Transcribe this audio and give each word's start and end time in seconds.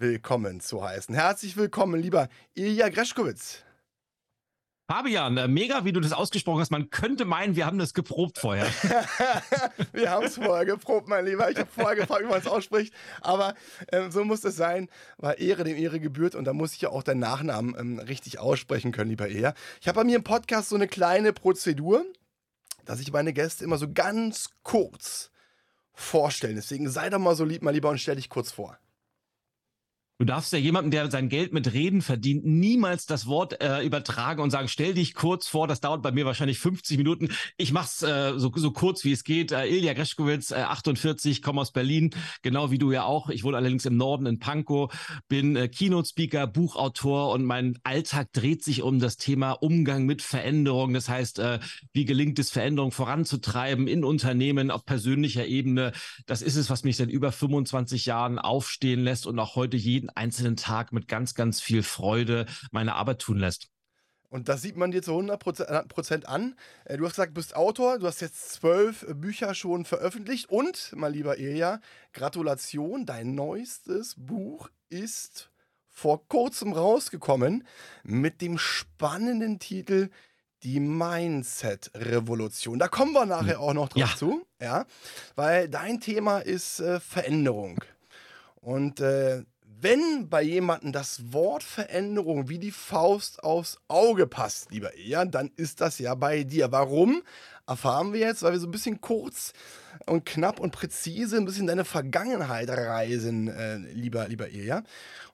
willkommen 0.00 0.60
zu 0.60 0.82
heißen. 0.82 1.14
Herzlich 1.14 1.56
willkommen, 1.56 2.00
lieber 2.00 2.28
Ilja 2.54 2.88
Greschkowitz. 2.88 3.62
Fabian, 4.88 5.36
äh, 5.36 5.46
mega, 5.46 5.84
wie 5.84 5.92
du 5.92 6.00
das 6.00 6.12
ausgesprochen 6.12 6.60
hast. 6.60 6.70
Man 6.70 6.90
könnte 6.90 7.24
meinen, 7.24 7.54
wir 7.54 7.66
haben 7.66 7.78
das 7.78 7.94
geprobt 7.94 8.38
vorher. 8.38 8.66
wir 9.92 10.10
haben 10.10 10.26
es 10.26 10.36
vorher 10.36 10.64
geprobt, 10.64 11.06
mein 11.06 11.26
Lieber. 11.26 11.48
Ich 11.50 11.58
habe 11.58 11.70
vorher 11.70 11.94
gefragt, 11.94 12.24
wie 12.24 12.28
man 12.28 12.40
es 12.40 12.48
ausspricht. 12.48 12.92
Aber 13.20 13.54
ähm, 13.92 14.10
so 14.10 14.24
muss 14.24 14.42
es 14.42 14.56
sein, 14.56 14.88
weil 15.18 15.40
Ehre 15.40 15.62
dem 15.62 15.76
Ehre 15.76 16.00
gebührt. 16.00 16.34
Und 16.34 16.44
da 16.46 16.54
muss 16.54 16.72
ich 16.72 16.80
ja 16.80 16.88
auch 16.88 17.04
deinen 17.04 17.20
Nachnamen 17.20 17.76
ähm, 17.78 17.98
richtig 18.00 18.40
aussprechen 18.40 18.90
können, 18.90 19.10
lieber 19.10 19.28
Ilja. 19.28 19.54
Ich 19.80 19.86
habe 19.86 19.96
bei 20.00 20.04
mir 20.04 20.16
im 20.16 20.24
Podcast 20.24 20.70
so 20.70 20.76
eine 20.76 20.88
kleine 20.88 21.32
Prozedur, 21.32 22.04
dass 22.84 22.98
ich 22.98 23.12
meine 23.12 23.32
Gäste 23.32 23.62
immer 23.62 23.78
so 23.78 23.92
ganz 23.92 24.48
kurz 24.64 25.30
vorstellen. 25.92 26.56
Deswegen 26.56 26.88
sei 26.88 27.10
doch 27.10 27.20
mal 27.20 27.36
so 27.36 27.44
lieb, 27.44 27.62
mein 27.62 27.74
Lieber, 27.74 27.90
und 27.90 28.00
stell 28.00 28.16
dich 28.16 28.28
kurz 28.28 28.50
vor. 28.50 28.76
Du 30.20 30.26
darfst 30.26 30.52
ja 30.52 30.58
jemandem, 30.58 30.90
der 30.90 31.10
sein 31.10 31.30
Geld 31.30 31.54
mit 31.54 31.72
Reden 31.72 32.02
verdient, 32.02 32.44
niemals 32.44 33.06
das 33.06 33.26
Wort 33.26 33.58
äh, 33.62 33.82
übertragen 33.82 34.42
und 34.42 34.50
sagen, 34.50 34.68
stell 34.68 34.92
dich 34.92 35.14
kurz 35.14 35.48
vor, 35.48 35.66
das 35.66 35.80
dauert 35.80 36.02
bei 36.02 36.12
mir 36.12 36.26
wahrscheinlich 36.26 36.58
50 36.58 36.98
Minuten. 36.98 37.30
Ich 37.56 37.72
mach's 37.72 38.02
äh, 38.02 38.34
so, 38.36 38.52
so 38.54 38.70
kurz 38.70 39.02
wie 39.04 39.12
es 39.12 39.24
geht. 39.24 39.50
Äh, 39.50 39.68
Ilja 39.68 39.94
Greschkowitz, 39.94 40.50
äh, 40.50 40.56
48, 40.56 41.40
komme 41.40 41.62
aus 41.62 41.72
Berlin, 41.72 42.10
genau 42.42 42.70
wie 42.70 42.76
du 42.76 42.92
ja 42.92 43.04
auch. 43.04 43.30
Ich 43.30 43.44
wohne 43.44 43.56
allerdings 43.56 43.86
im 43.86 43.96
Norden 43.96 44.26
in 44.26 44.38
Pankow, 44.38 44.92
bin 45.28 45.56
äh, 45.56 45.68
Keynote-Speaker, 45.68 46.46
Buchautor 46.46 47.32
und 47.32 47.46
mein 47.46 47.78
Alltag 47.82 48.30
dreht 48.34 48.62
sich 48.62 48.82
um 48.82 48.98
das 48.98 49.16
Thema 49.16 49.52
Umgang 49.52 50.04
mit 50.04 50.20
Veränderung. 50.20 50.92
Das 50.92 51.08
heißt, 51.08 51.38
äh, 51.38 51.60
wie 51.94 52.04
gelingt 52.04 52.38
es, 52.38 52.50
Veränderung 52.50 52.92
voranzutreiben 52.92 53.88
in 53.88 54.04
Unternehmen 54.04 54.70
auf 54.70 54.84
persönlicher 54.84 55.46
Ebene. 55.46 55.92
Das 56.26 56.42
ist 56.42 56.56
es, 56.56 56.68
was 56.68 56.84
mich 56.84 56.98
seit 56.98 57.08
über 57.08 57.32
25 57.32 58.04
Jahren 58.04 58.38
aufstehen 58.38 59.02
lässt 59.02 59.26
und 59.26 59.38
auch 59.38 59.56
heute 59.56 59.78
jeden 59.78 60.09
einzelnen 60.16 60.56
Tag 60.56 60.92
mit 60.92 61.08
ganz, 61.08 61.34
ganz 61.34 61.60
viel 61.60 61.82
Freude 61.82 62.46
meine 62.70 62.94
Arbeit 62.94 63.20
tun 63.20 63.38
lässt. 63.38 63.70
Und 64.30 64.48
das 64.48 64.62
sieht 64.62 64.76
man 64.76 64.92
dir 64.92 65.02
zu 65.02 65.10
100% 65.10 66.24
an. 66.24 66.54
Äh, 66.84 66.96
du 66.96 67.04
hast 67.04 67.14
gesagt, 67.14 67.30
du 67.30 67.34
bist 67.34 67.56
Autor, 67.56 67.98
du 67.98 68.06
hast 68.06 68.20
jetzt 68.20 68.52
zwölf 68.52 69.04
Bücher 69.08 69.54
schon 69.54 69.84
veröffentlicht 69.84 70.48
und, 70.48 70.92
mein 70.94 71.12
lieber 71.12 71.38
Ilja, 71.38 71.80
Gratulation, 72.12 73.06
dein 73.06 73.34
neuestes 73.34 74.14
Buch 74.16 74.70
ist 74.88 75.50
vor 75.88 76.28
kurzem 76.28 76.72
rausgekommen 76.72 77.66
mit 78.04 78.40
dem 78.40 78.56
spannenden 78.56 79.58
Titel 79.58 80.10
Die 80.62 80.78
Mindset-Revolution. 80.78 82.78
Da 82.78 82.86
kommen 82.86 83.12
wir 83.12 83.26
nachher 83.26 83.56
hm. 83.56 83.62
auch 83.62 83.74
noch 83.74 83.88
drauf 83.88 84.00
ja. 84.00 84.16
zu, 84.16 84.46
ja, 84.60 84.86
weil 85.34 85.68
dein 85.68 86.00
Thema 86.00 86.38
ist 86.38 86.78
äh, 86.78 87.00
Veränderung. 87.00 87.82
Und 88.60 89.00
äh, 89.00 89.42
wenn 89.82 90.28
bei 90.28 90.42
jemandem 90.42 90.92
das 90.92 91.32
Wort 91.32 91.62
Veränderung 91.62 92.48
wie 92.48 92.58
die 92.58 92.70
Faust 92.70 93.42
aufs 93.42 93.78
Auge 93.88 94.26
passt, 94.26 94.70
lieber 94.70 94.96
Ian, 94.96 95.30
dann 95.30 95.50
ist 95.56 95.80
das 95.80 95.98
ja 95.98 96.14
bei 96.14 96.44
dir. 96.44 96.70
Warum? 96.72 97.22
Erfahren 97.66 98.12
wir 98.12 98.20
jetzt, 98.20 98.42
weil 98.42 98.52
wir 98.52 98.58
so 98.58 98.66
ein 98.66 98.72
bisschen 98.72 99.00
kurz 99.00 99.52
und 100.06 100.26
knapp 100.26 100.60
und 100.60 100.72
präzise 100.72 101.36
ein 101.36 101.44
bisschen 101.44 101.66
deine 101.66 101.84
Vergangenheit 101.84 102.68
reisen, 102.68 103.48
äh, 103.48 103.76
lieber, 103.76 104.28
lieber 104.28 104.48
Ilja. 104.48 104.82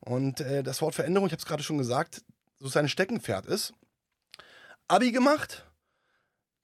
Und 0.00 0.40
äh, 0.40 0.62
das 0.62 0.82
Wort 0.82 0.94
Veränderung, 0.94 1.26
ich 1.26 1.32
habe 1.32 1.40
es 1.40 1.46
gerade 1.46 1.62
schon 1.62 1.78
gesagt, 1.78 2.22
so 2.58 2.68
sein 2.68 2.88
Steckenpferd 2.88 3.46
ist. 3.46 3.72
Abi 4.88 5.12
gemacht, 5.12 5.65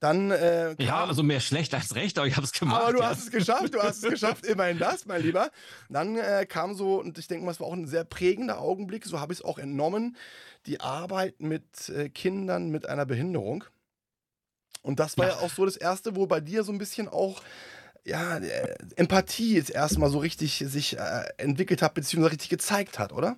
dann, 0.03 0.31
äh, 0.31 0.75
ja, 0.83 1.05
also 1.05 1.23
mehr 1.23 1.39
schlecht 1.39 1.73
als 1.73 1.95
recht, 1.95 2.17
aber 2.17 2.27
ich 2.27 2.35
habe 2.35 2.45
es 2.45 2.51
gemacht. 2.51 2.81
Aber 2.81 2.91
du 2.91 2.99
ja. 2.99 3.07
hast 3.07 3.23
es 3.23 3.31
geschafft, 3.31 3.73
du 3.73 3.81
hast 3.81 4.03
es 4.03 4.09
geschafft, 4.09 4.45
immerhin 4.45 4.77
das, 4.77 5.05
mein 5.05 5.21
Lieber. 5.21 5.49
Dann 5.87 6.17
äh, 6.17 6.45
kam 6.45 6.75
so, 6.75 6.99
und 6.99 7.17
ich 7.17 7.27
denke 7.27 7.45
mal, 7.45 7.51
es 7.51 7.61
war 7.61 7.67
auch 7.67 7.73
ein 7.73 7.87
sehr 7.87 8.03
prägender 8.03 8.59
Augenblick, 8.59 9.05
so 9.05 9.21
habe 9.21 9.31
ich 9.31 9.39
es 9.39 9.45
auch 9.45 9.57
entnommen, 9.57 10.17
die 10.65 10.81
Arbeit 10.81 11.39
mit 11.39 11.87
äh, 11.87 12.09
Kindern 12.09 12.69
mit 12.69 12.89
einer 12.89 13.05
Behinderung. 13.05 13.63
Und 14.81 14.99
das 14.99 15.17
war 15.17 15.27
ja. 15.27 15.35
ja. 15.35 15.39
auch 15.39 15.49
so 15.49 15.63
das 15.63 15.77
Erste, 15.77 16.17
wo 16.17 16.27
bei 16.27 16.41
dir 16.41 16.65
so 16.65 16.73
ein 16.73 16.79
bisschen 16.79 17.07
auch 17.07 17.41
ja, 18.03 18.39
äh, 18.39 18.75
Empathie 18.97 19.55
jetzt 19.55 19.71
erstmal 19.71 20.09
so 20.09 20.17
richtig 20.17 20.65
sich 20.67 20.97
äh, 20.97 21.23
entwickelt 21.37 21.81
hat, 21.81 21.93
beziehungsweise 21.93 22.33
richtig 22.33 22.49
gezeigt 22.49 22.99
hat, 22.99 23.13
oder? 23.13 23.37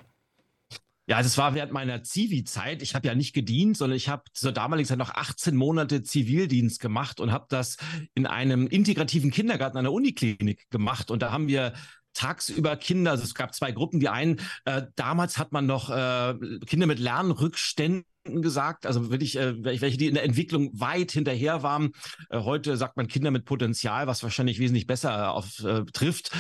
Ja, 1.08 1.22
das 1.22 1.38
war 1.38 1.54
während 1.54 1.72
meiner 1.72 2.02
Zivi-Zeit. 2.02 2.82
Ich 2.82 2.96
habe 2.96 3.08
ja 3.08 3.14
nicht 3.14 3.34
gedient, 3.34 3.78
sondern 3.78 3.96
ich 3.96 4.10
habe 4.10 4.24
zur 4.34 4.52
damaligen 4.52 4.88
Zeit 4.88 4.98
noch 4.98 5.14
18 5.14 5.56
Monate 5.56 6.02
Zivildienst 6.02 6.80
gemacht 6.80 7.20
und 7.20 7.32
habe 7.32 7.46
das 7.50 7.78
in 8.16 8.26
einem 8.26 8.66
integrativen 8.66 9.30
Kindergarten 9.30 9.82
der 9.84 9.94
Uniklinik 9.94 10.68
gemacht. 10.72 11.12
Und 11.12 11.22
da 11.22 11.32
haben 11.32 11.48
wir 11.48 11.74
tagsüber 12.16 12.76
Kinder, 12.78 13.12
also 13.12 13.24
es 13.24 13.36
gab 13.36 13.54
zwei 13.54 13.72
Gruppen. 13.72 14.00
Die 14.00 14.10
einen, 14.10 14.40
äh, 14.66 14.84
damals 14.96 15.38
hat 15.38 15.52
man 15.52 15.68
noch 15.68 15.92
äh, 15.92 16.34
Kinder 16.66 16.88
mit 16.88 16.98
Lernrückständen 16.98 18.06
gesagt, 18.26 18.88
also 18.88 19.12
wirklich, 19.12 19.38
äh, 19.38 19.64
welche 19.64 19.98
die 19.98 20.08
in 20.08 20.16
der 20.16 20.24
Entwicklung 20.24 20.72
weit 20.80 21.12
hinterher 21.12 21.62
waren. 21.62 21.92
Äh, 22.30 22.40
heute 22.40 22.78
sagt 22.78 22.98
man 22.98 23.08
Kinder 23.08 23.30
mit 23.30 23.46
Potenzial, 23.46 24.08
was 24.08 24.24
wahrscheinlich 24.24 24.58
wesentlich 24.60 24.88
besser 24.88 25.34
auf, 25.34 25.64
äh, 25.64 25.84
trifft. 25.94 26.32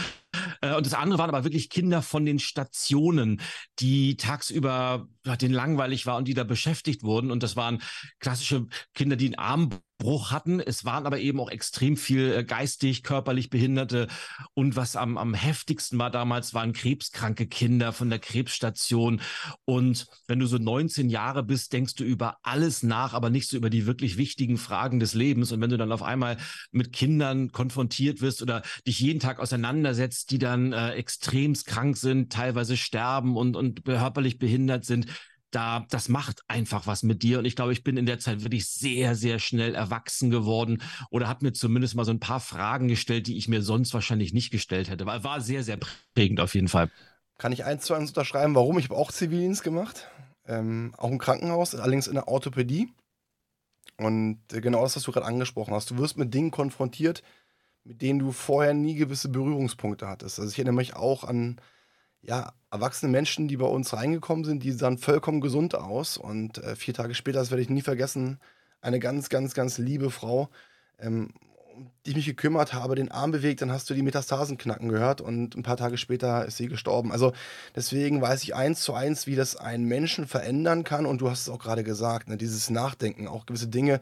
Äh, 0.61 0.75
und 0.75 0.85
das 0.85 0.94
andere 0.94 1.19
waren 1.19 1.29
aber 1.29 1.44
wirklich 1.44 1.69
Kinder 1.69 2.01
von 2.01 2.25
den 2.25 2.39
Stationen, 2.39 3.41
die 3.79 4.17
tagsüber 4.17 5.07
ja, 5.25 5.35
denen 5.35 5.53
langweilig 5.53 6.06
war 6.06 6.17
und 6.17 6.28
die 6.28 6.33
da 6.33 6.44
beschäftigt 6.44 7.03
wurden. 7.03 7.31
Und 7.31 7.44
das 7.44 7.56
waren 7.56 7.81
klassische 8.19 8.67
Kinder, 8.94 9.16
die 9.16 9.38
einen 9.38 9.69
Armbruch 10.00 10.31
hatten. 10.31 10.59
Es 10.59 10.85
waren 10.85 11.06
aber 11.06 11.19
eben 11.19 11.39
auch 11.39 11.50
extrem 11.50 11.97
viel 11.97 12.33
äh, 12.33 12.44
geistig, 12.44 13.03
körperlich 13.03 13.50
Behinderte. 13.50 14.07
Und 14.53 14.75
was 14.75 14.95
am, 14.95 15.17
am 15.17 15.33
heftigsten 15.33 15.97
war 16.00 16.11
damals, 16.11 16.53
waren 16.53 16.73
krebskranke 16.73 17.47
Kinder 17.47 17.94
von 17.94 18.09
der 18.09 18.19
Krebsstation. 18.19 19.22
Und 19.66 20.07
wenn 20.28 20.39
du 20.39 20.47
so 20.47 20.57
19 20.57 21.09
Jahre 21.09 21.44
bist, 21.44 21.73
denkst 21.73 21.95
du 21.95 22.03
über 22.03 22.38
alles 22.44 22.83
nach, 22.83 23.13
aber 23.13 23.29
nicht 23.29 23.50
so 23.50 23.57
über 23.57 23.69
die 23.69 23.85
wirklich 23.85 24.17
wichtigen 24.17 24.57
Fragen 24.57 25.00
des 25.00 25.13
Lebens. 25.13 25.51
Und 25.51 25.61
wenn 25.61 25.69
du 25.69 25.78
dann 25.78 25.91
auf 25.91 26.03
einmal 26.03 26.38
mit 26.72 26.94
Kindern 26.94 27.51
konfrontiert 27.51 28.22
wirst 28.22 28.41
oder 28.41 28.62
dich 28.88 29.00
jeden 29.00 29.19
Tag 29.19 29.39
auseinandersetzt, 29.39 30.31
die 30.31 30.39
dann 30.39 30.73
äh, 30.73 30.91
extremst 30.91 31.66
krank 31.66 31.97
sind, 31.97 32.31
teilweise 32.31 32.77
sterben 32.77 33.38
und, 33.38 33.56
und 33.56 33.85
körperlich 33.85 34.38
behindert 34.39 34.85
sind, 34.85 35.07
da, 35.56 35.86
das 35.90 36.10
macht 36.10 36.42
einfach 36.48 36.86
was 36.86 37.04
mit 37.04 37.24
dir. 37.24 37.40
Und 37.40 37.46
ich 37.46 37.56
glaube, 37.56 37.72
ich 37.72 37.84
bin 37.84 37.96
in 37.96 38.06
der 38.06 38.20
Zeit 38.20 38.44
wirklich 38.44 38.68
sehr, 38.68 39.16
sehr 39.16 39.40
schnell 39.40 39.74
erwachsen 39.74 40.30
geworden 40.30 40.82
oder 41.10 41.28
habe 41.28 41.46
mir 41.46 41.54
zumindest 41.54 41.96
mal 41.96 42.04
so 42.04 42.12
ein 42.12 42.20
paar 42.20 42.42
Fragen 42.42 42.88
gestellt, 42.88 43.28
die 43.28 43.38
ich 43.38 43.48
mir 43.48 43.62
sonst 43.62 43.94
wahrscheinlich 43.94 44.34
nicht 44.34 44.52
gestellt 44.52 44.90
hätte. 44.90 45.06
War, 45.06 45.24
war 45.24 45.42
sehr, 45.42 45.64
sehr 45.64 45.80
prägend 46.14 46.42
auf 46.42 46.56
jeden 46.56 46.68
Fall. 46.68 46.92
Kann 47.38 47.52
ich 47.52 47.64
eins 47.64 47.86
zu 47.86 47.94
eins 47.94 48.10
unterschreiben, 48.10 48.56
warum? 48.56 48.78
Ich 48.80 48.86
habe 48.86 48.98
auch 48.98 49.12
Zivildienst 49.12 49.64
gemacht. 49.64 50.10
Ähm, 50.48 50.94
auch 50.98 51.10
im 51.10 51.18
Krankenhaus, 51.18 51.74
allerdings 51.74 52.08
in 52.08 52.16
der 52.16 52.28
Orthopädie. 52.28 52.94
Und 53.98 54.42
äh, 54.54 54.62
genau 54.62 54.84
das, 54.84 54.96
was 54.96 55.04
du 55.04 55.12
gerade 55.12 55.26
angesprochen 55.26 55.74
hast. 55.74 55.90
Du 55.90 55.98
wirst 55.98 56.18
mit 56.18 56.34
Dingen 56.34 56.52
konfrontiert, 56.52 57.24
mit 57.84 58.02
denen 58.02 58.20
du 58.20 58.32
vorher 58.32 58.74
nie 58.74 58.96
gewisse 58.96 59.30
Berührungspunkte 59.30 60.08
hattest. 60.08 60.40
Also 60.40 60.52
ich 60.52 60.58
erinnere 60.58 60.76
mich 60.76 60.96
auch 60.96 61.24
an 61.24 61.62
ja, 62.28 62.53
erwachsene 62.72 63.12
Menschen, 63.12 63.47
die 63.47 63.58
bei 63.58 63.66
uns 63.66 63.94
reingekommen 63.94 64.45
sind, 64.45 64.63
die 64.63 64.72
sahen 64.72 64.98
vollkommen 64.98 65.42
gesund 65.42 65.75
aus. 65.75 66.18
Und 66.18 66.57
äh, 66.60 66.75
vier 66.75 66.94
Tage 66.94 67.13
später, 67.13 67.39
das 67.39 67.51
werde 67.51 67.62
ich 67.62 67.69
nie 67.69 67.81
vergessen, 67.81 68.39
eine 68.81 69.00
ganz, 69.00 69.30
ganz, 69.30 69.54
ganz 69.54 69.77
liebe 69.77 70.12
Frau, 70.12 70.50
ähm, 71.00 71.33
um 71.75 71.92
die 72.06 72.12
ich 72.12 72.16
mich 72.16 72.25
gekümmert 72.25 72.74
habe, 72.74 72.95
den 72.95 73.12
Arm 73.12 73.31
bewegt, 73.31 73.62
dann 73.62 73.72
hast 73.72 73.89
du 73.89 73.94
die 73.94 74.01
Metastasen 74.01 74.57
knacken 74.57 74.88
gehört 74.88 75.19
und 75.19 75.56
ein 75.56 75.63
paar 75.63 75.75
Tage 75.75 75.98
später 75.98 76.45
ist 76.45 76.56
sie 76.56 76.68
gestorben. 76.68 77.12
Also 77.12 77.33
deswegen 77.75 78.22
weiß 78.22 78.44
ich 78.44 78.56
eins 78.56 78.80
zu 78.81 78.94
eins, 78.94 79.27
wie 79.27 79.36
das 79.36 79.57
einen 79.57 79.83
Menschen 79.83 80.25
verändern 80.25 80.86
kann. 80.86 81.06
Und 81.06 81.19
du 81.19 81.30
hast 81.30 81.42
es 81.42 81.50
auch 81.50 81.60
gerade 81.60 81.83
gesagt, 81.83 82.30
ne, 82.30 82.38
dieses 82.38 82.69
Nachdenken, 82.69 83.27
auch 83.27 83.45
gewisse 83.45 83.68
Dinge 83.68 84.00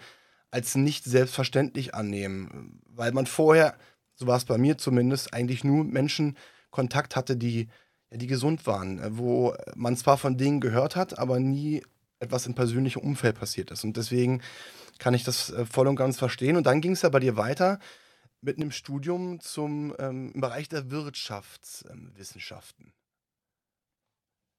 als 0.52 0.76
nicht 0.76 1.04
selbstverständlich 1.04 1.96
annehmen. 1.96 2.80
Weil 2.86 3.12
man 3.12 3.26
vorher, 3.26 3.76
so 4.14 4.28
war 4.28 4.38
es 4.38 4.46
bei 4.46 4.60
mir 4.60 4.78
zumindest, 4.78 5.34
eigentlich 5.34 5.64
nur 5.64 5.84
Menschen 5.84 6.38
Kontakt 6.70 7.16
hatte, 7.16 7.36
die 7.36 7.70
die 8.18 8.28
gesund 8.28 8.68
waren, 8.68 9.00
äh, 9.00 9.18
wo 9.18 9.56
man 9.76 9.98
zwar 9.98 10.18
von 10.18 10.38
Dingen 10.38 10.62
gehört 10.62 10.96
hat, 10.96 11.18
aber 11.18 11.40
nie 11.40 11.84
etwas 12.20 12.48
im 12.48 12.56
persönlichen 12.56 13.02
Umfeld 13.02 13.38
passiert 13.38 13.72
ist. 13.72 13.84
Und 13.84 13.98
deswegen 13.98 14.42
kann 15.00 15.14
ich 15.14 15.24
das 15.24 15.52
äh, 15.52 15.66
voll 15.66 15.88
und 15.88 15.96
ganz 15.96 16.18
verstehen. 16.18 16.56
Und 16.56 16.66
dann 16.66 16.82
ging 16.82 16.94
es 16.94 17.02
ja 17.02 17.10
bei 17.10 17.20
dir 17.20 17.38
weiter 17.38 17.80
mit 18.42 18.58
einem 18.58 18.72
Studium 18.72 19.40
zum, 19.40 19.96
ähm, 20.00 20.34
Bereich 20.36 20.70
der 20.70 20.92
Wirtschaftswissenschaften. 20.92 22.94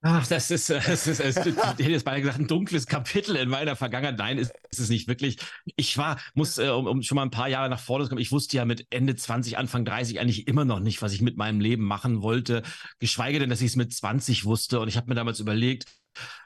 Ach, 0.07 0.27
das 0.27 0.51
ist, 0.51 0.69
das 0.69 1.07
ist, 1.07 1.19
das 1.19 1.35
ist, 1.35 1.47
ich 1.47 1.55
hätte 1.55 1.81
jetzt 1.89 2.05
beinahe 2.05 2.21
gesagt, 2.21 2.39
ein 2.39 2.45
dunkles 2.45 2.85
Kapitel 2.85 3.35
in 3.37 3.49
meiner 3.49 3.75
Vergangenheit. 3.75 4.19
Nein, 4.19 4.37
ist, 4.37 4.53
ist 4.69 4.79
es 4.79 4.89
nicht 4.89 5.07
wirklich. 5.07 5.37
Ich 5.77 5.97
war, 5.97 6.19
muss, 6.35 6.59
äh, 6.59 6.69
um, 6.69 6.85
um 6.85 7.01
schon 7.01 7.15
mal 7.15 7.23
ein 7.23 7.31
paar 7.31 7.47
Jahre 7.49 7.69
nach 7.69 7.79
vorne 7.79 8.03
zu 8.03 8.09
kommen, 8.09 8.21
ich 8.21 8.31
wusste 8.31 8.55
ja 8.57 8.65
mit 8.65 8.85
Ende 8.91 9.15
20, 9.15 9.57
Anfang 9.57 9.83
30 9.83 10.19
eigentlich 10.19 10.47
immer 10.47 10.63
noch 10.63 10.79
nicht, 10.79 11.01
was 11.01 11.11
ich 11.11 11.21
mit 11.23 11.37
meinem 11.37 11.59
Leben 11.59 11.83
machen 11.83 12.21
wollte. 12.21 12.61
Geschweige 12.99 13.39
denn, 13.39 13.49
dass 13.49 13.61
ich 13.61 13.69
es 13.69 13.75
mit 13.77 13.95
20 13.95 14.45
wusste. 14.45 14.79
Und 14.79 14.89
ich 14.89 14.97
habe 14.97 15.09
mir 15.09 15.15
damals 15.15 15.39
überlegt, 15.39 15.85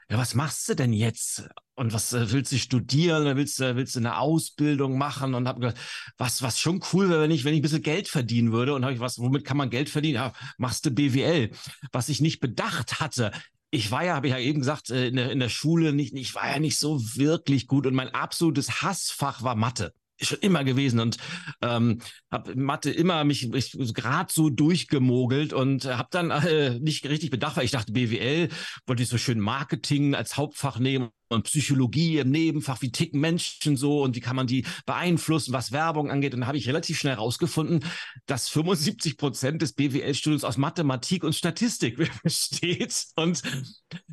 ja, 0.08 0.16
was 0.16 0.34
machst 0.34 0.66
du 0.70 0.74
denn 0.74 0.94
jetzt? 0.94 1.46
Und 1.80 1.94
was 1.94 2.12
äh, 2.12 2.30
willst 2.30 2.52
du 2.52 2.58
studieren? 2.58 3.38
Willst 3.38 3.58
du, 3.58 3.74
willst 3.74 3.94
du 3.94 4.00
eine 4.00 4.18
Ausbildung 4.18 4.98
machen? 4.98 5.34
Und 5.34 5.48
habe 5.48 5.60
gedacht, 5.60 5.78
was, 6.18 6.42
was 6.42 6.60
schon 6.60 6.84
cool 6.92 7.08
wäre, 7.08 7.22
wenn 7.22 7.30
ich, 7.30 7.46
wenn 7.46 7.54
ich 7.54 7.60
ein 7.60 7.62
bisschen 7.62 7.80
Geld 7.80 8.06
verdienen 8.06 8.52
würde. 8.52 8.74
Und 8.74 8.84
habe 8.84 8.92
ich 8.92 9.00
was, 9.00 9.18
womit 9.18 9.46
kann 9.46 9.56
man 9.56 9.70
Geld 9.70 9.88
verdienen? 9.88 10.16
Ja, 10.16 10.34
machst 10.58 10.84
du 10.84 10.90
BWL. 10.90 11.52
Was 11.90 12.10
ich 12.10 12.20
nicht 12.20 12.40
bedacht 12.40 13.00
hatte, 13.00 13.32
ich 13.70 13.90
war 13.90 14.04
ja, 14.04 14.14
habe 14.14 14.26
ich 14.26 14.34
ja 14.34 14.38
eben 14.38 14.58
gesagt, 14.58 14.90
äh, 14.90 15.08
in 15.08 15.16
der, 15.16 15.32
in 15.32 15.40
der 15.40 15.48
Schule 15.48 15.94
nicht, 15.94 16.12
ich 16.12 16.34
war 16.34 16.50
ja 16.50 16.58
nicht 16.58 16.76
so 16.76 17.00
wirklich 17.16 17.66
gut 17.66 17.86
und 17.86 17.94
mein 17.94 18.10
absolutes 18.10 18.82
Hassfach 18.82 19.42
war 19.42 19.54
Mathe 19.54 19.94
schon 20.20 20.40
immer 20.40 20.64
gewesen 20.64 21.00
und 21.00 21.16
ähm, 21.62 22.02
habe 22.30 22.54
Mathe 22.54 22.90
immer 22.90 23.24
mich 23.24 23.50
gerade 23.50 24.30
so 24.30 24.50
durchgemogelt 24.50 25.54
und 25.54 25.86
habe 25.86 26.08
dann 26.10 26.30
äh, 26.30 26.78
nicht 26.78 27.08
richtig 27.08 27.30
bedacht, 27.30 27.56
weil 27.56 27.64
ich 27.64 27.70
dachte, 27.70 27.92
BWL 27.92 28.50
wollte 28.86 29.02
ich 29.02 29.08
so 29.08 29.16
schön 29.16 29.40
Marketing 29.40 30.14
als 30.14 30.36
Hauptfach 30.36 30.78
nehmen 30.78 31.08
und 31.30 31.44
Psychologie 31.44 32.18
im 32.18 32.30
Nebenfach, 32.30 32.82
wie 32.82 32.90
ticken 32.90 33.20
Menschen 33.20 33.76
so 33.76 34.02
und 34.02 34.16
wie 34.16 34.20
kann 34.20 34.36
man 34.36 34.46
die 34.46 34.66
beeinflussen, 34.84 35.52
was 35.52 35.72
Werbung 35.72 36.10
angeht. 36.10 36.34
Und 36.34 36.40
dann 36.40 36.48
habe 36.48 36.58
ich 36.58 36.68
relativ 36.68 36.98
schnell 36.98 37.14
herausgefunden, 37.14 37.84
dass 38.26 38.48
75 38.48 39.16
Prozent 39.16 39.62
des 39.62 39.72
BWL-Studiums 39.72 40.44
aus 40.44 40.58
Mathematik 40.58 41.22
und 41.24 41.34
Statistik 41.34 41.96
besteht. 42.22 43.06
Und 43.14 43.42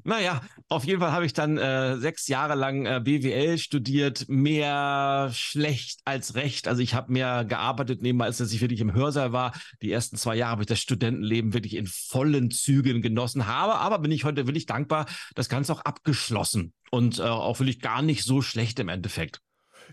naja, 0.04 0.42
auf 0.70 0.86
jeden 0.86 1.00
Fall 1.00 1.12
habe 1.12 1.26
ich 1.26 1.34
dann 1.34 1.58
äh, 1.58 1.98
sechs 1.98 2.28
Jahre 2.28 2.56
lang 2.56 2.86
äh, 2.86 3.02
BWL 3.04 3.58
studiert, 3.58 4.30
mehr 4.30 5.32
schlecht 5.34 6.02
als 6.06 6.36
recht. 6.36 6.68
Also 6.68 6.82
ich 6.84 6.94
habe 6.94 7.12
mehr 7.12 7.46
gearbeitet 7.46 8.02
nebenbei, 8.02 8.26
als 8.26 8.38
dass 8.38 8.54
ich 8.54 8.62
wirklich 8.62 8.82
im 8.82 8.94
Hörsaal 8.94 9.34
war. 9.34 9.54
Die 9.82 9.92
ersten 9.92 10.18
zwei 10.18 10.36
Jahre 10.36 10.52
habe 10.52 10.64
ich 10.64 10.68
das 10.68 10.80
Studentenleben 10.80 11.54
wirklich 11.54 11.76
in 11.76 11.88
vollen 11.88 12.52
Zügen 12.52 13.02
genossen 13.02 13.48
habe. 13.48 13.76
Aber 13.76 13.98
bin 14.00 14.12
ich 14.12 14.24
heute 14.24 14.46
wirklich 14.46 14.68
dankbar, 14.68 15.08
das 15.34 15.50
Ganze 15.50 15.74
auch 15.74 15.82
abgeschlossen 15.82 16.74
und 16.92 17.20
äh, 17.20 17.24
auch 17.24 17.60
wirklich 17.60 17.82
gar 17.82 18.02
nicht 18.02 18.24
so 18.24 18.42
schlecht 18.42 18.80
im 18.80 18.90
Endeffekt. 18.90 19.42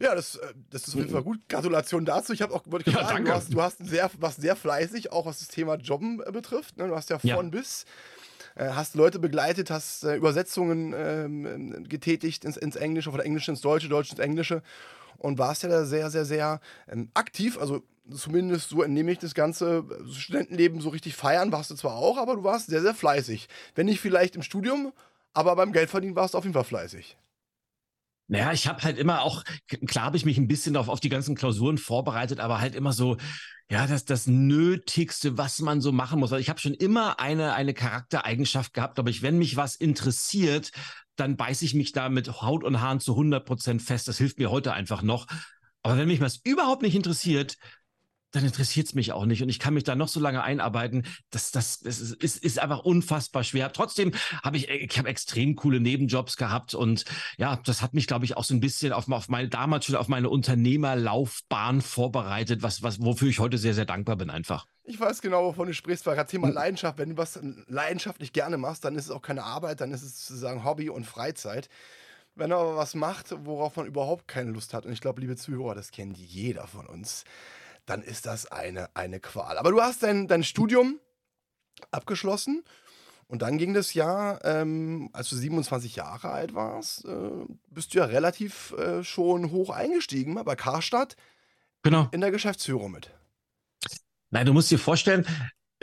Ja, 0.00 0.14
das, 0.14 0.36
äh, 0.36 0.54
das 0.70 0.88
ist 0.88 0.94
auf 0.94 1.00
jeden 1.00 1.10
Fall 1.12 1.22
gut. 1.22 1.38
Gratulation 1.48 2.04
dazu. 2.04 2.32
Ich 2.32 2.42
habe 2.42 2.54
auch 2.54 2.62
wollte 2.66 2.90
ja, 2.90 3.06
sagen, 3.06 3.24
du 3.24 3.32
hast, 3.32 3.52
du 3.52 3.62
hast 3.62 3.84
sehr, 3.86 4.10
warst 4.18 4.40
sehr 4.40 4.56
fleißig, 4.56 5.12
auch 5.12 5.26
was 5.26 5.38
das 5.38 5.48
Thema 5.48 5.76
Jobben 5.76 6.20
äh, 6.24 6.32
betrifft. 6.32 6.76
Ne? 6.76 6.88
Du 6.88 6.96
hast 6.96 7.10
ja 7.10 7.18
von 7.18 7.28
ja. 7.28 7.42
bis 7.42 7.84
äh, 8.56 8.70
hast 8.70 8.94
Leute 8.94 9.18
begleitet, 9.18 9.70
hast 9.70 10.04
äh, 10.04 10.16
Übersetzungen 10.16 10.94
ähm, 10.96 11.84
getätigt 11.88 12.44
ins, 12.44 12.56
ins 12.56 12.76
Englische, 12.76 13.10
von 13.10 13.20
Englisch 13.20 13.48
ins 13.48 13.60
Deutsche, 13.60 13.88
Deutsch 13.88 14.10
ins 14.10 14.20
Englische 14.20 14.62
und 15.18 15.38
warst 15.38 15.62
ja 15.62 15.68
da 15.68 15.84
sehr, 15.84 16.10
sehr, 16.10 16.24
sehr 16.24 16.60
ähm, 16.88 17.10
aktiv. 17.14 17.58
Also 17.58 17.82
zumindest 18.14 18.68
so 18.68 18.82
entnehme 18.82 19.12
ich 19.12 19.18
das 19.18 19.34
ganze 19.34 19.84
Studentenleben 20.10 20.80
so 20.80 20.90
richtig 20.90 21.16
feiern, 21.16 21.52
warst 21.52 21.70
du 21.70 21.74
zwar 21.74 21.94
auch, 21.94 22.18
aber 22.18 22.36
du 22.36 22.44
warst 22.44 22.66
sehr, 22.66 22.82
sehr 22.82 22.94
fleißig. 22.94 23.48
Wenn 23.74 23.86
nicht 23.86 24.00
vielleicht 24.00 24.36
im 24.36 24.42
Studium, 24.42 24.92
aber 25.34 25.56
beim 25.56 25.72
Geldverdienen 25.72 26.16
warst 26.16 26.34
du 26.34 26.38
auf 26.38 26.44
jeden 26.44 26.54
Fall 26.54 26.64
fleißig. 26.64 27.16
Naja, 28.26 28.52
ich 28.52 28.66
habe 28.66 28.82
halt 28.82 28.96
immer 28.96 29.20
auch, 29.20 29.44
klar 29.86 30.06
habe 30.06 30.16
ich 30.16 30.24
mich 30.24 30.38
ein 30.38 30.48
bisschen 30.48 30.76
auf, 30.76 30.88
auf 30.88 31.00
die 31.00 31.10
ganzen 31.10 31.34
Klausuren 31.34 31.76
vorbereitet, 31.76 32.40
aber 32.40 32.58
halt 32.58 32.74
immer 32.74 32.94
so, 32.94 33.18
ja, 33.70 33.86
das 33.86 34.06
das 34.06 34.26
Nötigste, 34.26 35.36
was 35.36 35.58
man 35.60 35.80
so 35.82 35.92
machen 35.92 36.20
muss. 36.20 36.32
Also 36.32 36.40
ich 36.40 36.48
habe 36.48 36.60
schon 36.60 36.74
immer 36.74 37.20
eine, 37.20 37.54
eine 37.54 37.74
Charaktereigenschaft 37.74 38.72
gehabt, 38.72 38.98
aber 38.98 39.10
ich, 39.10 39.22
wenn 39.22 39.38
mich 39.38 39.56
was 39.56 39.74
interessiert, 39.76 40.70
dann 41.16 41.36
beiße 41.36 41.64
ich 41.64 41.74
mich 41.74 41.92
da 41.92 42.08
mit 42.08 42.40
Haut 42.40 42.64
und 42.64 42.80
Haaren 42.80 43.00
zu 43.00 43.12
100 43.12 43.44
Prozent 43.44 43.82
fest. 43.82 44.08
Das 44.08 44.18
hilft 44.18 44.38
mir 44.38 44.50
heute 44.50 44.72
einfach 44.72 45.02
noch. 45.02 45.26
Aber 45.82 45.98
wenn 45.98 46.08
mich 46.08 46.20
was 46.20 46.40
überhaupt 46.44 46.82
nicht 46.82 46.94
interessiert, 46.94 47.58
dann 48.34 48.44
interessiert 48.44 48.86
es 48.88 48.94
mich 48.94 49.12
auch 49.12 49.26
nicht 49.26 49.42
und 49.42 49.48
ich 49.48 49.60
kann 49.60 49.74
mich 49.74 49.84
da 49.84 49.94
noch 49.94 50.08
so 50.08 50.18
lange 50.18 50.42
einarbeiten. 50.42 51.06
Das, 51.30 51.52
das, 51.52 51.80
das 51.80 52.00
ist, 52.00 52.44
ist, 52.44 52.58
einfach 52.58 52.80
unfassbar 52.80 53.44
schwer. 53.44 53.72
Trotzdem 53.72 54.12
habe 54.42 54.56
ich, 54.56 54.68
ich 54.68 54.98
habe 54.98 55.08
extrem 55.08 55.54
coole 55.54 55.78
Nebenjobs 55.78 56.36
gehabt 56.36 56.74
und 56.74 57.04
ja, 57.38 57.56
das 57.64 57.80
hat 57.80 57.94
mich, 57.94 58.08
glaube 58.08 58.24
ich, 58.24 58.36
auch 58.36 58.44
so 58.44 58.54
ein 58.54 58.60
bisschen 58.60 58.92
auf, 58.92 59.08
auf 59.08 59.28
meine, 59.28 59.48
damals 59.48 59.84
schon 59.84 59.94
auf 59.94 60.08
meine 60.08 60.28
Unternehmerlaufbahn 60.30 61.80
vorbereitet, 61.80 62.62
was, 62.62 62.82
was, 62.82 63.00
wofür 63.00 63.28
ich 63.28 63.38
heute 63.38 63.56
sehr, 63.56 63.74
sehr 63.74 63.84
dankbar 63.84 64.16
bin 64.16 64.30
einfach. 64.30 64.66
Ich 64.82 64.98
weiß 64.98 65.22
genau, 65.22 65.44
wovon 65.44 65.68
du 65.68 65.74
sprichst, 65.74 66.04
weil 66.06 66.16
gerade 66.16 66.30
Thema 66.30 66.48
hm. 66.48 66.54
Leidenschaft, 66.54 66.98
wenn 66.98 67.10
du 67.10 67.16
was 67.16 67.38
leidenschaftlich 67.68 68.32
gerne 68.32 68.58
machst, 68.58 68.84
dann 68.84 68.96
ist 68.96 69.04
es 69.04 69.10
auch 69.10 69.22
keine 69.22 69.44
Arbeit, 69.44 69.80
dann 69.80 69.92
ist 69.92 70.02
es 70.02 70.26
sozusagen 70.26 70.64
Hobby 70.64 70.90
und 70.90 71.04
Freizeit. 71.04 71.68
Wenn 72.34 72.50
er 72.50 72.58
aber 72.58 72.76
was 72.76 72.96
macht, 72.96 73.32
worauf 73.46 73.76
man 73.76 73.86
überhaupt 73.86 74.26
keine 74.26 74.50
Lust 74.50 74.74
hat, 74.74 74.86
und 74.86 74.92
ich 74.92 75.00
glaube, 75.00 75.20
liebe 75.20 75.36
Zuhörer, 75.36 75.76
das 75.76 75.92
kennt 75.92 76.18
jeder 76.18 76.66
von 76.66 76.86
uns, 76.86 77.24
dann 77.86 78.02
ist 78.02 78.26
das 78.26 78.46
eine, 78.46 78.88
eine 78.94 79.20
Qual. 79.20 79.58
Aber 79.58 79.70
du 79.70 79.80
hast 79.80 80.02
dein, 80.02 80.28
dein 80.28 80.44
Studium 80.44 81.00
abgeschlossen 81.90 82.64
und 83.26 83.42
dann 83.42 83.58
ging 83.58 83.74
das 83.74 83.94
Jahr, 83.94 84.44
ähm, 84.44 85.10
als 85.12 85.30
du 85.30 85.36
27 85.36 85.96
Jahre 85.96 86.30
alt 86.30 86.54
warst, 86.54 87.04
äh, 87.04 87.30
bist 87.68 87.94
du 87.94 87.98
ja 87.98 88.04
relativ 88.04 88.72
äh, 88.72 89.02
schon 89.02 89.50
hoch 89.50 89.70
eingestiegen 89.70 90.34
bei 90.44 90.56
Karstadt 90.56 91.16
genau. 91.82 92.08
in 92.12 92.20
der 92.20 92.30
Geschäftsführung 92.30 92.92
mit. 92.92 93.10
Nein, 94.30 94.46
du 94.46 94.52
musst 94.52 94.70
dir 94.70 94.78
vorstellen, 94.78 95.26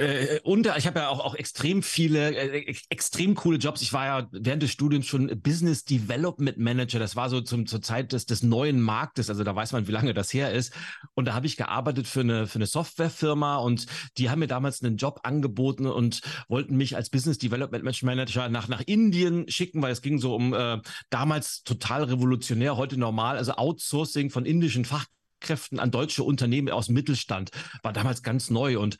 äh, 0.01 0.39
und 0.44 0.68
ich 0.77 0.88
habe 0.88 1.00
ja 1.00 1.09
auch, 1.09 1.19
auch 1.19 1.36
extrem 1.36 1.83
viele, 1.83 2.36
äh, 2.36 2.75
extrem 2.89 3.36
coole 3.36 3.57
Jobs. 3.57 3.81
Ich 3.81 3.94
war 3.94 4.06
ja 4.06 4.27
während 4.31 4.63
des 4.63 4.71
Studiums 4.71 5.06
schon 5.06 5.27
Business 5.42 5.86
Development 5.86 6.57
Manager. 6.57 7.00
Das 7.00 7.15
war 7.15 7.30
so 7.30 7.42
zum, 7.42 7.68
zur 7.68 7.81
Zeit 7.81 8.12
des, 8.12 8.25
des 8.25 8.42
neuen 8.44 8.81
Marktes. 8.81 9.30
Also 9.30 9.44
da 9.44 9.56
weiß 9.56 9.74
man, 9.74 9.88
wie 9.88 9.92
lange 9.92 10.13
das 10.13 10.33
her 10.33 10.51
ist. 10.51 10.74
Und 11.13 11.25
da 11.25 11.33
habe 11.33 11.45
ich 11.45 11.56
gearbeitet 11.56 12.07
für 12.07 12.21
eine, 12.21 12.48
für 12.48 12.56
eine 12.56 12.65
Softwarefirma 12.65 13.57
und 13.57 13.86
die 14.18 14.30
haben 14.30 14.39
mir 14.39 14.48
damals 14.48 14.83
einen 14.83 14.98
Job 14.98 15.19
angeboten 15.24 15.86
und 15.86 16.21
wollten 16.47 16.75
mich 16.75 16.95
als 16.95 17.09
Business 17.09 17.38
Development 17.38 18.04
Manager 18.04 18.50
nach, 18.50 18.68
nach 18.68 18.81
Indien 18.86 19.50
schicken, 19.50 19.81
weil 19.81 19.92
es 19.92 20.01
ging 20.01 20.19
so 20.19 20.36
um 20.36 20.54
äh, 20.54 20.80
damals 21.09 21.63
total 21.63 22.06
revolutionär, 22.06 22.77
heute 22.77 22.97
normal, 22.97 23.38
also 23.38 23.54
Outsourcing 23.54 24.30
von 24.30 24.45
indischen 24.45 24.86
Fachkräften. 24.86 25.20
Fachkräften 25.42 25.80
an 25.80 25.92
deutsche 25.92 26.24
Unternehmen 26.24 26.70
aus 26.70 26.86
dem 26.86 26.96
Mittelstand. 26.96 27.52
War 27.84 27.94
damals 27.94 28.24
ganz 28.24 28.50
neu 28.50 28.80
und 28.80 28.98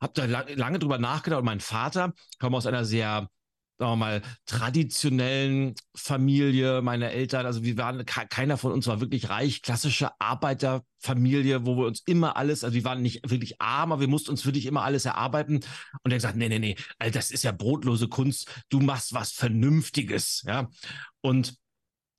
habe 0.00 0.12
da 0.14 0.24
lange, 0.26 0.54
lange 0.54 0.78
drüber 0.78 0.98
nachgedacht. 0.98 1.38
Und 1.38 1.46
mein 1.46 1.60
Vater 1.60 2.12
kam 2.38 2.54
aus 2.54 2.66
einer 2.66 2.84
sehr 2.84 3.28
sagen 3.76 3.90
wir 3.90 3.96
mal, 3.96 4.22
traditionellen 4.46 5.74
Familie, 5.96 6.80
meine 6.80 7.10
Eltern, 7.10 7.44
also 7.44 7.64
wir 7.64 7.76
waren, 7.76 8.06
keiner 8.06 8.56
von 8.56 8.70
uns 8.70 8.86
war 8.86 9.00
wirklich 9.00 9.30
reich, 9.30 9.62
klassische 9.62 10.10
Arbeiterfamilie, 10.20 11.66
wo 11.66 11.76
wir 11.76 11.86
uns 11.86 12.00
immer 12.06 12.36
alles, 12.36 12.62
also 12.62 12.72
wir 12.72 12.84
waren 12.84 13.02
nicht 13.02 13.28
wirklich 13.28 13.60
arm, 13.60 13.90
aber 13.90 14.00
wir 14.00 14.06
mussten 14.06 14.30
uns 14.30 14.46
wirklich 14.46 14.66
immer 14.66 14.84
alles 14.84 15.06
erarbeiten. 15.06 15.56
Und 16.04 16.12
er 16.12 16.18
gesagt, 16.18 16.36
nee, 16.36 16.48
nee, 16.48 16.60
nee, 16.60 16.76
all 17.00 17.10
das 17.10 17.32
ist 17.32 17.42
ja 17.42 17.50
brotlose 17.50 18.06
Kunst, 18.06 18.48
du 18.68 18.78
machst 18.78 19.12
was 19.12 19.32
Vernünftiges, 19.32 20.44
ja. 20.46 20.68
Und 21.20 21.56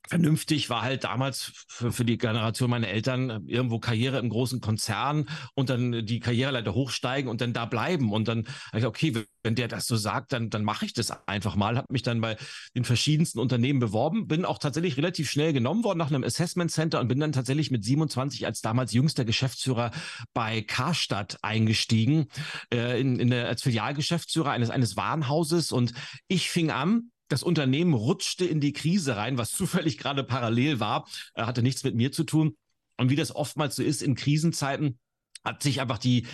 vernünftig 0.07 0.69
war 0.69 0.81
halt 0.81 1.03
damals 1.03 1.51
für, 1.67 1.91
für 1.91 2.05
die 2.05 2.17
Generation 2.17 2.69
meiner 2.69 2.87
Eltern 2.87 3.29
äh, 3.29 3.39
irgendwo 3.47 3.79
Karriere 3.79 4.19
im 4.19 4.29
großen 4.29 4.61
Konzern 4.61 5.27
und 5.53 5.69
dann 5.69 6.05
die 6.05 6.19
Karriereleiter 6.19 6.73
hochsteigen 6.73 7.29
und 7.29 7.41
dann 7.41 7.53
da 7.53 7.65
bleiben. 7.65 8.11
Und 8.11 8.27
dann 8.27 8.47
ich 8.73 8.85
okay, 8.85 9.25
wenn 9.43 9.55
der 9.55 9.67
das 9.67 9.85
so 9.85 9.95
sagt, 9.95 10.33
dann, 10.33 10.49
dann 10.49 10.63
mache 10.63 10.85
ich 10.85 10.93
das 10.93 11.11
einfach 11.27 11.55
mal. 11.55 11.77
Habe 11.77 11.91
mich 11.91 12.01
dann 12.01 12.21
bei 12.21 12.37
den 12.75 12.83
verschiedensten 12.83 13.39
Unternehmen 13.39 13.79
beworben, 13.79 14.27
bin 14.27 14.45
auch 14.45 14.57
tatsächlich 14.57 14.97
relativ 14.97 15.29
schnell 15.29 15.53
genommen 15.53 15.83
worden 15.83 15.99
nach 15.99 16.09
einem 16.09 16.23
Assessment 16.23 16.71
Center 16.71 16.99
und 16.99 17.07
bin 17.07 17.19
dann 17.19 17.31
tatsächlich 17.31 17.71
mit 17.71 17.83
27 17.83 18.45
als 18.45 18.61
damals 18.61 18.93
jüngster 18.93 19.25
Geschäftsführer 19.25 19.91
bei 20.33 20.61
Karstadt 20.61 21.37
eingestiegen, 21.41 22.27
äh, 22.73 22.99
in, 22.99 23.19
in 23.19 23.29
der, 23.29 23.47
als 23.47 23.61
Filialgeschäftsführer 23.63 24.51
eines, 24.51 24.69
eines 24.69 24.97
Warenhauses. 24.97 25.71
Und 25.71 25.93
ich 26.27 26.49
fing 26.49 26.71
an, 26.71 27.11
das 27.27 27.43
Unternehmen 27.43 27.93
rutschte 27.93 28.45
in 28.45 28.59
die 28.59 28.73
Krise 28.73 29.17
rein, 29.17 29.37
was 29.37 29.51
zufällig 29.51 29.97
gerade 29.97 30.23
parallel 30.23 30.79
war, 30.79 31.07
äh, 31.33 31.43
hatte 31.43 31.61
nichts 31.61 31.83
mit 31.83 31.95
mir 31.95 32.11
zu 32.11 32.23
tun. 32.23 32.55
Und 32.97 33.09
wie 33.09 33.15
das 33.15 33.35
oftmals 33.35 33.75
so 33.75 33.83
ist 33.83 34.01
in 34.01 34.15
Krisenzeiten, 34.15 34.99
hat 35.43 35.61
sich 35.61 35.81
einfach 35.81 35.97
die, 35.97 36.27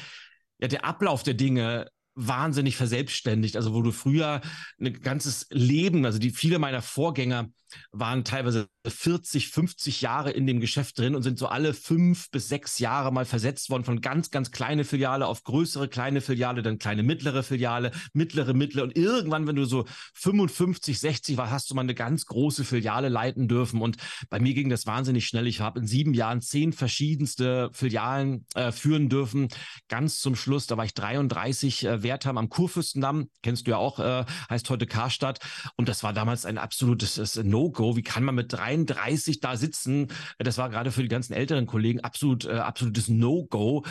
ja, 0.60 0.68
der 0.68 0.86
Ablauf 0.86 1.24
der 1.24 1.34
Dinge 1.34 1.88
wahnsinnig 2.14 2.76
verselbstständigt. 2.76 3.56
Also 3.56 3.74
wo 3.74 3.82
du 3.82 3.92
früher 3.92 4.42
ein 4.80 4.94
ganzes 5.02 5.48
Leben, 5.50 6.06
also 6.06 6.20
die 6.20 6.32
viele 6.32 6.60
meiner 6.60 6.82
Vorgänger 6.82 7.50
waren 7.92 8.24
teilweise 8.24 8.68
40, 8.88 9.50
50 9.50 10.02
Jahre 10.02 10.32
in 10.32 10.48
dem 10.48 10.60
Geschäft 10.60 10.98
drin 10.98 11.16
und 11.16 11.24
sind 11.24 11.38
so 11.38 11.48
alle 11.48 11.74
fünf 11.74 12.32
bis 12.32 12.48
sechs 12.48 12.80
Jahre 12.80 13.12
mal 13.12 13.26
versetzt 13.26 13.70
worden 13.70 13.84
von 13.84 14.02
ganz, 14.02 14.32
ganz 14.32 14.52
kleine 14.52 14.84
Filiale 14.84 15.28
auf 15.28 15.44
größere 15.44 15.88
kleine 15.88 16.22
Filiale, 16.22 16.62
dann 16.62 16.80
kleine 16.80 17.04
mittlere 17.04 17.44
Filiale, 17.44 17.92
mittlere, 18.14 18.54
mittlere 18.54 18.84
und 18.84 18.98
irgendwann, 18.98 19.48
wenn 19.48 19.56
du 19.56 19.66
so 19.66 19.86
55, 20.16 21.00
60 21.00 21.38
warst, 21.38 21.52
hast 21.52 21.70
du 21.70 21.76
mal 21.76 21.82
eine 21.82 21.94
ganz 21.94 22.26
große 22.26 22.64
Filiale 22.64 23.10
leiten 23.10 23.48
dürfen 23.48 23.82
und 23.82 23.98
bei 24.30 24.40
mir 24.40 24.54
ging 24.54 24.70
das 24.70 24.86
wahnsinnig 24.86 25.28
schnell. 25.28 25.48
Ich 25.48 25.62
habe 25.62 25.80
in 25.80 25.88
sieben 25.88 26.14
Jahren 26.14 26.42
zehn 26.42 26.74
verschiedenste 26.74 27.70
Filialen 27.74 28.46
äh, 28.56 28.72
führen 28.72 29.10
dürfen. 29.10 29.50
Ganz 29.88 30.20
zum 30.20 30.36
Schluss, 30.36 30.68
da 30.68 30.78
war 30.78 30.86
ich 30.86 30.94
33, 30.94 31.86
äh, 31.86 32.04
Wertheim 32.04 32.38
am 32.38 32.50
Kurfürstendamm, 32.50 33.30
kennst 33.44 33.68
du 33.68 33.72
ja 33.72 33.78
auch, 33.78 34.00
äh, 34.00 34.26
heißt 34.50 34.70
heute 34.70 34.88
Karstadt. 34.88 35.40
Und 35.76 35.90
das 35.90 36.04
war 36.04 36.14
damals 36.14 36.46
ein 36.46 36.58
absolutes 36.58 37.34
No-Go. 37.62 37.96
Wie 37.96 38.04
kann 38.04 38.24
man 38.24 38.36
mit 38.36 38.52
33 38.54 39.40
da 39.40 39.56
sitzen? 39.56 40.08
Das 40.40 40.58
war 40.58 40.70
gerade 40.70 40.92
für 40.92 41.04
die 41.04 41.08
ganzen 41.08 41.34
älteren 41.34 41.68
Kollegen 41.68 42.02
absolut, 42.02 42.46
äh, 42.46 42.54
absolutes 42.54 43.08
No-Go. 43.08 43.86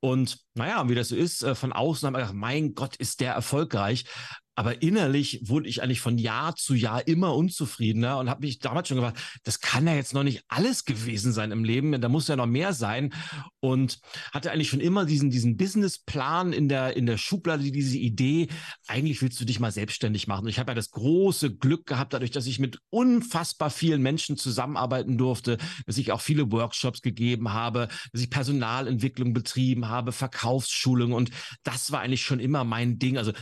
Und 0.00 0.38
naja, 0.54 0.88
wie 0.88 0.94
das 0.94 1.08
so 1.08 1.16
ist, 1.16 1.42
äh, 1.42 1.54
von 1.54 1.72
außen 1.72 2.06
haben 2.06 2.14
wir 2.14 2.20
gedacht, 2.20 2.34
mein 2.34 2.74
Gott, 2.74 2.96
ist 2.96 3.20
der 3.20 3.34
erfolgreich. 3.34 4.04
Aber 4.54 4.82
innerlich 4.82 5.40
wurde 5.44 5.68
ich 5.68 5.82
eigentlich 5.82 6.00
von 6.00 6.18
Jahr 6.18 6.54
zu 6.56 6.74
Jahr 6.74 7.06
immer 7.06 7.34
unzufriedener 7.34 8.18
und 8.18 8.28
habe 8.28 8.46
mich 8.46 8.58
damals 8.58 8.88
schon 8.88 8.98
gefragt, 8.98 9.18
das 9.44 9.60
kann 9.60 9.86
ja 9.86 9.94
jetzt 9.94 10.12
noch 10.12 10.24
nicht 10.24 10.42
alles 10.48 10.84
gewesen 10.84 11.32
sein 11.32 11.52
im 11.52 11.64
Leben, 11.64 11.98
da 12.00 12.08
muss 12.08 12.28
ja 12.28 12.36
noch 12.36 12.46
mehr 12.46 12.74
sein. 12.74 13.14
Und 13.60 14.00
hatte 14.32 14.50
eigentlich 14.50 14.68
schon 14.68 14.80
immer 14.80 15.06
diesen, 15.06 15.30
diesen 15.30 15.56
Businessplan 15.56 16.52
in 16.52 16.68
der, 16.68 16.96
in 16.96 17.06
der 17.06 17.16
Schublade, 17.16 17.70
diese 17.70 17.96
Idee, 17.96 18.48
eigentlich 18.86 19.22
willst 19.22 19.40
du 19.40 19.46
dich 19.46 19.58
mal 19.58 19.72
selbstständig 19.72 20.26
machen. 20.26 20.44
Und 20.44 20.50
ich 20.50 20.58
habe 20.58 20.72
ja 20.72 20.74
das 20.74 20.90
große 20.90 21.56
Glück 21.56 21.86
gehabt, 21.86 22.12
dadurch, 22.12 22.30
dass 22.30 22.46
ich 22.46 22.58
mit 22.58 22.78
unfassbar 22.90 23.70
vielen 23.70 24.02
Menschen 24.02 24.36
zusammenarbeiten 24.36 25.16
durfte, 25.16 25.56
dass 25.86 25.96
ich 25.96 26.12
auch 26.12 26.20
viele 26.20 26.52
Workshops 26.52 27.00
gegeben 27.00 27.52
habe, 27.52 27.88
dass 28.12 28.20
ich 28.20 28.28
Personalentwicklung 28.28 29.32
betrieben 29.32 29.88
habe, 29.88 30.12
Verkaufsschulung 30.12 31.12
und 31.12 31.30
das 31.62 31.92
war 31.92 32.00
eigentlich 32.00 32.22
schon 32.22 32.40
immer 32.40 32.64
mein 32.64 32.98
Ding. 32.98 33.16
Also 33.16 33.32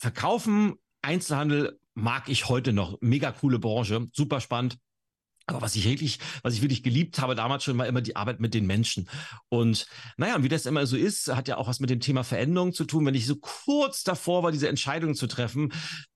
Verkaufen, 0.00 0.76
Einzelhandel 1.02 1.78
mag 1.94 2.30
ich 2.30 2.48
heute 2.48 2.72
noch. 2.72 2.96
Mega 3.02 3.32
coole 3.32 3.58
Branche, 3.58 4.08
super 4.14 4.40
spannend. 4.40 4.78
Aber 5.46 5.60
was 5.60 5.76
ich 5.76 5.84
wirklich, 5.84 6.18
was 6.42 6.54
ich 6.54 6.62
wirklich 6.62 6.82
geliebt 6.82 7.20
habe 7.20 7.34
damals 7.34 7.64
schon, 7.64 7.76
war 7.76 7.86
immer 7.86 8.00
die 8.00 8.16
Arbeit 8.16 8.40
mit 8.40 8.54
den 8.54 8.66
Menschen. 8.66 9.08
Und 9.48 9.86
naja, 10.16 10.42
wie 10.42 10.48
das 10.48 10.64
immer 10.64 10.86
so 10.86 10.96
ist, 10.96 11.28
hat 11.28 11.48
ja 11.48 11.58
auch 11.58 11.66
was 11.66 11.80
mit 11.80 11.90
dem 11.90 12.00
Thema 12.00 12.24
Veränderung 12.24 12.72
zu 12.72 12.84
tun. 12.84 13.04
Wenn 13.04 13.14
ich 13.14 13.26
so 13.26 13.36
kurz 13.36 14.02
davor 14.02 14.42
war, 14.42 14.52
diese 14.52 14.68
Entscheidung 14.68 15.14
zu 15.14 15.26
treffen, 15.26 15.72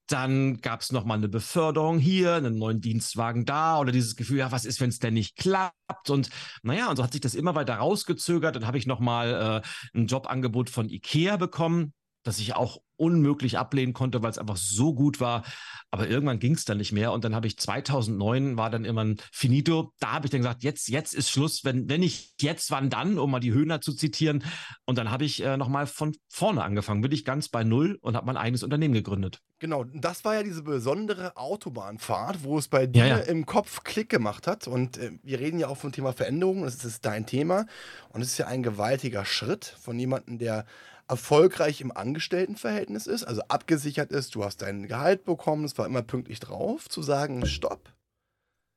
dann 0.07 0.61
gab 0.61 0.81
es 0.81 0.93
nochmal 0.93 1.19
eine 1.19 1.29
Beförderung 1.29 1.99
hier, 1.99 2.35
einen 2.35 2.57
neuen 2.57 2.81
Dienstwagen 2.81 3.45
da 3.45 3.79
oder 3.79 3.93
dieses 3.93 4.17
Gefühl, 4.17 4.39
ja, 4.39 4.53
was 4.53 4.65
ist, 4.65 4.81
wenn 4.81 4.91
es 4.91 4.99
denn 4.99 5.15
nicht 5.15 5.37
klappt? 5.37 6.11
Und 6.11 6.31
naja, 6.63 6.89
und 6.89 6.97
so 6.97 7.03
hat 7.03 7.13
sich 7.13 7.21
das 7.21 7.35
immer 7.35 7.55
weiter 7.55 7.75
rausgezögert. 7.75 8.57
Dann 8.57 8.67
habe 8.67 8.79
ich 8.79 8.87
nochmal 8.87 9.63
äh, 9.63 9.99
ein 9.99 10.07
Jobangebot 10.07 10.71
von 10.71 10.89
Ikea 10.89 11.37
bekommen, 11.37 11.93
das 12.23 12.39
ich 12.39 12.55
auch 12.55 12.84
unmöglich 12.97 13.59
ablehnen 13.59 13.93
konnte, 13.93 14.23
weil 14.23 14.31
es 14.31 14.39
einfach 14.39 14.57
so 14.57 14.95
gut 14.95 15.21
war. 15.21 15.45
Aber 15.91 16.09
irgendwann 16.09 16.41
ging 16.41 16.55
es 16.55 16.65
dann 16.65 16.79
nicht 16.79 16.91
mehr. 16.91 17.13
Und 17.13 17.25
dann 17.25 17.37
habe 17.37 17.47
ich 17.47 17.57
2009 17.57 18.57
war 18.57 18.69
dann 18.69 18.85
immer 18.85 19.05
ein 19.05 19.17
Finito. 19.33 19.93
Da 20.01 20.13
habe 20.13 20.27
ich 20.27 20.31
dann 20.33 20.41
gesagt, 20.41 20.65
jetzt, 20.65 20.89
jetzt 20.89 21.15
ist 21.15 21.31
Schluss. 21.31 21.65
Wenn, 21.65 21.89
wenn 21.89 22.01
nicht 22.01 22.43
jetzt, 22.43 22.71
wann 22.73 22.91
dann, 22.91 23.19
um 23.19 23.31
mal 23.31 23.39
die 23.39 23.53
Höhner 23.53 23.81
zu 23.81 23.95
zitieren. 23.95 24.43
Und 24.87 24.99
dann 24.99 25.11
habe 25.11 25.25
ich 25.25 25.43
äh, 25.43 25.57
nochmal 25.57 25.87
von 25.87 26.17
vorne 26.29 26.65
angefangen, 26.65 27.01
bin 27.01 27.13
ich 27.13 27.25
ganz 27.25 27.49
bei 27.49 27.63
Null 27.63 27.99
und 28.01 28.17
habe 28.17 28.27
mein 28.27 28.37
eigenes 28.37 28.65
Unternehmen 28.65 28.95
gegründet. 28.95 29.41
Genau, 29.61 29.85
das 29.85 30.25
war 30.25 30.35
ja 30.35 30.43
diese 30.43 30.63
besondere 30.63 31.37
Autobahnfahrt, 31.37 32.43
wo 32.43 32.59
es 32.59 32.67
bei 32.67 32.87
dir 32.87 33.07
ja, 33.07 33.19
ja. 33.19 33.25
im 33.25 33.47
Kopf 33.47 33.85
Klick 33.85 34.09
gemacht 34.09 34.47
hat. 34.47 34.67
Und 34.67 34.99
äh, 34.99 35.13
wir 35.23 35.39
reden 35.39 35.59
ja 35.59 35.69
auch 35.69 35.79
vom 35.79 35.93
Thema 35.93 36.13
Veränderung. 36.13 36.65
Das 36.65 36.85
ist 36.85 37.05
dein 37.05 37.25
Thema. 37.25 37.67
Und 38.09 38.21
es 38.21 38.33
ist 38.33 38.39
ja 38.39 38.49
ein 38.49 38.63
gewaltiger 38.63 39.25
Schritt 39.25 39.65
von 39.65 39.99
jemandem, 39.99 40.39
der 40.39 40.67
erfolgreich 41.09 41.81
im 41.81 41.93
Angestelltenverhältnis 41.93 43.07
ist, 43.07 43.25
also 43.25 43.43
abgesichert 43.49 44.11
ist, 44.11 44.35
du 44.35 44.45
hast 44.45 44.63
dein 44.63 44.87
Gehalt 44.87 45.25
bekommen, 45.25 45.65
es 45.65 45.77
war 45.77 45.87
immer 45.87 46.03
pünktlich 46.03 46.41
drauf, 46.41 46.89
zu 46.89 47.03
sagen, 47.03 47.47
stopp. 47.47 47.93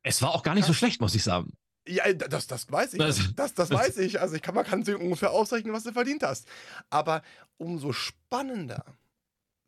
Es 0.03 0.21
war 0.21 0.33
auch 0.33 0.43
gar 0.43 0.55
nicht 0.55 0.65
so 0.65 0.73
schlecht, 0.73 1.01
muss 1.01 1.15
ich 1.15 1.23
sagen. 1.23 1.53
Ja, 1.87 2.11
das, 2.11 2.47
das 2.47 2.69
weiß 2.71 2.93
ich. 2.93 2.99
Das, 2.99 3.33
das, 3.35 3.53
das 3.53 3.69
weiß 3.69 3.97
ich. 3.99 4.19
Also 4.19 4.35
ich 4.35 4.41
kann, 4.41 4.55
man 4.55 4.65
kann 4.65 4.83
sich 4.83 4.95
ungefähr 4.95 5.31
ausrechnen, 5.31 5.73
was 5.73 5.83
du 5.83 5.93
verdient 5.93 6.23
hast. 6.23 6.47
Aber 6.89 7.21
umso 7.57 7.93
spannender 7.93 8.83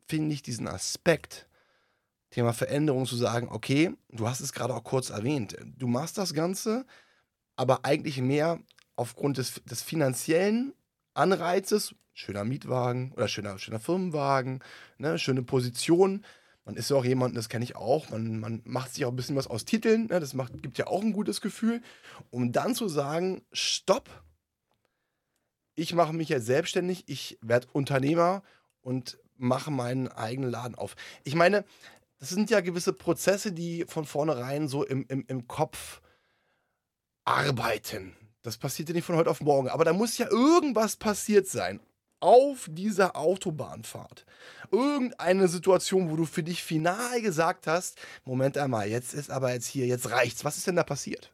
finde 0.08 0.34
ich 0.34 0.42
diesen 0.42 0.68
Aspekt, 0.68 1.48
Thema 2.30 2.54
Veränderung, 2.54 3.06
zu 3.06 3.16
sagen, 3.16 3.48
okay, 3.50 3.96
du 4.10 4.28
hast 4.28 4.42
es 4.42 4.54
gerade 4.54 4.76
auch 4.76 4.84
kurz 4.84 5.10
erwähnt, 5.10 5.58
du 5.78 5.88
machst 5.88 6.18
das 6.18 6.34
Ganze, 6.34 6.86
aber 7.56 7.86
eigentlich 7.86 8.20
mehr 8.20 8.60
aufgrund 8.96 9.38
des, 9.38 9.62
des 9.66 9.82
finanziellen 9.82 10.74
Anreizes, 11.20 11.96
schöner 12.14 12.46
Mietwagen 12.46 13.12
oder 13.12 13.28
schöner, 13.28 13.60
schöner 13.60 13.80
Firmenwagen, 13.80 14.62
ne, 14.98 15.20
schöne 15.20 15.44
Position. 15.44 16.26
Man 16.64 16.76
ist 16.76 16.90
ja 16.90 16.96
auch 16.96 17.06
jemand, 17.06 17.36
das 17.36 17.50
kenne 17.50 17.66
ich 17.66 17.76
auch, 17.76 18.10
man, 18.10 18.40
man 18.40 18.62
macht 18.64 18.94
sich 18.94 19.06
auch 19.06 19.10
ein 19.10 19.16
bisschen 19.16 19.36
was 19.36 19.48
aus 19.48 19.66
Titeln, 19.66 20.08
ne, 20.08 20.20
das 20.20 20.34
macht, 20.34 20.62
gibt 20.62 20.78
ja 20.78 20.88
auch 20.88 21.02
ein 21.02 21.14
gutes 21.14 21.42
Gefühl, 21.42 21.82
um 22.30 22.52
dann 22.52 22.74
zu 22.74 22.88
sagen, 22.88 23.42
stopp, 23.52 24.10
ich 25.76 25.94
mache 25.94 26.14
mich 26.14 26.30
jetzt 26.30 26.46
selbstständig, 26.46 27.04
ich 27.08 27.38
werde 27.42 27.68
Unternehmer 27.74 28.44
und 28.82 29.18
mache 29.36 29.72
meinen 29.72 30.08
eigenen 30.08 30.52
Laden 30.52 30.76
auf. 30.76 30.96
Ich 31.24 31.36
meine, 31.36 31.66
das 32.20 32.30
sind 32.30 32.50
ja 32.50 32.60
gewisse 32.60 32.94
Prozesse, 32.94 33.52
die 33.52 33.86
von 33.88 34.06
vornherein 34.06 34.68
so 34.68 34.86
im, 34.86 35.06
im, 35.08 35.26
im 35.28 35.48
Kopf 35.48 36.02
arbeiten. 37.24 38.16
Das 38.50 38.58
passiert 38.58 38.90
ja 38.90 38.96
nicht 38.96 39.06
von 39.06 39.16
heute 39.16 39.30
auf 39.30 39.42
morgen. 39.42 39.70
Aber 39.70 39.86
da 39.86 39.94
muss 39.94 40.18
ja 40.18 40.28
irgendwas 40.28 40.96
passiert 40.96 41.46
sein 41.46 41.80
auf 42.20 42.68
dieser 42.68 43.16
Autobahnfahrt. 43.16 44.26
Irgendeine 44.72 45.48
Situation, 45.48 46.10
wo 46.10 46.16
du 46.16 46.26
für 46.26 46.42
dich 46.42 46.64
final 46.64 47.22
gesagt 47.22 47.68
hast, 47.68 48.00
Moment 48.26 48.58
einmal, 48.58 48.88
jetzt 48.88 49.14
ist 49.14 49.30
aber 49.30 49.54
jetzt 49.54 49.68
hier, 49.68 49.86
jetzt 49.86 50.10
reicht's. 50.10 50.44
Was 50.44 50.58
ist 50.58 50.66
denn 50.66 50.78
da 50.78 50.84
passiert? 50.84 51.32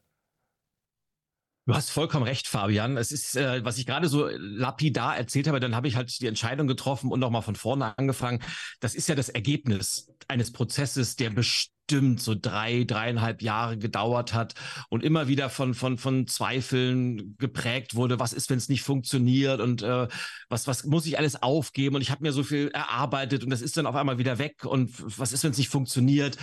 Du 1.66 1.74
hast 1.74 1.90
vollkommen 1.90 2.26
recht, 2.26 2.50
Fabian. 2.50 2.98
Es 2.98 3.14
ist, 3.14 3.38
äh, 3.38 3.64
was 3.64 3.78
ich 3.78 3.86
gerade 3.86 4.10
so 4.10 4.28
lapidar 4.28 5.16
erzählt 5.16 5.48
habe, 5.48 5.62
dann 5.62 5.74
habe 5.74 5.88
ich 5.88 5.96
halt 5.96 6.20
die 6.20 6.28
Entscheidung 6.28 6.68
getroffen 6.68 7.14
und 7.14 7.22
nochmal 7.22 7.44
von 7.44 7.56
vorne 7.56 7.98
angefangen. 7.98 8.44
Das 8.82 8.94
ist 8.94 9.08
ja 9.08 9.16
das 9.16 9.30
Ergebnis 9.30 10.12
eines 10.28 10.52
Prozesses, 10.52 11.16
der 11.16 11.30
bestimmt 11.30 11.75
so 12.18 12.36
drei, 12.40 12.84
dreieinhalb 12.84 13.42
Jahre 13.42 13.78
gedauert 13.78 14.34
hat 14.34 14.56
und 14.90 15.04
immer 15.04 15.28
wieder 15.28 15.50
von, 15.50 15.74
von, 15.74 15.98
von 15.98 16.28
Zweifeln 16.28 17.36
geprägt 17.38 17.96
wurde. 17.96 18.20
Was 18.20 18.34
ist, 18.34 18.50
wenn 18.50 18.58
es 18.58 18.70
nicht 18.70 18.82
funktioniert 18.82 19.62
und 19.62 19.84
äh, 19.84 20.08
was, 20.50 20.68
was 20.68 20.86
muss 20.86 21.06
ich 21.06 21.18
alles 21.18 21.42
aufgeben? 21.42 21.96
Und 21.96 22.02
ich 22.02 22.12
habe 22.12 22.24
mir 22.24 22.32
so 22.32 22.44
viel 22.44 22.70
erarbeitet 22.70 23.44
und 23.44 23.50
das 23.50 23.62
ist 23.62 23.78
dann 23.78 23.86
auf 23.86 23.96
einmal 23.96 24.18
wieder 24.18 24.40
weg. 24.40 24.66
Und 24.66 24.92
was 25.20 25.32
ist, 25.32 25.44
wenn 25.44 25.52
es 25.52 25.58
nicht 25.58 25.70
funktioniert? 25.70 26.38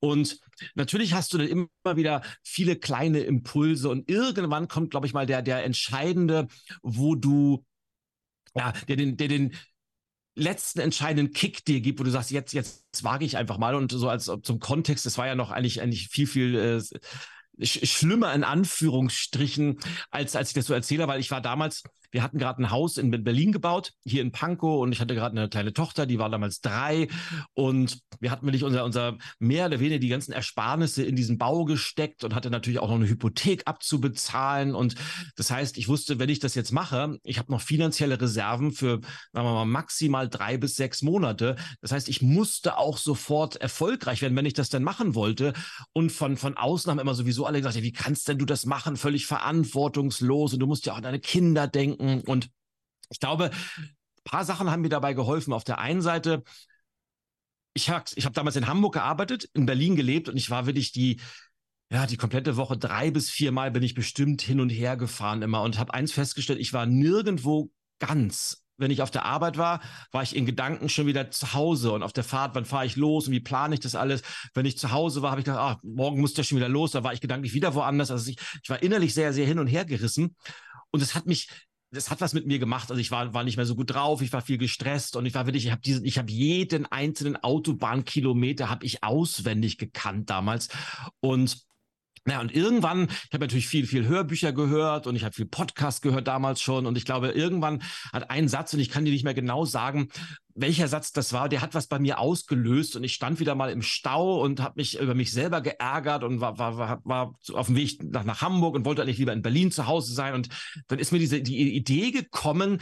Und 0.00 0.38
natürlich 0.74 1.12
hast 1.14 1.32
du 1.32 1.38
dann 1.38 1.48
immer 1.48 1.96
wieder 1.96 2.22
viele 2.42 2.76
kleine 2.76 3.20
Impulse 3.20 3.88
und 3.88 4.08
irgendwann 4.08 4.68
kommt, 4.68 4.90
glaube 4.90 5.06
ich 5.06 5.14
mal, 5.14 5.26
der, 5.26 5.42
der 5.42 5.64
entscheidende, 5.64 6.48
wo 6.82 7.14
du, 7.14 7.64
ja, 8.54 8.72
der 8.86 8.96
den, 8.96 9.16
der 9.16 9.28
den 9.28 9.54
letzten 10.38 10.80
entscheidenden 10.80 11.32
Kick 11.32 11.64
dir 11.64 11.80
gibt, 11.80 12.00
wo 12.00 12.04
du 12.04 12.10
sagst, 12.10 12.30
jetzt, 12.30 12.52
jetzt 12.52 13.04
wage 13.04 13.24
ich 13.24 13.36
einfach 13.36 13.58
mal 13.58 13.74
und 13.74 13.92
so 13.92 14.08
als 14.08 14.30
zum 14.42 14.58
Kontext, 14.60 15.04
das 15.04 15.18
war 15.18 15.26
ja 15.26 15.34
noch 15.34 15.50
eigentlich, 15.50 15.82
eigentlich 15.82 16.08
viel, 16.08 16.26
viel, 16.26 16.54
äh, 16.56 16.98
schlimmer 17.60 18.32
in 18.34 18.44
Anführungsstrichen, 18.44 19.78
als, 20.10 20.36
als 20.36 20.48
ich 20.48 20.54
das 20.54 20.66
so 20.66 20.74
erzähle, 20.74 21.08
weil 21.08 21.20
ich 21.20 21.30
war 21.30 21.40
damals, 21.40 21.82
wir 22.10 22.22
hatten 22.22 22.38
gerade 22.38 22.62
ein 22.62 22.70
Haus 22.70 22.96
in 22.96 23.10
Berlin 23.10 23.52
gebaut, 23.52 23.92
hier 24.04 24.22
in 24.22 24.32
Pankow, 24.32 24.80
und 24.80 24.92
ich 24.92 25.00
hatte 25.00 25.14
gerade 25.14 25.38
eine 25.38 25.48
kleine 25.48 25.72
Tochter, 25.72 26.06
die 26.06 26.18
war 26.18 26.30
damals 26.30 26.60
drei. 26.60 27.08
Und 27.54 28.00
wir 28.20 28.30
hatten 28.30 28.46
wirklich 28.46 28.64
unser, 28.64 28.84
unser 28.84 29.18
mehr 29.38 29.66
oder 29.66 29.80
weniger 29.80 29.98
die 29.98 30.08
ganzen 30.08 30.32
Ersparnisse 30.32 31.02
in 31.02 31.16
diesen 31.16 31.38
Bau 31.38 31.64
gesteckt 31.64 32.24
und 32.24 32.34
hatte 32.34 32.50
natürlich 32.50 32.78
auch 32.78 32.88
noch 32.88 32.96
eine 32.96 33.08
Hypothek 33.08 33.62
abzubezahlen. 33.66 34.74
Und 34.74 34.94
das 35.36 35.50
heißt, 35.50 35.76
ich 35.76 35.88
wusste, 35.88 36.18
wenn 36.18 36.28
ich 36.28 36.38
das 36.38 36.54
jetzt 36.54 36.72
mache, 36.72 37.18
ich 37.24 37.38
habe 37.38 37.52
noch 37.52 37.60
finanzielle 37.60 38.20
Reserven 38.20 38.72
für, 38.72 39.00
sagen 39.32 39.46
wir 39.46 39.52
mal, 39.52 39.64
maximal 39.66 40.28
drei 40.28 40.56
bis 40.56 40.76
sechs 40.76 41.02
Monate. 41.02 41.56
Das 41.82 41.92
heißt, 41.92 42.08
ich 42.08 42.22
musste 42.22 42.78
auch 42.78 42.96
sofort 42.96 43.56
erfolgreich 43.56 44.22
werden, 44.22 44.36
wenn 44.36 44.46
ich 44.46 44.54
das 44.54 44.70
dann 44.70 44.82
machen 44.82 45.14
wollte. 45.14 45.52
Und 45.92 46.10
von, 46.10 46.36
von 46.36 46.56
außen 46.56 46.98
immer 46.98 47.14
sowieso 47.14 47.44
alle 47.48 47.58
gesagt, 47.58 47.76
ja, 47.76 47.82
wie 47.82 47.92
kannst 47.92 48.28
denn 48.28 48.38
du 48.38 48.44
das 48.44 48.66
machen? 48.66 48.96
Völlig 48.96 49.26
verantwortungslos 49.26 50.52
und 50.52 50.60
du 50.60 50.66
musst 50.66 50.86
ja 50.86 50.92
auch 50.92 50.98
an 50.98 51.02
deine 51.02 51.20
Kinder 51.20 51.66
denken. 51.66 52.20
Und 52.20 52.50
ich 53.10 53.20
glaube, 53.20 53.50
ein 53.78 54.24
paar 54.24 54.44
Sachen 54.44 54.70
haben 54.70 54.82
mir 54.82 54.88
dabei 54.88 55.14
geholfen. 55.14 55.52
Auf 55.52 55.64
der 55.64 55.78
einen 55.78 56.02
Seite, 56.02 56.44
ich 57.74 57.90
habe 57.90 58.04
ich 58.14 58.26
hab 58.26 58.34
damals 58.34 58.56
in 58.56 58.66
Hamburg 58.66 58.94
gearbeitet, 58.94 59.48
in 59.54 59.66
Berlin 59.66 59.96
gelebt 59.96 60.28
und 60.28 60.36
ich 60.36 60.50
war 60.50 60.66
wirklich 60.66 60.92
die, 60.92 61.20
ja, 61.90 62.06
die 62.06 62.16
komplette 62.16 62.56
Woche 62.56 62.76
drei 62.76 63.10
bis 63.10 63.30
vier 63.30 63.52
Mal 63.52 63.70
bin 63.70 63.82
ich 63.82 63.94
bestimmt 63.94 64.42
hin 64.42 64.60
und 64.60 64.70
her 64.70 64.96
gefahren 64.96 65.42
immer 65.42 65.62
und 65.62 65.78
habe 65.78 65.94
eins 65.94 66.12
festgestellt, 66.12 66.60
ich 66.60 66.72
war 66.72 66.86
nirgendwo 66.86 67.70
ganz. 67.98 68.62
Wenn 68.78 68.90
ich 68.90 69.02
auf 69.02 69.10
der 69.10 69.24
Arbeit 69.24 69.58
war, 69.58 69.80
war 70.12 70.22
ich 70.22 70.34
in 70.34 70.46
Gedanken 70.46 70.88
schon 70.88 71.06
wieder 71.06 71.30
zu 71.30 71.52
Hause 71.52 71.92
und 71.92 72.02
auf 72.02 72.12
der 72.12 72.24
Fahrt, 72.24 72.54
wann 72.54 72.64
fahre 72.64 72.86
ich 72.86 72.96
los 72.96 73.26
und 73.26 73.32
wie 73.32 73.40
plane 73.40 73.74
ich 73.74 73.80
das 73.80 73.94
alles? 73.94 74.22
Wenn 74.54 74.66
ich 74.66 74.78
zu 74.78 74.92
Hause 74.92 75.20
war, 75.20 75.32
habe 75.32 75.40
ich 75.40 75.44
gedacht, 75.44 75.60
ach, 75.60 75.82
morgen 75.82 76.20
muss 76.20 76.34
der 76.34 76.44
schon 76.44 76.56
wieder 76.56 76.68
los, 76.68 76.92
da 76.92 77.04
war 77.04 77.12
ich 77.12 77.20
gedanklich 77.20 77.54
wieder 77.54 77.74
woanders. 77.74 78.10
Also 78.10 78.30
ich, 78.30 78.38
ich 78.62 78.70
war 78.70 78.82
innerlich 78.82 79.14
sehr, 79.14 79.32
sehr 79.32 79.46
hin 79.46 79.58
und 79.58 79.66
her 79.66 79.84
gerissen 79.84 80.36
und 80.90 81.02
es 81.02 81.14
hat 81.14 81.26
mich 81.26 81.48
das 81.90 82.10
hat 82.10 82.20
was 82.20 82.34
mit 82.34 82.46
mir 82.46 82.58
gemacht. 82.58 82.90
Also 82.90 83.00
ich 83.00 83.10
war, 83.10 83.32
war 83.32 83.44
nicht 83.44 83.56
mehr 83.56 83.66
so 83.66 83.74
gut 83.74 83.94
drauf, 83.94 84.20
ich 84.20 84.32
war 84.32 84.42
viel 84.42 84.58
gestresst 84.58 85.16
und 85.16 85.24
ich 85.26 85.34
war 85.34 85.46
wirklich, 85.46 85.64
ich 85.66 85.70
habe 85.72 85.80
diesen, 85.80 86.04
ich 86.04 86.18
habe 86.18 86.30
jeden 86.30 86.84
einzelnen 86.86 87.36
Autobahnkilometer 87.36 88.68
habe 88.68 88.84
ich 88.84 89.02
auswendig 89.02 89.78
gekannt 89.78 90.28
damals. 90.28 90.68
Und 91.20 91.67
Ja, 92.28 92.40
und 92.40 92.54
irgendwann, 92.54 93.08
ich 93.08 93.32
habe 93.32 93.44
natürlich 93.44 93.68
viel, 93.68 93.86
viel 93.86 94.06
Hörbücher 94.06 94.52
gehört 94.52 95.06
und 95.06 95.16
ich 95.16 95.24
habe 95.24 95.34
viel 95.34 95.46
Podcast 95.46 96.02
gehört 96.02 96.28
damals 96.28 96.60
schon. 96.60 96.86
Und 96.86 96.98
ich 96.98 97.04
glaube, 97.04 97.28
irgendwann 97.28 97.82
hat 98.12 98.30
ein 98.30 98.48
Satz, 98.48 98.74
und 98.74 98.80
ich 98.80 98.90
kann 98.90 99.04
dir 99.04 99.12
nicht 99.12 99.24
mehr 99.24 99.34
genau 99.34 99.64
sagen, 99.64 100.08
welcher 100.54 100.88
Satz 100.88 101.12
das 101.12 101.32
war, 101.32 101.48
der 101.48 101.62
hat 101.62 101.74
was 101.74 101.86
bei 101.86 101.98
mir 101.98 102.18
ausgelöst 102.18 102.96
und 102.96 103.04
ich 103.04 103.14
stand 103.14 103.38
wieder 103.38 103.54
mal 103.54 103.70
im 103.70 103.82
Stau 103.82 104.42
und 104.42 104.60
habe 104.60 104.74
mich 104.76 104.98
über 104.98 105.14
mich 105.14 105.32
selber 105.32 105.60
geärgert 105.60 106.24
und 106.24 106.40
war, 106.40 106.58
war, 106.58 106.76
war, 106.76 107.00
war 107.04 107.34
auf 107.52 107.66
dem 107.66 107.76
Weg 107.76 108.02
nach, 108.02 108.24
nach 108.24 108.42
Hamburg 108.42 108.74
und 108.74 108.84
wollte 108.84 109.02
eigentlich 109.02 109.18
lieber 109.18 109.32
in 109.32 109.42
Berlin 109.42 109.70
zu 109.70 109.86
Hause 109.86 110.12
sein. 110.12 110.34
Und 110.34 110.48
dann 110.88 110.98
ist 110.98 111.12
mir 111.12 111.20
diese 111.20 111.40
die 111.40 111.76
Idee 111.76 112.10
gekommen, 112.10 112.80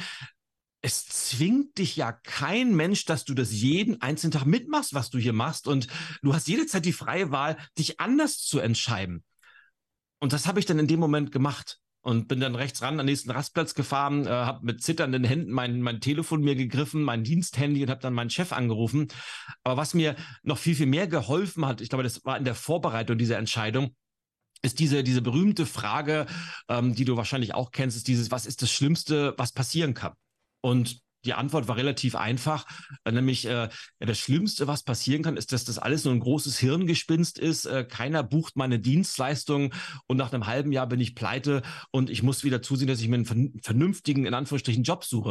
es 0.86 1.06
zwingt 1.06 1.78
dich 1.78 1.96
ja 1.96 2.12
kein 2.12 2.74
Mensch, 2.74 3.06
dass 3.06 3.24
du 3.24 3.34
das 3.34 3.50
jeden 3.50 4.00
einzelnen 4.02 4.32
Tag 4.32 4.46
mitmachst, 4.46 4.94
was 4.94 5.10
du 5.10 5.18
hier 5.18 5.32
machst. 5.32 5.66
Und 5.66 5.88
du 6.22 6.32
hast 6.32 6.48
jederzeit 6.48 6.84
die 6.84 6.92
freie 6.92 7.30
Wahl, 7.32 7.56
dich 7.76 7.98
anders 7.98 8.38
zu 8.38 8.60
entscheiden. 8.60 9.24
Und 10.18 10.32
das 10.32 10.46
habe 10.46 10.58
ich 10.58 10.66
dann 10.66 10.78
in 10.78 10.86
dem 10.86 11.00
Moment 11.00 11.32
gemacht 11.32 11.78
und 12.00 12.28
bin 12.28 12.38
dann 12.38 12.54
rechts 12.54 12.82
ran 12.82 12.94
an 12.94 12.98
den 12.98 13.06
nächsten 13.06 13.32
Rastplatz 13.32 13.74
gefahren, 13.74 14.26
äh, 14.26 14.30
habe 14.30 14.64
mit 14.64 14.82
zitternden 14.82 15.24
Händen 15.24 15.50
mein, 15.50 15.82
mein 15.82 16.00
Telefon 16.00 16.40
mir 16.40 16.54
gegriffen, 16.54 17.02
mein 17.02 17.24
Diensthandy 17.24 17.82
und 17.82 17.90
habe 17.90 18.00
dann 18.00 18.14
meinen 18.14 18.30
Chef 18.30 18.52
angerufen. 18.52 19.08
Aber 19.64 19.76
was 19.76 19.92
mir 19.92 20.14
noch 20.42 20.58
viel, 20.58 20.76
viel 20.76 20.86
mehr 20.86 21.08
geholfen 21.08 21.66
hat, 21.66 21.80
ich 21.80 21.88
glaube, 21.88 22.04
das 22.04 22.24
war 22.24 22.38
in 22.38 22.44
der 22.44 22.54
Vorbereitung 22.54 23.18
dieser 23.18 23.38
Entscheidung, 23.38 23.94
ist 24.62 24.78
diese, 24.78 25.02
diese 25.02 25.20
berühmte 25.20 25.66
Frage, 25.66 26.26
ähm, 26.68 26.94
die 26.94 27.04
du 27.04 27.16
wahrscheinlich 27.16 27.54
auch 27.54 27.72
kennst, 27.72 27.96
ist 27.96 28.08
dieses, 28.08 28.30
was 28.30 28.46
ist 28.46 28.62
das 28.62 28.70
Schlimmste, 28.70 29.34
was 29.36 29.52
passieren 29.52 29.94
kann? 29.94 30.12
Und 30.60 31.00
die 31.26 31.34
Antwort 31.34 31.68
war 31.68 31.76
relativ 31.76 32.14
einfach, 32.14 32.66
äh, 33.04 33.12
nämlich 33.12 33.46
äh, 33.46 33.68
das 33.98 34.18
Schlimmste, 34.18 34.66
was 34.66 34.82
passieren 34.82 35.22
kann, 35.22 35.36
ist, 35.36 35.52
dass 35.52 35.64
das 35.64 35.78
alles 35.78 36.04
nur 36.04 36.14
ein 36.14 36.20
großes 36.20 36.58
Hirngespinst 36.58 37.38
ist. 37.38 37.66
Äh, 37.66 37.84
keiner 37.84 38.22
bucht 38.22 38.56
meine 38.56 38.78
Dienstleistung 38.78 39.74
und 40.06 40.16
nach 40.16 40.32
einem 40.32 40.46
halben 40.46 40.72
Jahr 40.72 40.86
bin 40.86 41.00
ich 41.00 41.14
pleite 41.14 41.62
und 41.90 42.08
ich 42.08 42.22
muss 42.22 42.44
wieder 42.44 42.62
zusehen, 42.62 42.88
dass 42.88 43.00
ich 43.00 43.08
mir 43.08 43.16
einen 43.16 43.60
vernünftigen, 43.62 44.24
in 44.24 44.34
Anführungsstrichen, 44.34 44.84
Job 44.84 45.04
suche. 45.04 45.30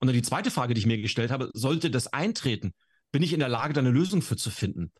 Und 0.00 0.06
dann 0.06 0.12
die 0.12 0.22
zweite 0.22 0.50
Frage, 0.50 0.74
die 0.74 0.80
ich 0.80 0.86
mir 0.86 1.00
gestellt 1.00 1.30
habe, 1.30 1.50
sollte 1.52 1.90
das 1.90 2.06
eintreten? 2.06 2.72
Bin 3.10 3.22
ich 3.22 3.32
in 3.32 3.40
der 3.40 3.48
Lage, 3.48 3.74
da 3.74 3.80
eine 3.80 3.90
Lösung 3.90 4.22
für 4.22 4.36
zu 4.36 4.50
finden? 4.50 4.92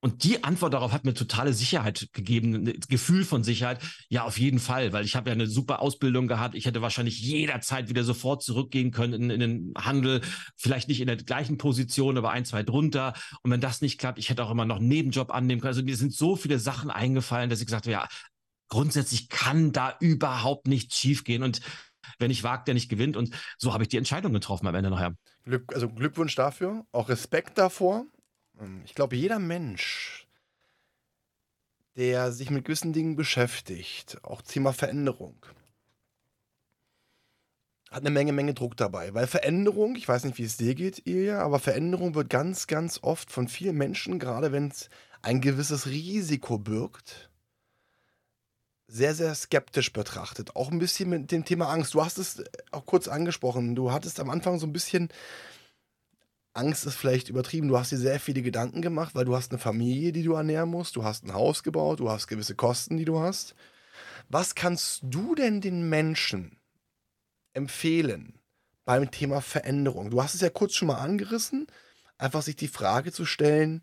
Und 0.00 0.22
die 0.22 0.44
Antwort 0.44 0.74
darauf 0.74 0.92
hat 0.92 1.04
mir 1.04 1.14
totale 1.14 1.52
Sicherheit 1.52 2.08
gegeben, 2.12 2.68
ein 2.68 2.80
Gefühl 2.88 3.24
von 3.24 3.42
Sicherheit. 3.42 3.80
Ja, 4.08 4.22
auf 4.22 4.38
jeden 4.38 4.60
Fall, 4.60 4.92
weil 4.92 5.04
ich 5.04 5.16
habe 5.16 5.30
ja 5.30 5.34
eine 5.34 5.48
super 5.48 5.82
Ausbildung 5.82 6.28
gehabt. 6.28 6.54
Ich 6.54 6.66
hätte 6.66 6.82
wahrscheinlich 6.82 7.20
jederzeit 7.20 7.88
wieder 7.88 8.04
sofort 8.04 8.42
zurückgehen 8.44 8.92
können 8.92 9.14
in, 9.14 9.30
in 9.30 9.40
den 9.40 9.74
Handel, 9.76 10.20
vielleicht 10.56 10.88
nicht 10.88 11.00
in 11.00 11.08
der 11.08 11.16
gleichen 11.16 11.58
Position, 11.58 12.16
aber 12.16 12.30
ein, 12.30 12.44
zwei 12.44 12.62
drunter. 12.62 13.14
Und 13.42 13.50
wenn 13.50 13.60
das 13.60 13.80
nicht 13.80 13.98
klappt, 13.98 14.20
ich 14.20 14.30
hätte 14.30 14.44
auch 14.44 14.52
immer 14.52 14.64
noch 14.64 14.76
einen 14.76 14.86
Nebenjob 14.86 15.32
annehmen 15.32 15.60
können. 15.60 15.70
Also 15.70 15.82
mir 15.82 15.96
sind 15.96 16.14
so 16.14 16.36
viele 16.36 16.60
Sachen 16.60 16.90
eingefallen, 16.90 17.50
dass 17.50 17.60
ich 17.60 17.66
gesagt 17.66 17.86
habe, 17.86 17.92
ja, 17.92 18.08
grundsätzlich 18.68 19.28
kann 19.28 19.72
da 19.72 19.96
überhaupt 19.98 20.68
nichts 20.68 20.96
schiefgehen. 20.96 21.42
Und 21.42 21.60
wer 22.20 22.28
nicht 22.28 22.44
wagt, 22.44 22.68
der 22.68 22.74
nicht 22.74 22.88
gewinnt. 22.88 23.16
Und 23.16 23.34
so 23.56 23.72
habe 23.72 23.82
ich 23.82 23.88
die 23.88 23.96
Entscheidung 23.96 24.32
getroffen 24.32 24.68
am 24.68 24.76
Ende 24.76 24.90
nachher. 24.90 25.14
Glück, 25.42 25.74
also 25.74 25.88
Glückwunsch 25.88 26.36
dafür, 26.36 26.84
auch 26.92 27.08
Respekt 27.08 27.58
davor. 27.58 28.04
Ähm, 28.60 28.82
ich 28.84 28.94
glaube, 28.94 29.16
jeder 29.16 29.38
Mensch, 29.38 30.26
der 31.96 32.32
sich 32.32 32.50
mit 32.50 32.64
gewissen 32.64 32.92
Dingen 32.92 33.16
beschäftigt, 33.16 34.22
auch 34.24 34.42
Thema 34.42 34.72
Veränderung, 34.72 35.44
hat 37.90 38.02
eine 38.02 38.10
Menge, 38.10 38.32
Menge 38.32 38.54
Druck 38.54 38.76
dabei. 38.76 39.14
Weil 39.14 39.26
Veränderung, 39.26 39.96
ich 39.96 40.06
weiß 40.06 40.24
nicht, 40.24 40.38
wie 40.38 40.44
es 40.44 40.58
dir 40.58 40.74
geht, 40.74 41.06
Ilja, 41.06 41.40
aber 41.40 41.58
Veränderung 41.58 42.14
wird 42.14 42.28
ganz, 42.28 42.66
ganz 42.66 43.00
oft 43.02 43.30
von 43.30 43.48
vielen 43.48 43.76
Menschen, 43.76 44.18
gerade 44.18 44.52
wenn 44.52 44.68
es 44.68 44.90
ein 45.22 45.40
gewisses 45.40 45.86
Risiko 45.86 46.58
birgt, 46.58 47.30
sehr, 48.86 49.14
sehr 49.14 49.34
skeptisch 49.34 49.92
betrachtet. 49.92 50.56
Auch 50.56 50.70
ein 50.70 50.78
bisschen 50.78 51.10
mit 51.10 51.30
dem 51.30 51.44
Thema 51.44 51.68
Angst. 51.68 51.94
Du 51.94 52.02
hast 52.02 52.18
es 52.18 52.42
auch 52.70 52.86
kurz 52.86 53.06
angesprochen. 53.06 53.74
Du 53.74 53.92
hattest 53.92 54.18
am 54.18 54.30
Anfang 54.30 54.58
so 54.58 54.66
ein 54.66 54.72
bisschen 54.72 55.10
Angst 56.54 56.86
ist 56.86 56.96
vielleicht 56.96 57.28
übertrieben. 57.28 57.68
Du 57.68 57.78
hast 57.78 57.92
dir 57.92 57.98
sehr 57.98 58.20
viele 58.20 58.42
Gedanken 58.42 58.82
gemacht, 58.82 59.14
weil 59.14 59.24
du 59.24 59.36
hast 59.36 59.52
eine 59.52 59.58
Familie, 59.58 60.12
die 60.12 60.22
du 60.22 60.34
ernähren 60.34 60.68
musst. 60.68 60.96
Du 60.96 61.04
hast 61.04 61.24
ein 61.24 61.34
Haus 61.34 61.62
gebaut, 61.62 62.00
du 62.00 62.10
hast 62.10 62.26
gewisse 62.26 62.54
Kosten, 62.54 62.96
die 62.96 63.04
du 63.04 63.20
hast. 63.20 63.54
Was 64.28 64.54
kannst 64.54 65.00
du 65.02 65.34
denn 65.34 65.60
den 65.60 65.88
Menschen 65.88 66.58
empfehlen 67.54 68.38
beim 68.84 69.10
Thema 69.10 69.40
Veränderung? 69.40 70.10
Du 70.10 70.22
hast 70.22 70.34
es 70.34 70.40
ja 70.40 70.50
kurz 70.50 70.74
schon 70.74 70.88
mal 70.88 70.98
angerissen, 70.98 71.66
einfach 72.18 72.42
sich 72.42 72.56
die 72.56 72.68
Frage 72.68 73.12
zu 73.12 73.24
stellen, 73.24 73.82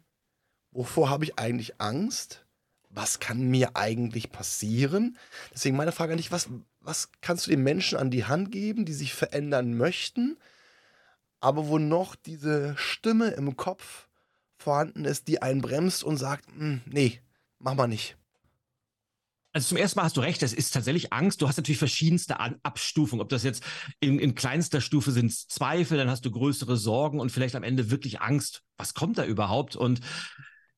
wovor 0.71 1.09
habe 1.09 1.23
ich 1.23 1.39
eigentlich 1.39 1.79
Angst? 1.79 2.45
Was 2.89 3.19
kann 3.19 3.41
mir 3.41 3.75
eigentlich 3.75 4.31
passieren? 4.31 5.17
Deswegen 5.53 5.75
meine 5.75 5.91
Frage 5.91 6.13
an 6.13 6.17
dich, 6.17 6.31
was, 6.31 6.49
was 6.79 7.09
kannst 7.21 7.47
du 7.47 7.51
den 7.51 7.63
Menschen 7.63 7.97
an 7.97 8.11
die 8.11 8.25
Hand 8.25 8.51
geben, 8.51 8.85
die 8.85 8.93
sich 8.93 9.13
verändern 9.13 9.75
möchten? 9.75 10.37
Aber 11.39 11.67
wo 11.67 11.77
noch 11.77 12.15
diese 12.15 12.75
Stimme 12.77 13.29
im 13.29 13.55
Kopf 13.55 14.07
vorhanden 14.57 15.05
ist, 15.05 15.27
die 15.27 15.41
einen 15.41 15.61
bremst 15.61 16.03
und 16.03 16.17
sagt, 16.17 16.45
hm, 16.55 16.81
nee, 16.85 17.21
mach 17.59 17.75
mal 17.75 17.87
nicht. 17.87 18.17
Also 19.55 19.69
zum 19.69 19.77
ersten 19.77 19.99
Mal 19.99 20.03
hast 20.03 20.17
du 20.17 20.21
recht, 20.21 20.43
es 20.43 20.51
ist 20.51 20.73
tatsächlich 20.73 21.13
Angst. 21.13 21.41
Du 21.41 21.47
hast 21.47 21.55
natürlich 21.55 21.77
verschiedenste 21.77 22.41
Abstufungen. 22.41 23.21
Ob 23.21 23.29
das 23.29 23.43
jetzt 23.43 23.63
in, 24.01 24.19
in 24.19 24.35
kleinster 24.35 24.81
Stufe 24.81 25.13
sind 25.13 25.31
Zweifel, 25.31 25.97
dann 25.97 26.09
hast 26.09 26.25
du 26.25 26.31
größere 26.31 26.75
Sorgen 26.75 27.21
und 27.21 27.31
vielleicht 27.31 27.55
am 27.55 27.63
Ende 27.63 27.89
wirklich 27.89 28.19
Angst. 28.19 28.63
Was 28.75 28.93
kommt 28.93 29.17
da 29.17 29.23
überhaupt? 29.23 29.77
Und 29.77 30.01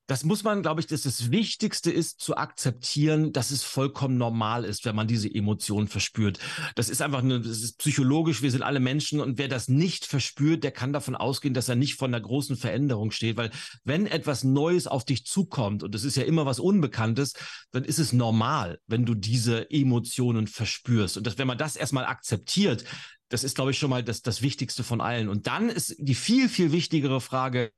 das 0.08 0.24
muss 0.24 0.42
man, 0.42 0.62
glaube 0.62 0.80
ich, 0.80 0.86
dass 0.86 1.02
das 1.02 1.30
Wichtigste 1.30 1.90
ist, 1.90 2.18
zu 2.18 2.38
akzeptieren, 2.38 3.34
dass 3.34 3.50
es 3.50 3.62
vollkommen 3.62 4.16
normal 4.16 4.64
ist, 4.64 4.86
wenn 4.86 4.96
man 4.96 5.06
diese 5.06 5.32
Emotionen 5.32 5.86
verspürt. 5.86 6.38
Das 6.76 6.88
ist 6.88 7.02
einfach, 7.02 7.22
eine, 7.22 7.40
das 7.40 7.60
ist 7.62 7.78
psychologisch, 7.78 8.40
wir 8.40 8.50
sind 8.50 8.62
alle 8.62 8.80
Menschen 8.80 9.20
und 9.20 9.36
wer 9.36 9.48
das 9.48 9.68
nicht 9.68 10.06
verspürt, 10.06 10.64
der 10.64 10.70
kann 10.70 10.94
davon 10.94 11.14
ausgehen, 11.14 11.52
dass 11.52 11.68
er 11.68 11.76
nicht 11.76 11.96
von 11.96 12.12
einer 12.12 12.22
großen 12.22 12.56
Veränderung 12.56 13.10
steht, 13.10 13.36
weil 13.36 13.50
wenn 13.84 14.06
etwas 14.06 14.44
Neues 14.44 14.86
auf 14.86 15.04
dich 15.04 15.26
zukommt 15.26 15.82
und 15.82 15.94
es 15.94 16.04
ist 16.04 16.16
ja 16.16 16.22
immer 16.22 16.46
was 16.46 16.58
Unbekanntes, 16.58 17.34
dann 17.70 17.84
ist 17.84 17.98
es 17.98 18.14
normal, 18.14 18.80
wenn 18.86 19.04
du 19.04 19.14
diese 19.14 19.70
Emotionen 19.70 20.46
verspürst. 20.46 21.18
Und 21.18 21.26
dass, 21.26 21.36
wenn 21.36 21.46
man 21.46 21.58
das 21.58 21.76
erstmal 21.76 22.06
akzeptiert, 22.06 22.82
das 23.28 23.44
ist, 23.44 23.56
glaube 23.56 23.72
ich, 23.72 23.78
schon 23.78 23.90
mal 23.90 24.02
das, 24.02 24.22
das 24.22 24.40
Wichtigste 24.40 24.84
von 24.84 25.02
allen. 25.02 25.28
Und 25.28 25.46
dann 25.46 25.68
ist 25.68 25.94
die 25.98 26.14
viel, 26.14 26.48
viel 26.48 26.72
wichtigere 26.72 27.20
Frage, 27.20 27.72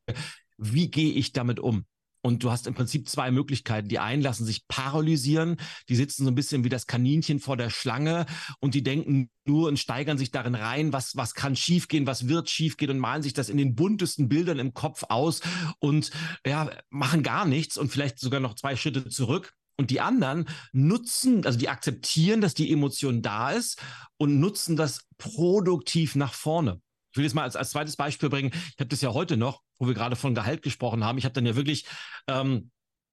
wie 0.58 0.92
gehe 0.92 1.12
ich 1.12 1.32
damit 1.32 1.58
um? 1.58 1.86
Und 2.22 2.42
du 2.44 2.50
hast 2.50 2.66
im 2.66 2.74
Prinzip 2.74 3.08
zwei 3.08 3.30
Möglichkeiten. 3.30 3.88
Die 3.88 3.98
einen 3.98 4.22
lassen 4.22 4.44
sich 4.44 4.68
paralysieren, 4.68 5.56
die 5.88 5.96
sitzen 5.96 6.24
so 6.24 6.30
ein 6.30 6.34
bisschen 6.34 6.64
wie 6.64 6.68
das 6.68 6.86
Kaninchen 6.86 7.40
vor 7.40 7.56
der 7.56 7.70
Schlange 7.70 8.26
und 8.60 8.74
die 8.74 8.82
denken 8.82 9.30
nur 9.46 9.68
und 9.68 9.78
steigern 9.78 10.18
sich 10.18 10.30
darin 10.30 10.54
rein, 10.54 10.92
was, 10.92 11.16
was 11.16 11.34
kann 11.34 11.56
schiefgehen, 11.56 12.06
was 12.06 12.28
wird 12.28 12.50
schiefgehen 12.50 12.90
und 12.90 12.98
malen 12.98 13.22
sich 13.22 13.32
das 13.32 13.48
in 13.48 13.56
den 13.56 13.74
buntesten 13.74 14.28
Bildern 14.28 14.58
im 14.58 14.74
Kopf 14.74 15.04
aus 15.08 15.40
und 15.78 16.10
ja, 16.46 16.70
machen 16.90 17.22
gar 17.22 17.46
nichts 17.46 17.78
und 17.78 17.90
vielleicht 17.90 18.18
sogar 18.18 18.40
noch 18.40 18.54
zwei 18.54 18.76
Schritte 18.76 19.08
zurück. 19.08 19.54
Und 19.76 19.90
die 19.90 20.02
anderen 20.02 20.46
nutzen, 20.72 21.46
also 21.46 21.58
die 21.58 21.70
akzeptieren, 21.70 22.42
dass 22.42 22.52
die 22.52 22.70
Emotion 22.70 23.22
da 23.22 23.50
ist 23.50 23.80
und 24.18 24.38
nutzen 24.38 24.76
das 24.76 25.06
produktiv 25.16 26.16
nach 26.16 26.34
vorne. 26.34 26.82
Ich 27.10 27.16
will 27.16 27.24
jetzt 27.24 27.32
mal 27.34 27.44
als, 27.44 27.56
als 27.56 27.70
zweites 27.70 27.96
Beispiel 27.96 28.28
bringen. 28.28 28.50
Ich 28.52 28.78
habe 28.78 28.88
das 28.88 29.00
ja 29.00 29.14
heute 29.14 29.38
noch, 29.38 29.62
wo 29.80 29.88
wir 29.88 29.94
gerade 29.94 30.14
von 30.14 30.34
Gehalt 30.36 30.62
gesprochen 30.62 31.02
haben. 31.02 31.18
Ich 31.18 31.24
habe 31.24 31.32
dann 31.32 31.46
ja 31.46 31.56
wirklich 31.56 31.86
ähm, 32.28 32.70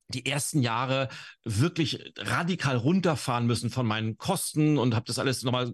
die 0.09 0.25
ersten 0.25 0.61
Jahre 0.61 1.09
wirklich 1.43 2.13
radikal 2.17 2.77
runterfahren 2.77 3.47
müssen 3.47 3.69
von 3.71 3.87
meinen 3.87 4.17
Kosten 4.17 4.77
und 4.77 4.93
habe 4.93 5.05
das 5.05 5.17
alles 5.17 5.43
nochmal 5.43 5.73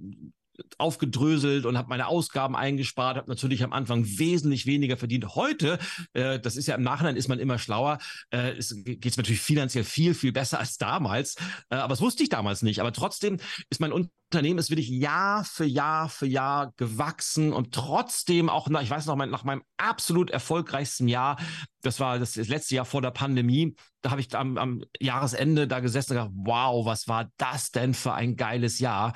aufgedröselt 0.78 1.66
und 1.66 1.78
habe 1.78 1.90
meine 1.90 2.08
Ausgaben 2.08 2.56
eingespart, 2.56 3.18
habe 3.18 3.30
natürlich 3.30 3.64
am 3.64 3.74
Anfang 3.74 4.06
wesentlich 4.06 4.66
weniger 4.66 4.98
verdient. 4.98 5.36
Heute, 5.36 5.80
äh, 6.14 6.40
das 6.40 6.56
ist 6.56 6.68
ja 6.68 6.76
im 6.76 6.84
Nachhinein, 6.84 7.16
ist 7.16 7.28
man 7.28 7.40
immer 7.40 7.58
schlauer, 7.58 8.00
äh, 8.30 8.54
geht 8.54 9.06
es 9.06 9.18
natürlich 9.18 9.42
finanziell 9.42 9.84
viel, 9.84 10.14
viel 10.14 10.32
besser 10.32 10.60
als 10.60 10.78
damals. 10.78 11.36
Äh, 11.70 11.76
aber 11.76 11.94
das 11.94 12.02
wusste 12.02 12.24
ich 12.24 12.30
damals 12.30 12.62
nicht. 12.62 12.80
Aber 12.80 12.94
trotzdem 12.94 13.38
ist 13.70 13.82
mein 13.82 13.92
Unternehmen 13.92 14.60
ist 14.60 14.70
wirklich 14.70 14.90
Jahr 14.90 15.44
für 15.44 15.66
Jahr 15.66 16.10
für 16.10 16.26
Jahr 16.26 16.74
gewachsen 16.78 17.54
und 17.54 17.74
trotzdem 17.74 18.50
auch, 18.50 18.68
nach, 18.68 18.82
ich 18.82 18.90
weiß 18.90 19.06
noch, 19.06 19.16
nach 19.16 19.44
meinem 19.44 19.62
absolut 19.78 20.32
erfolgreichsten 20.32 21.08
Jahr, 21.08 21.38
das 21.82 22.00
war 22.00 22.18
das 22.18 22.36
letzte 22.36 22.76
Jahr 22.76 22.86
vor 22.86 23.02
der 23.02 23.12
Pandemie, 23.12 23.76
da 24.02 24.12
habe 24.12 24.22
ich 24.22 24.36
am, 24.36 24.58
am 24.58 24.84
Jahresende 25.00 25.68
da 25.68 25.80
gesessen 25.80 26.14
und 26.14 26.18
gedacht, 26.18 26.34
wow, 26.36 26.86
was 26.86 27.08
war 27.08 27.30
das 27.38 27.72
denn 27.72 27.94
für 27.94 28.14
ein 28.14 28.36
geiles 28.36 28.80
Jahr? 28.80 29.14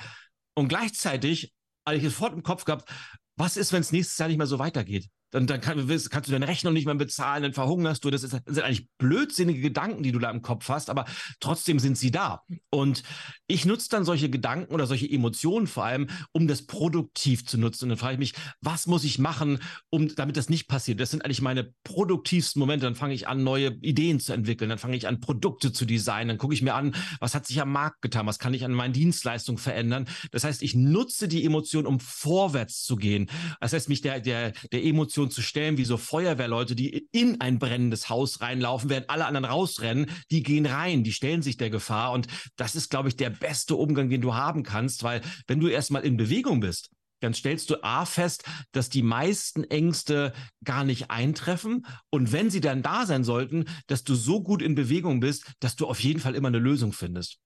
Und 0.57 0.69
gleichzeitig 0.69 1.53
habe 1.85 1.97
ich 1.97 2.03
sofort 2.03 2.33
im 2.33 2.41
Kopf 2.41 2.65
gehabt, 2.65 2.89
was 3.35 3.57
ist, 3.57 3.73
wenn 3.73 3.81
es 3.81 3.91
nächstes 3.91 4.17
Jahr 4.17 4.27
nicht 4.27 4.39
mehr 4.39 4.47
so 4.47 4.57
weitergeht? 4.57 5.07
Dann, 5.31 5.45
dann 5.45 5.59
kann, 5.59 5.85
kannst 5.87 6.27
du 6.27 6.31
deine 6.31 6.47
Rechnung 6.47 6.73
nicht 6.73 6.85
mehr 6.85 6.95
bezahlen, 6.95 7.43
dann 7.43 7.53
verhungerst 7.53 8.03
du. 8.05 8.09
Das, 8.09 8.23
ist, 8.23 8.33
das 8.33 8.41
sind 8.45 8.63
eigentlich 8.63 8.87
blödsinnige 8.97 9.59
Gedanken, 9.59 10.03
die 10.03 10.11
du 10.11 10.19
da 10.19 10.29
im 10.29 10.41
Kopf 10.41 10.69
hast, 10.69 10.89
aber 10.89 11.05
trotzdem 11.39 11.79
sind 11.79 11.97
sie 11.97 12.11
da. 12.11 12.43
Und 12.69 13.03
ich 13.47 13.65
nutze 13.65 13.89
dann 13.89 14.05
solche 14.05 14.29
Gedanken 14.29 14.73
oder 14.73 14.87
solche 14.87 15.09
Emotionen 15.09 15.67
vor 15.67 15.83
allem, 15.83 16.07
um 16.31 16.47
das 16.47 16.65
produktiv 16.65 17.45
zu 17.45 17.57
nutzen. 17.57 17.85
Und 17.85 17.89
dann 17.89 17.97
frage 17.97 18.13
ich 18.13 18.19
mich, 18.19 18.33
was 18.61 18.87
muss 18.87 19.03
ich 19.03 19.19
machen, 19.19 19.59
um 19.89 20.13
damit 20.15 20.37
das 20.37 20.49
nicht 20.49 20.67
passiert? 20.67 20.99
Das 20.99 21.11
sind 21.11 21.25
eigentlich 21.25 21.41
meine 21.41 21.73
produktivsten 21.83 22.59
Momente. 22.59 22.85
Dann 22.85 22.95
fange 22.95 23.13
ich 23.13 23.27
an, 23.27 23.43
neue 23.43 23.77
Ideen 23.81 24.19
zu 24.19 24.33
entwickeln. 24.33 24.69
Dann 24.69 24.79
fange 24.79 24.95
ich 24.95 25.07
an, 25.07 25.19
Produkte 25.19 25.73
zu 25.73 25.85
designen. 25.85 26.29
Dann 26.29 26.37
gucke 26.37 26.53
ich 26.53 26.61
mir 26.61 26.73
an, 26.73 26.95
was 27.19 27.35
hat 27.35 27.45
sich 27.45 27.61
am 27.61 27.71
Markt 27.71 28.01
getan? 28.01 28.27
Was 28.27 28.39
kann 28.39 28.53
ich 28.53 28.63
an 28.63 28.71
meinen 28.71 28.93
Dienstleistungen 28.93 29.57
verändern? 29.57 30.07
Das 30.31 30.45
heißt, 30.45 30.61
ich 30.63 30.73
nutze 30.73 31.27
die 31.27 31.43
Emotion, 31.43 31.85
um 31.85 31.99
vorwärts 31.99 32.83
zu 32.83 32.95
gehen. 32.95 33.29
Das 33.59 33.73
heißt, 33.73 33.89
mich 33.89 34.01
der, 34.01 34.21
der, 34.21 34.53
der 34.71 34.83
Emotion 34.83 35.16
zu 35.25 35.41
stellen, 35.41 35.77
wie 35.77 35.85
so 35.85 35.97
Feuerwehrleute, 35.97 36.75
die 36.75 37.07
in 37.11 37.41
ein 37.41 37.59
brennendes 37.59 38.09
Haus 38.09 38.41
reinlaufen, 38.41 38.89
während 38.89 39.09
alle 39.09 39.25
anderen 39.25 39.45
rausrennen, 39.45 40.07
die 40.31 40.43
gehen 40.43 40.65
rein, 40.65 41.03
die 41.03 41.11
stellen 41.11 41.41
sich 41.41 41.57
der 41.57 41.69
Gefahr. 41.69 42.11
Und 42.11 42.27
das 42.55 42.75
ist, 42.75 42.89
glaube 42.89 43.09
ich, 43.09 43.17
der 43.17 43.29
beste 43.29 43.75
Umgang, 43.75 44.09
den 44.09 44.21
du 44.21 44.35
haben 44.35 44.63
kannst, 44.63 45.03
weil 45.03 45.21
wenn 45.47 45.59
du 45.59 45.67
erstmal 45.67 46.05
in 46.05 46.17
Bewegung 46.17 46.59
bist, 46.59 46.89
dann 47.19 47.33
stellst 47.33 47.69
du 47.69 47.83
A 47.83 48.05
fest, 48.05 48.43
dass 48.71 48.89
die 48.89 49.01
meisten 49.01 49.63
Ängste 49.63 50.33
gar 50.63 50.83
nicht 50.83 51.09
eintreffen. 51.09 51.85
Und 52.11 52.31
wenn 52.31 52.49
sie 52.49 52.61
dann 52.61 52.83
da 52.83 53.05
sein 53.05 53.23
sollten, 53.23 53.65
dass 53.87 54.03
du 54.03 54.15
so 54.15 54.41
gut 54.41 54.61
in 54.61 54.75
Bewegung 54.75 55.19
bist, 55.19 55.51
dass 55.59 55.75
du 55.75 55.87
auf 55.87 55.99
jeden 55.99 56.19
Fall 56.19 56.35
immer 56.35 56.49
eine 56.49 56.59
Lösung 56.59 56.93
findest. 56.93 57.39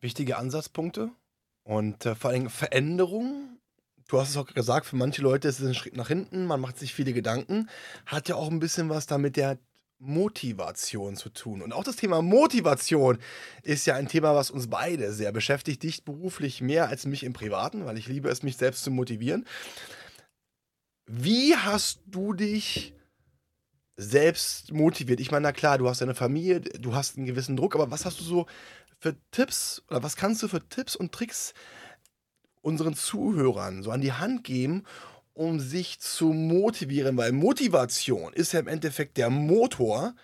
Wichtige 0.00 0.36
Ansatzpunkte 0.36 1.10
und 1.64 2.06
äh, 2.06 2.14
vor 2.14 2.30
allem 2.30 2.48
Veränderungen. 2.48 3.55
Du 4.08 4.20
hast 4.20 4.30
es 4.30 4.36
auch 4.36 4.46
gesagt, 4.46 4.86
für 4.86 4.96
manche 4.96 5.22
Leute 5.22 5.48
ist 5.48 5.58
es 5.58 5.66
ein 5.66 5.74
Schritt 5.74 5.96
nach 5.96 6.08
hinten, 6.08 6.46
man 6.46 6.60
macht 6.60 6.78
sich 6.78 6.94
viele 6.94 7.12
Gedanken. 7.12 7.68
Hat 8.06 8.28
ja 8.28 8.36
auch 8.36 8.50
ein 8.50 8.60
bisschen 8.60 8.88
was 8.88 9.06
damit 9.06 9.36
der 9.36 9.58
Motivation 9.98 11.16
zu 11.16 11.30
tun. 11.30 11.62
Und 11.62 11.72
auch 11.72 11.82
das 11.82 11.96
Thema 11.96 12.22
Motivation 12.22 13.18
ist 13.62 13.86
ja 13.86 13.94
ein 13.94 14.08
Thema, 14.08 14.34
was 14.34 14.50
uns 14.50 14.68
beide 14.68 15.12
sehr 15.12 15.32
beschäftigt. 15.32 15.82
Dich 15.82 16.04
beruflich 16.04 16.60
mehr 16.60 16.88
als 16.88 17.06
mich 17.06 17.24
im 17.24 17.32
Privaten, 17.32 17.86
weil 17.86 17.98
ich 17.98 18.06
liebe 18.06 18.28
es, 18.28 18.42
mich 18.42 18.56
selbst 18.56 18.84
zu 18.84 18.90
motivieren. 18.90 19.46
Wie 21.06 21.56
hast 21.56 22.00
du 22.06 22.32
dich 22.32 22.94
selbst 23.96 24.72
motiviert? 24.72 25.20
Ich 25.20 25.30
meine, 25.30 25.44
na 25.44 25.52
klar, 25.52 25.78
du 25.78 25.88
hast 25.88 26.00
deine 26.00 26.14
Familie, 26.14 26.60
du 26.60 26.94
hast 26.94 27.16
einen 27.16 27.26
gewissen 27.26 27.56
Druck, 27.56 27.74
aber 27.74 27.90
was 27.90 28.04
hast 28.04 28.20
du 28.20 28.24
so 28.24 28.46
für 28.98 29.16
Tipps 29.30 29.82
oder 29.88 30.02
was 30.02 30.16
kannst 30.16 30.42
du 30.42 30.48
für 30.48 30.68
Tipps 30.68 30.94
und 30.94 31.12
Tricks 31.12 31.54
unseren 32.66 32.94
Zuhörern 32.94 33.84
so 33.84 33.92
an 33.92 34.00
die 34.00 34.12
Hand 34.12 34.42
geben, 34.42 34.82
um 35.34 35.60
sich 35.60 36.00
zu 36.00 36.32
motivieren, 36.32 37.16
weil 37.16 37.30
Motivation 37.30 38.32
ist 38.32 38.52
ja 38.52 38.60
im 38.60 38.66
Endeffekt 38.66 39.16
der 39.18 39.30
Motor, 39.30 40.14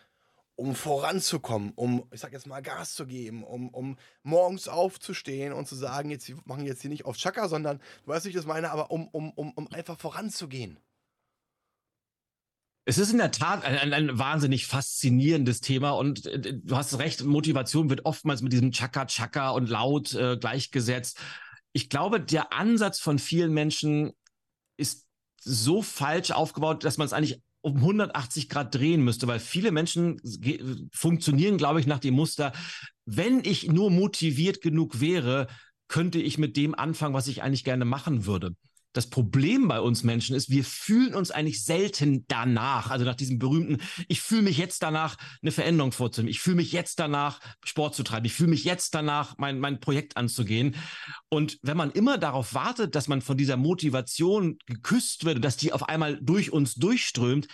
um 0.56 0.74
voranzukommen, 0.74 1.72
um, 1.76 2.04
ich 2.10 2.20
sag 2.20 2.32
jetzt 2.32 2.48
mal, 2.48 2.60
Gas 2.60 2.94
zu 2.94 3.06
geben, 3.06 3.44
um, 3.44 3.68
um 3.68 3.96
morgens 4.24 4.66
aufzustehen 4.66 5.52
und 5.52 5.68
zu 5.68 5.76
sagen, 5.76 6.10
jetzt 6.10 6.28
wir 6.28 6.36
machen 6.44 6.66
jetzt 6.66 6.82
hier 6.82 6.90
nicht 6.90 7.04
auf 7.04 7.16
Chaka, 7.16 7.48
sondern, 7.48 7.78
du 8.04 8.10
weißt, 8.10 8.26
ich 8.26 8.34
das 8.34 8.44
meine, 8.44 8.72
aber 8.72 8.90
um, 8.90 9.06
um, 9.08 9.30
um, 9.30 9.52
um 9.52 9.72
einfach 9.72 9.98
voranzugehen. 9.98 10.78
Es 12.84 12.98
ist 12.98 13.12
in 13.12 13.18
der 13.18 13.30
Tat 13.30 13.64
ein, 13.64 13.78
ein, 13.78 13.92
ein, 13.92 14.18
wahnsinnig 14.18 14.66
faszinierendes 14.66 15.60
Thema 15.60 15.90
und 15.90 16.26
äh, 16.26 16.58
du 16.58 16.76
hast 16.76 16.98
recht, 16.98 17.22
Motivation 17.22 17.88
wird 17.88 18.04
oftmals 18.04 18.42
mit 18.42 18.52
diesem 18.52 18.72
Chaka-Chaka 18.72 19.50
und 19.50 19.68
laut 19.68 20.12
äh, 20.14 20.36
gleichgesetzt. 20.36 21.20
Ich 21.72 21.88
glaube, 21.88 22.20
der 22.20 22.52
Ansatz 22.52 23.00
von 23.00 23.18
vielen 23.18 23.52
Menschen 23.52 24.12
ist 24.76 25.06
so 25.40 25.82
falsch 25.82 26.30
aufgebaut, 26.30 26.84
dass 26.84 26.98
man 26.98 27.06
es 27.06 27.12
eigentlich 27.12 27.40
um 27.62 27.76
180 27.76 28.48
Grad 28.48 28.74
drehen 28.74 29.02
müsste, 29.02 29.26
weil 29.26 29.38
viele 29.38 29.70
Menschen 29.70 30.20
funktionieren, 30.92 31.58
glaube 31.58 31.80
ich, 31.80 31.86
nach 31.86 32.00
dem 32.00 32.14
Muster, 32.14 32.52
wenn 33.04 33.44
ich 33.44 33.68
nur 33.68 33.90
motiviert 33.90 34.60
genug 34.60 35.00
wäre, 35.00 35.46
könnte 35.88 36.20
ich 36.20 36.38
mit 36.38 36.56
dem 36.56 36.74
anfangen, 36.74 37.14
was 37.14 37.28
ich 37.28 37.42
eigentlich 37.42 37.64
gerne 37.64 37.84
machen 37.84 38.26
würde 38.26 38.54
das 38.92 39.08
Problem 39.08 39.68
bei 39.68 39.80
uns 39.80 40.02
Menschen 40.02 40.36
ist, 40.36 40.50
wir 40.50 40.64
fühlen 40.64 41.14
uns 41.14 41.30
eigentlich 41.30 41.64
selten 41.64 42.24
danach, 42.28 42.90
also 42.90 43.04
nach 43.04 43.14
diesem 43.14 43.38
berühmten, 43.38 43.78
ich 44.08 44.20
fühle 44.20 44.42
mich 44.42 44.58
jetzt 44.58 44.82
danach, 44.82 45.16
eine 45.40 45.52
Veränderung 45.52 45.92
vorzunehmen, 45.92 46.30
ich 46.30 46.40
fühle 46.40 46.56
mich 46.56 46.72
jetzt 46.72 46.98
danach, 46.98 47.40
Sport 47.64 47.94
zu 47.94 48.02
treiben, 48.02 48.26
ich 48.26 48.34
fühle 48.34 48.50
mich 48.50 48.64
jetzt 48.64 48.94
danach, 48.94 49.36
mein, 49.38 49.60
mein 49.60 49.80
Projekt 49.80 50.16
anzugehen. 50.16 50.76
Und 51.28 51.58
wenn 51.62 51.76
man 51.76 51.90
immer 51.92 52.18
darauf 52.18 52.54
wartet, 52.54 52.94
dass 52.94 53.08
man 53.08 53.22
von 53.22 53.36
dieser 53.36 53.56
Motivation 53.56 54.58
geküsst 54.66 55.24
wird, 55.24 55.42
dass 55.44 55.56
die 55.56 55.72
auf 55.72 55.88
einmal 55.88 56.18
durch 56.20 56.52
uns 56.52 56.74
durchströmt, 56.74 57.48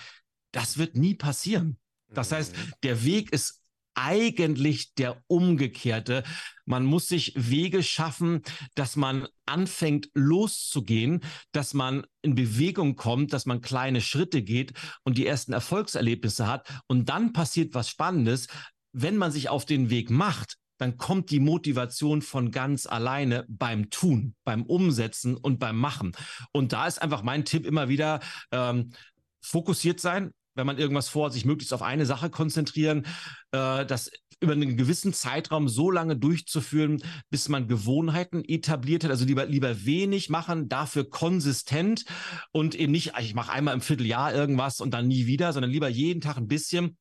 das 0.52 0.78
wird 0.78 0.96
nie 0.96 1.14
passieren. 1.14 1.78
Das 2.10 2.32
heißt, 2.32 2.56
mhm. 2.56 2.72
der 2.82 3.04
Weg 3.04 3.32
ist 3.32 3.57
eigentlich 3.98 4.94
der 4.94 5.22
umgekehrte. 5.26 6.22
Man 6.64 6.84
muss 6.84 7.08
sich 7.08 7.32
Wege 7.36 7.82
schaffen, 7.82 8.42
dass 8.74 8.94
man 8.94 9.26
anfängt 9.44 10.08
loszugehen, 10.14 11.20
dass 11.52 11.74
man 11.74 12.06
in 12.22 12.34
Bewegung 12.34 12.94
kommt, 12.94 13.32
dass 13.32 13.44
man 13.44 13.60
kleine 13.60 14.00
Schritte 14.00 14.42
geht 14.42 14.72
und 15.02 15.18
die 15.18 15.26
ersten 15.26 15.52
Erfolgserlebnisse 15.52 16.46
hat. 16.46 16.68
Und 16.86 17.08
dann 17.08 17.32
passiert 17.32 17.74
was 17.74 17.90
Spannendes. 17.90 18.46
Wenn 18.92 19.16
man 19.16 19.32
sich 19.32 19.48
auf 19.48 19.64
den 19.64 19.90
Weg 19.90 20.10
macht, 20.10 20.56
dann 20.78 20.96
kommt 20.96 21.30
die 21.30 21.40
Motivation 21.40 22.22
von 22.22 22.52
ganz 22.52 22.86
alleine 22.86 23.44
beim 23.48 23.90
Tun, 23.90 24.36
beim 24.44 24.62
Umsetzen 24.62 25.36
und 25.36 25.58
beim 25.58 25.76
Machen. 25.76 26.12
Und 26.52 26.72
da 26.72 26.86
ist 26.86 27.02
einfach 27.02 27.22
mein 27.22 27.44
Tipp 27.44 27.66
immer 27.66 27.88
wieder, 27.88 28.20
ähm, 28.52 28.92
fokussiert 29.40 30.00
sein, 30.00 30.32
wenn 30.58 30.66
man 30.66 30.78
irgendwas 30.78 31.08
vorhat, 31.08 31.32
sich 31.32 31.44
möglichst 31.44 31.72
auf 31.72 31.82
eine 31.82 32.04
Sache 32.04 32.30
konzentrieren, 32.30 33.06
äh, 33.52 33.86
das 33.86 34.10
über 34.40 34.52
einen 34.52 34.76
gewissen 34.76 35.12
Zeitraum 35.12 35.68
so 35.68 35.90
lange 35.90 36.16
durchzuführen, 36.16 37.02
bis 37.30 37.48
man 37.48 37.68
Gewohnheiten 37.68 38.44
etabliert 38.44 39.04
hat. 39.04 39.10
Also 39.10 39.24
lieber, 39.24 39.46
lieber 39.46 39.84
wenig 39.84 40.30
machen, 40.30 40.68
dafür 40.68 41.08
konsistent 41.08 42.04
und 42.52 42.74
eben 42.74 42.92
nicht, 42.92 43.12
ich 43.20 43.34
mache 43.34 43.52
einmal 43.52 43.74
im 43.74 43.80
Vierteljahr 43.80 44.34
irgendwas 44.34 44.80
und 44.80 44.92
dann 44.92 45.08
nie 45.08 45.26
wieder, 45.26 45.52
sondern 45.52 45.70
lieber 45.70 45.88
jeden 45.88 46.20
Tag 46.20 46.36
ein 46.36 46.48
bisschen. 46.48 46.96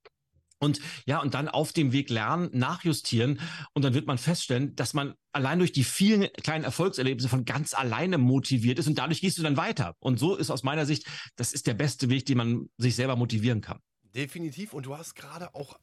Und 0.59 0.79
ja, 1.05 1.21
und 1.21 1.33
dann 1.33 1.47
auf 1.47 1.71
dem 1.71 1.91
Weg 1.91 2.09
lernen, 2.09 2.49
nachjustieren. 2.51 3.39
Und 3.73 3.85
dann 3.85 3.93
wird 3.93 4.07
man 4.07 4.17
feststellen, 4.17 4.75
dass 4.75 4.93
man 4.93 5.13
allein 5.31 5.59
durch 5.59 5.71
die 5.71 5.83
vielen 5.83 6.29
kleinen 6.43 6.63
Erfolgserlebnisse 6.63 7.29
von 7.29 7.45
ganz 7.45 7.73
alleine 7.73 8.17
motiviert 8.17 8.79
ist. 8.79 8.87
Und 8.87 8.97
dadurch 8.97 9.21
gehst 9.21 9.37
du 9.37 9.43
dann 9.43 9.57
weiter. 9.57 9.95
Und 9.99 10.19
so 10.19 10.35
ist 10.35 10.49
aus 10.49 10.63
meiner 10.63 10.85
Sicht, 10.85 11.05
das 11.35 11.53
ist 11.53 11.67
der 11.67 11.75
beste 11.75 12.09
Weg, 12.09 12.25
den 12.25 12.37
man 12.37 12.69
sich 12.77 12.95
selber 12.95 13.15
motivieren 13.15 13.61
kann. 13.61 13.79
Definitiv. 14.15 14.73
Und 14.73 14.87
du 14.87 14.97
hast 14.97 15.15
gerade 15.15 15.53
auch 15.53 15.79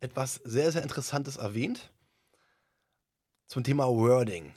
etwas 0.00 0.34
sehr, 0.44 0.72
sehr 0.72 0.82
Interessantes 0.82 1.36
erwähnt 1.36 1.92
zum 3.46 3.62
Thema 3.62 3.86
Wording. 3.86 4.52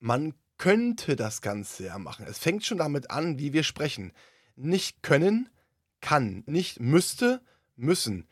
Man 0.00 0.34
könnte 0.56 1.14
das 1.14 1.40
Ganze 1.40 1.86
ja 1.86 1.98
machen. 1.98 2.26
Es 2.28 2.38
fängt 2.38 2.66
schon 2.66 2.78
damit 2.78 3.10
an, 3.12 3.38
wie 3.38 3.52
wir 3.52 3.62
sprechen. 3.62 4.12
Nicht 4.56 5.02
können, 5.04 5.48
kann. 6.00 6.42
Nicht 6.46 6.80
müsste, 6.80 7.40
müssen 7.76 8.26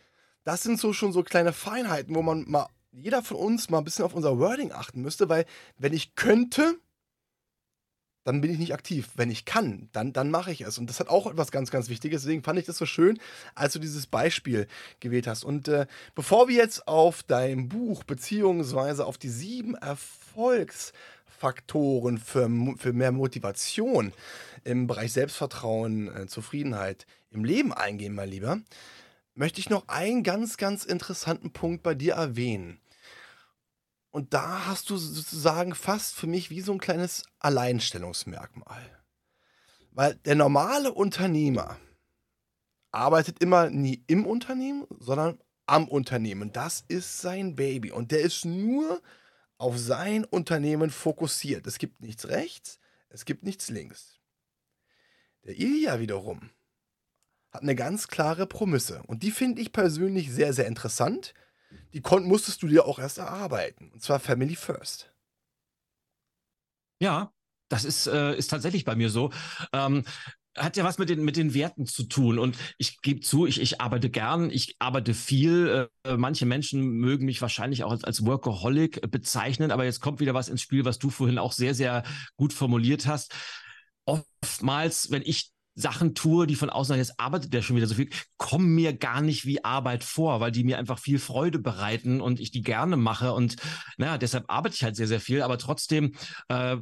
das 0.46 0.62
sind 0.62 0.78
so 0.78 0.92
schon 0.92 1.12
so 1.12 1.24
kleine 1.24 1.52
Feinheiten, 1.52 2.14
wo 2.14 2.22
man 2.22 2.48
mal, 2.48 2.68
jeder 2.92 3.20
von 3.22 3.36
uns 3.36 3.68
mal 3.68 3.78
ein 3.78 3.84
bisschen 3.84 4.04
auf 4.04 4.14
unser 4.14 4.38
Wording 4.38 4.70
achten 4.70 5.02
müsste, 5.02 5.28
weil 5.28 5.44
wenn 5.76 5.92
ich 5.92 6.14
könnte, 6.14 6.78
dann 8.22 8.40
bin 8.40 8.52
ich 8.52 8.58
nicht 8.58 8.72
aktiv. 8.72 9.08
Wenn 9.16 9.28
ich 9.28 9.44
kann, 9.44 9.88
dann, 9.92 10.12
dann 10.12 10.30
mache 10.30 10.52
ich 10.52 10.60
es. 10.60 10.78
Und 10.78 10.88
das 10.88 11.00
hat 11.00 11.08
auch 11.08 11.26
etwas 11.26 11.50
ganz, 11.50 11.72
ganz 11.72 11.88
Wichtiges. 11.88 12.22
Deswegen 12.22 12.44
fand 12.44 12.60
ich 12.60 12.64
das 12.64 12.78
so 12.78 12.86
schön, 12.86 13.18
als 13.56 13.72
du 13.72 13.80
dieses 13.80 14.06
Beispiel 14.06 14.68
gewählt 15.00 15.26
hast. 15.26 15.42
Und 15.42 15.66
äh, 15.66 15.88
bevor 16.14 16.46
wir 16.46 16.54
jetzt 16.54 16.86
auf 16.86 17.24
dein 17.24 17.68
Buch 17.68 18.04
beziehungsweise 18.04 19.04
auf 19.04 19.18
die 19.18 19.30
sieben 19.30 19.74
Erfolgsfaktoren 19.74 22.18
für, 22.18 22.48
für 22.78 22.92
mehr 22.92 23.10
Motivation 23.10 24.12
im 24.62 24.86
Bereich 24.86 25.12
Selbstvertrauen, 25.12 26.14
äh, 26.14 26.28
Zufriedenheit 26.28 27.04
im 27.32 27.44
Leben 27.44 27.72
eingehen, 27.72 28.14
mein 28.14 28.28
Lieber, 28.28 28.60
möchte 29.36 29.60
ich 29.60 29.70
noch 29.70 29.86
einen 29.88 30.22
ganz, 30.22 30.56
ganz 30.56 30.84
interessanten 30.84 31.52
Punkt 31.52 31.82
bei 31.82 31.94
dir 31.94 32.14
erwähnen. 32.14 32.80
Und 34.10 34.32
da 34.32 34.66
hast 34.66 34.88
du 34.88 34.96
sozusagen 34.96 35.74
fast 35.74 36.14
für 36.14 36.26
mich 36.26 36.48
wie 36.48 36.62
so 36.62 36.72
ein 36.72 36.80
kleines 36.80 37.24
Alleinstellungsmerkmal. 37.38 38.98
Weil 39.92 40.14
der 40.24 40.34
normale 40.34 40.92
Unternehmer 40.92 41.78
arbeitet 42.92 43.42
immer 43.42 43.68
nie 43.68 44.02
im 44.06 44.26
Unternehmen, 44.26 44.86
sondern 44.98 45.38
am 45.66 45.86
Unternehmen. 45.86 46.50
Das 46.52 46.84
ist 46.88 47.20
sein 47.20 47.56
Baby. 47.56 47.90
Und 47.90 48.12
der 48.12 48.20
ist 48.20 48.46
nur 48.46 49.02
auf 49.58 49.78
sein 49.78 50.24
Unternehmen 50.24 50.90
fokussiert. 50.90 51.66
Es 51.66 51.78
gibt 51.78 52.00
nichts 52.00 52.26
rechts, 52.28 52.78
es 53.10 53.26
gibt 53.26 53.42
nichts 53.42 53.68
links. 53.68 54.18
Der 55.44 55.58
Ilja 55.58 56.00
wiederum 56.00 56.50
hat 57.56 57.62
eine 57.62 57.74
ganz 57.74 58.08
klare 58.08 58.46
Promisse. 58.46 59.02
Und 59.06 59.22
die 59.22 59.30
finde 59.30 59.62
ich 59.62 59.72
persönlich 59.72 60.30
sehr, 60.30 60.52
sehr 60.52 60.66
interessant. 60.66 61.32
Die 61.94 62.02
musstest 62.02 62.62
du 62.62 62.68
dir 62.68 62.84
auch 62.84 62.98
erst 62.98 63.18
erarbeiten. 63.18 63.90
Und 63.92 64.02
zwar 64.02 64.20
Family 64.20 64.54
First. 64.54 65.10
Ja, 67.00 67.32
das 67.68 67.84
ist, 67.84 68.06
äh, 68.06 68.36
ist 68.36 68.48
tatsächlich 68.48 68.84
bei 68.84 68.94
mir 68.94 69.08
so. 69.08 69.30
Ähm, 69.72 70.04
hat 70.56 70.76
ja 70.76 70.84
was 70.84 70.98
mit 70.98 71.08
den, 71.08 71.24
mit 71.24 71.36
den 71.36 71.54
Werten 71.54 71.86
zu 71.86 72.04
tun. 72.04 72.38
Und 72.38 72.58
ich 72.76 73.00
gebe 73.00 73.20
zu, 73.20 73.46
ich, 73.46 73.60
ich 73.60 73.80
arbeite 73.80 74.10
gern, 74.10 74.50
ich 74.50 74.76
arbeite 74.78 75.14
viel. 75.14 75.88
Äh, 76.04 76.16
manche 76.16 76.44
Menschen 76.44 76.82
mögen 76.82 77.24
mich 77.24 77.40
wahrscheinlich 77.40 77.84
auch 77.84 77.90
als, 77.90 78.04
als 78.04 78.24
Workaholic 78.26 79.10
bezeichnen, 79.10 79.70
aber 79.70 79.84
jetzt 79.84 80.00
kommt 80.00 80.20
wieder 80.20 80.34
was 80.34 80.48
ins 80.48 80.62
Spiel, 80.62 80.84
was 80.84 80.98
du 80.98 81.08
vorhin 81.08 81.38
auch 81.38 81.52
sehr, 81.52 81.74
sehr 81.74 82.04
gut 82.36 82.52
formuliert 82.52 83.06
hast. 83.06 83.34
Oftmals, 84.04 85.10
wenn 85.10 85.22
ich 85.22 85.55
Sachen 85.76 86.14
tue, 86.14 86.46
die 86.46 86.56
von 86.56 86.70
außen 86.70 86.96
jetzt 86.96 87.20
arbeitet 87.20 87.52
der 87.52 87.62
schon 87.62 87.76
wieder 87.76 87.86
so 87.86 87.94
viel, 87.94 88.08
kommen 88.38 88.74
mir 88.74 88.96
gar 88.96 89.20
nicht 89.20 89.44
wie 89.44 89.62
Arbeit 89.62 90.02
vor, 90.02 90.40
weil 90.40 90.50
die 90.50 90.64
mir 90.64 90.78
einfach 90.78 90.98
viel 90.98 91.18
Freude 91.18 91.58
bereiten 91.58 92.20
und 92.20 92.40
ich 92.40 92.50
die 92.50 92.62
gerne 92.62 92.96
mache. 92.96 93.34
Und 93.34 93.56
naja, 93.98 94.18
deshalb 94.18 94.46
arbeite 94.48 94.74
ich 94.74 94.82
halt 94.82 94.96
sehr, 94.96 95.06
sehr 95.06 95.20
viel, 95.20 95.42
aber 95.42 95.58
trotzdem 95.58 96.14
äh, 96.48 96.78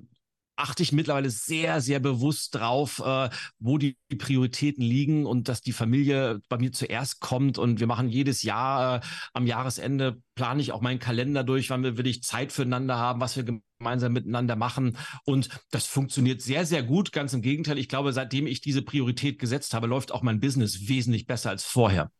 achte 0.56 0.82
ich 0.82 0.92
mittlerweile 0.92 1.30
sehr, 1.30 1.80
sehr 1.80 2.00
bewusst 2.00 2.54
drauf, 2.54 3.02
äh, 3.04 3.28
wo 3.58 3.78
die 3.78 3.96
Prioritäten 4.16 4.82
liegen 4.82 5.26
und 5.26 5.48
dass 5.48 5.60
die 5.60 5.72
Familie 5.72 6.40
bei 6.48 6.58
mir 6.58 6.72
zuerst 6.72 7.20
kommt. 7.20 7.58
Und 7.58 7.80
wir 7.80 7.86
machen 7.86 8.08
jedes 8.08 8.42
Jahr 8.42 8.96
äh, 8.96 9.00
am 9.32 9.46
Jahresende, 9.46 10.20
plane 10.34 10.62
ich 10.62 10.72
auch 10.72 10.80
meinen 10.80 10.98
Kalender 10.98 11.44
durch, 11.44 11.70
wann 11.70 11.82
wir 11.82 11.96
wirklich 11.96 12.22
Zeit 12.22 12.52
füreinander 12.52 12.96
haben, 12.96 13.20
was 13.20 13.36
wir 13.36 13.44
gemeinsam 13.44 14.12
miteinander 14.12 14.56
machen. 14.56 14.96
Und 15.24 15.48
das 15.70 15.86
funktioniert 15.86 16.40
sehr, 16.40 16.66
sehr 16.66 16.82
gut. 16.82 17.12
Ganz 17.12 17.32
im 17.32 17.42
Gegenteil, 17.42 17.78
ich 17.78 17.88
glaube, 17.88 18.12
seitdem 18.12 18.46
ich 18.46 18.60
diese 18.60 18.82
Priorität 18.82 19.38
gesetzt 19.38 19.74
habe, 19.74 19.86
läuft 19.86 20.12
auch 20.12 20.22
mein 20.22 20.40
Business 20.40 20.88
wesentlich 20.88 21.26
besser 21.26 21.50
als 21.50 21.64
vorher. 21.64 22.10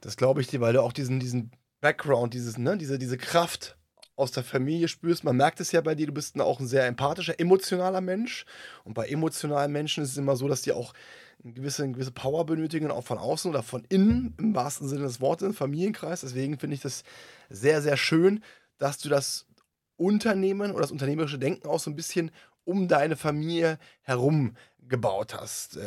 Das 0.00 0.16
glaube 0.16 0.40
ich 0.40 0.46
dir, 0.46 0.60
weil 0.60 0.72
du 0.72 0.82
auch 0.82 0.92
diesen, 0.92 1.20
diesen 1.20 1.50
Background, 1.80 2.34
dieses, 2.34 2.56
ne, 2.56 2.78
diese, 2.78 2.98
diese 2.98 3.18
Kraft 3.18 3.76
aus 4.16 4.30
der 4.30 4.44
Familie 4.44 4.88
spürst. 4.88 5.24
Man 5.24 5.36
merkt 5.36 5.60
es 5.60 5.72
ja 5.72 5.80
bei 5.80 5.94
dir, 5.94 6.06
du 6.06 6.12
bist 6.12 6.38
auch 6.40 6.60
ein 6.60 6.66
sehr 6.66 6.86
empathischer, 6.86 7.38
emotionaler 7.38 8.00
Mensch. 8.00 8.44
Und 8.84 8.94
bei 8.94 9.08
emotionalen 9.08 9.72
Menschen 9.72 10.04
ist 10.04 10.10
es 10.10 10.16
immer 10.16 10.36
so, 10.36 10.48
dass 10.48 10.62
die 10.62 10.72
auch 10.72 10.92
eine 11.42 11.52
gewisse, 11.52 11.82
eine 11.82 11.92
gewisse 11.92 12.12
Power 12.12 12.46
benötigen, 12.46 12.90
auch 12.90 13.04
von 13.04 13.18
außen 13.18 13.50
oder 13.50 13.62
von 13.62 13.84
innen, 13.88 14.34
im 14.38 14.54
wahrsten 14.54 14.88
Sinne 14.88 15.02
des 15.02 15.20
Wortes, 15.20 15.46
im 15.46 15.54
Familienkreis. 15.54 16.20
Deswegen 16.20 16.58
finde 16.58 16.74
ich 16.74 16.82
das 16.82 17.02
sehr, 17.50 17.82
sehr 17.82 17.96
schön, 17.96 18.42
dass 18.78 18.98
du 18.98 19.08
das 19.08 19.46
Unternehmen 19.96 20.70
oder 20.70 20.82
das 20.82 20.92
unternehmerische 20.92 21.38
Denken 21.38 21.68
auch 21.68 21.80
so 21.80 21.90
ein 21.90 21.96
bisschen 21.96 22.30
um 22.64 22.88
deine 22.88 23.16
Familie 23.16 23.78
herum 24.02 24.56
gebaut 24.80 25.34
hast. 25.34 25.78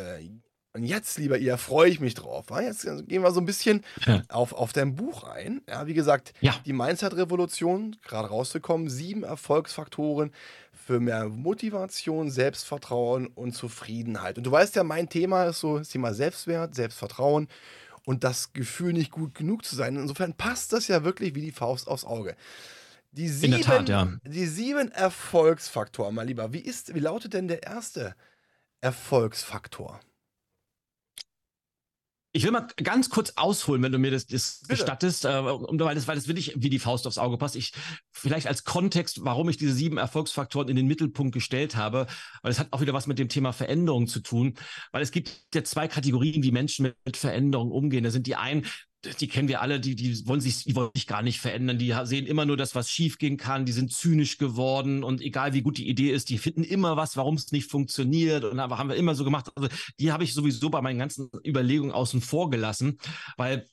Und 0.78 0.84
jetzt, 0.84 1.18
lieber 1.18 1.38
ihr, 1.38 1.58
freue 1.58 1.90
ich 1.90 1.98
mich 1.98 2.14
drauf. 2.14 2.46
Jetzt 2.60 2.84
gehen 3.08 3.22
wir 3.22 3.32
so 3.32 3.40
ein 3.40 3.46
bisschen 3.46 3.84
ja. 4.06 4.22
auf, 4.28 4.52
auf 4.52 4.72
dein 4.72 4.94
Buch 4.94 5.24
ein. 5.24 5.60
Ja, 5.68 5.88
wie 5.88 5.94
gesagt, 5.94 6.32
ja. 6.40 6.54
die 6.64 6.72
Mindset-Revolution, 6.72 7.96
gerade 8.02 8.28
rausgekommen, 8.28 8.88
sieben 8.88 9.24
Erfolgsfaktoren 9.24 10.32
für 10.72 11.00
mehr 11.00 11.28
Motivation, 11.28 12.30
Selbstvertrauen 12.30 13.26
und 13.26 13.52
Zufriedenheit. 13.52 14.38
Und 14.38 14.44
du 14.44 14.52
weißt 14.52 14.76
ja, 14.76 14.84
mein 14.84 15.08
Thema 15.08 15.46
ist 15.46 15.60
so 15.60 15.78
das 15.78 15.88
Thema 15.88 16.14
Selbstwert, 16.14 16.76
Selbstvertrauen 16.76 17.48
und 18.04 18.22
das 18.22 18.52
Gefühl, 18.52 18.92
nicht 18.92 19.10
gut 19.10 19.34
genug 19.34 19.64
zu 19.64 19.74
sein. 19.74 19.96
Insofern 19.96 20.34
passt 20.34 20.72
das 20.72 20.86
ja 20.86 21.02
wirklich 21.02 21.34
wie 21.34 21.42
die 21.42 21.52
Faust 21.52 21.88
aufs 21.88 22.04
Auge. 22.04 22.36
Die 23.10 23.28
sieben, 23.28 23.54
In 23.54 23.58
der 23.62 23.66
Tat, 23.66 23.88
ja. 23.88 24.12
Die 24.24 24.46
sieben 24.46 24.92
Erfolgsfaktoren, 24.92 26.14
mein 26.14 26.28
Lieber. 26.28 26.52
Wie, 26.52 26.60
ist, 26.60 26.94
wie 26.94 27.00
lautet 27.00 27.34
denn 27.34 27.48
der 27.48 27.64
erste 27.64 28.14
Erfolgsfaktor? 28.80 30.00
Ich 32.38 32.44
will 32.44 32.52
mal 32.52 32.68
ganz 32.76 33.10
kurz 33.10 33.32
ausholen, 33.34 33.82
wenn 33.82 33.90
du 33.90 33.98
mir 33.98 34.12
das, 34.12 34.24
das 34.26 34.62
gestattest, 34.68 35.24
äh, 35.24 35.44
weil, 35.44 35.96
das, 35.96 36.06
weil 36.06 36.14
das 36.14 36.28
wirklich 36.28 36.54
wie 36.56 36.70
die 36.70 36.78
Faust 36.78 37.04
aufs 37.08 37.18
Auge 37.18 37.36
passt. 37.36 37.56
Ich 37.56 37.72
vielleicht 38.12 38.46
als 38.46 38.62
Kontext, 38.62 39.24
warum 39.24 39.48
ich 39.48 39.56
diese 39.56 39.72
sieben 39.72 39.98
Erfolgsfaktoren 39.98 40.68
in 40.68 40.76
den 40.76 40.86
Mittelpunkt 40.86 41.34
gestellt 41.34 41.74
habe, 41.74 42.06
weil 42.42 42.52
es 42.52 42.60
hat 42.60 42.68
auch 42.70 42.80
wieder 42.80 42.92
was 42.92 43.08
mit 43.08 43.18
dem 43.18 43.28
Thema 43.28 43.52
Veränderung 43.52 44.06
zu 44.06 44.20
tun, 44.20 44.54
weil 44.92 45.02
es 45.02 45.10
gibt 45.10 45.46
ja 45.52 45.64
zwei 45.64 45.88
Kategorien, 45.88 46.44
wie 46.44 46.52
Menschen 46.52 46.84
mit, 46.84 46.96
mit 47.04 47.16
Veränderung 47.16 47.72
umgehen. 47.72 48.04
Da 48.04 48.12
sind 48.12 48.28
die 48.28 48.36
einen, 48.36 48.64
die 49.20 49.28
kennen 49.28 49.48
wir 49.48 49.60
alle, 49.60 49.80
die, 49.80 49.94
die 49.94 50.26
wollen 50.26 50.40
sich, 50.40 50.64
die 50.64 50.74
wollen 50.74 50.90
sich 50.94 51.06
gar 51.06 51.22
nicht 51.22 51.40
verändern. 51.40 51.78
Die 51.78 51.94
sehen 52.04 52.26
immer 52.26 52.44
nur 52.44 52.56
das, 52.56 52.74
was 52.74 52.90
schiefgehen 52.90 53.36
kann. 53.36 53.64
Die 53.64 53.72
sind 53.72 53.92
zynisch 53.92 54.38
geworden 54.38 55.04
und 55.04 55.20
egal 55.20 55.52
wie 55.54 55.62
gut 55.62 55.78
die 55.78 55.88
Idee 55.88 56.10
ist, 56.10 56.28
die 56.30 56.38
finden 56.38 56.64
immer 56.64 56.96
was, 56.96 57.16
warum 57.16 57.34
es 57.34 57.52
nicht 57.52 57.70
funktioniert. 57.70 58.44
Und 58.44 58.58
aber 58.58 58.78
haben 58.78 58.88
wir 58.88 58.96
immer 58.96 59.14
so 59.14 59.24
gemacht. 59.24 59.50
Also 59.54 59.68
die 59.98 60.12
habe 60.12 60.24
ich 60.24 60.34
sowieso 60.34 60.70
bei 60.70 60.80
meinen 60.80 60.98
ganzen 60.98 61.30
Überlegungen 61.44 61.92
außen 61.92 62.20
vor 62.20 62.50
gelassen, 62.50 62.98
weil 63.36 63.66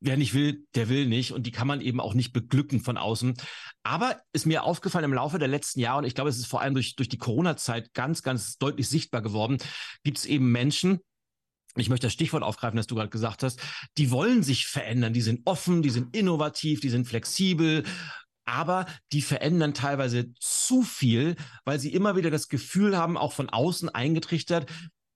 wer 0.00 0.16
nicht 0.16 0.34
will, 0.34 0.66
der 0.74 0.88
will 0.88 1.06
nicht. 1.06 1.32
Und 1.32 1.46
die 1.46 1.50
kann 1.50 1.66
man 1.66 1.80
eben 1.80 2.00
auch 2.00 2.14
nicht 2.14 2.32
beglücken 2.32 2.80
von 2.80 2.96
außen. 2.96 3.34
Aber 3.82 4.20
ist 4.32 4.46
mir 4.46 4.64
aufgefallen 4.64 5.04
im 5.04 5.14
Laufe 5.14 5.38
der 5.38 5.48
letzten 5.48 5.80
Jahre, 5.80 5.98
und 5.98 6.04
ich 6.04 6.14
glaube, 6.14 6.30
es 6.30 6.38
ist 6.38 6.46
vor 6.46 6.60
allem 6.60 6.74
durch, 6.74 6.96
durch 6.96 7.08
die 7.08 7.18
Corona-Zeit 7.18 7.92
ganz, 7.92 8.22
ganz 8.22 8.56
deutlich 8.56 8.88
sichtbar 8.88 9.22
geworden, 9.22 9.58
gibt 10.02 10.18
es 10.18 10.24
eben 10.24 10.50
Menschen, 10.50 11.00
ich 11.76 11.88
möchte 11.88 12.06
das 12.06 12.12
Stichwort 12.12 12.42
aufgreifen, 12.42 12.76
das 12.76 12.86
du 12.86 12.94
gerade 12.94 13.10
gesagt 13.10 13.42
hast, 13.42 13.60
die 13.96 14.10
wollen 14.10 14.42
sich 14.42 14.66
verändern, 14.66 15.12
die 15.12 15.20
sind 15.20 15.42
offen, 15.44 15.82
die 15.82 15.90
sind 15.90 16.16
innovativ, 16.16 16.80
die 16.80 16.88
sind 16.90 17.06
flexibel, 17.06 17.84
aber 18.44 18.86
die 19.12 19.22
verändern 19.22 19.74
teilweise 19.74 20.32
zu 20.34 20.82
viel, 20.82 21.36
weil 21.64 21.78
sie 21.78 21.92
immer 21.92 22.16
wieder 22.16 22.30
das 22.30 22.48
Gefühl 22.48 22.96
haben, 22.96 23.16
auch 23.16 23.32
von 23.32 23.48
außen 23.48 23.88
eingetrichtert, 23.88 24.70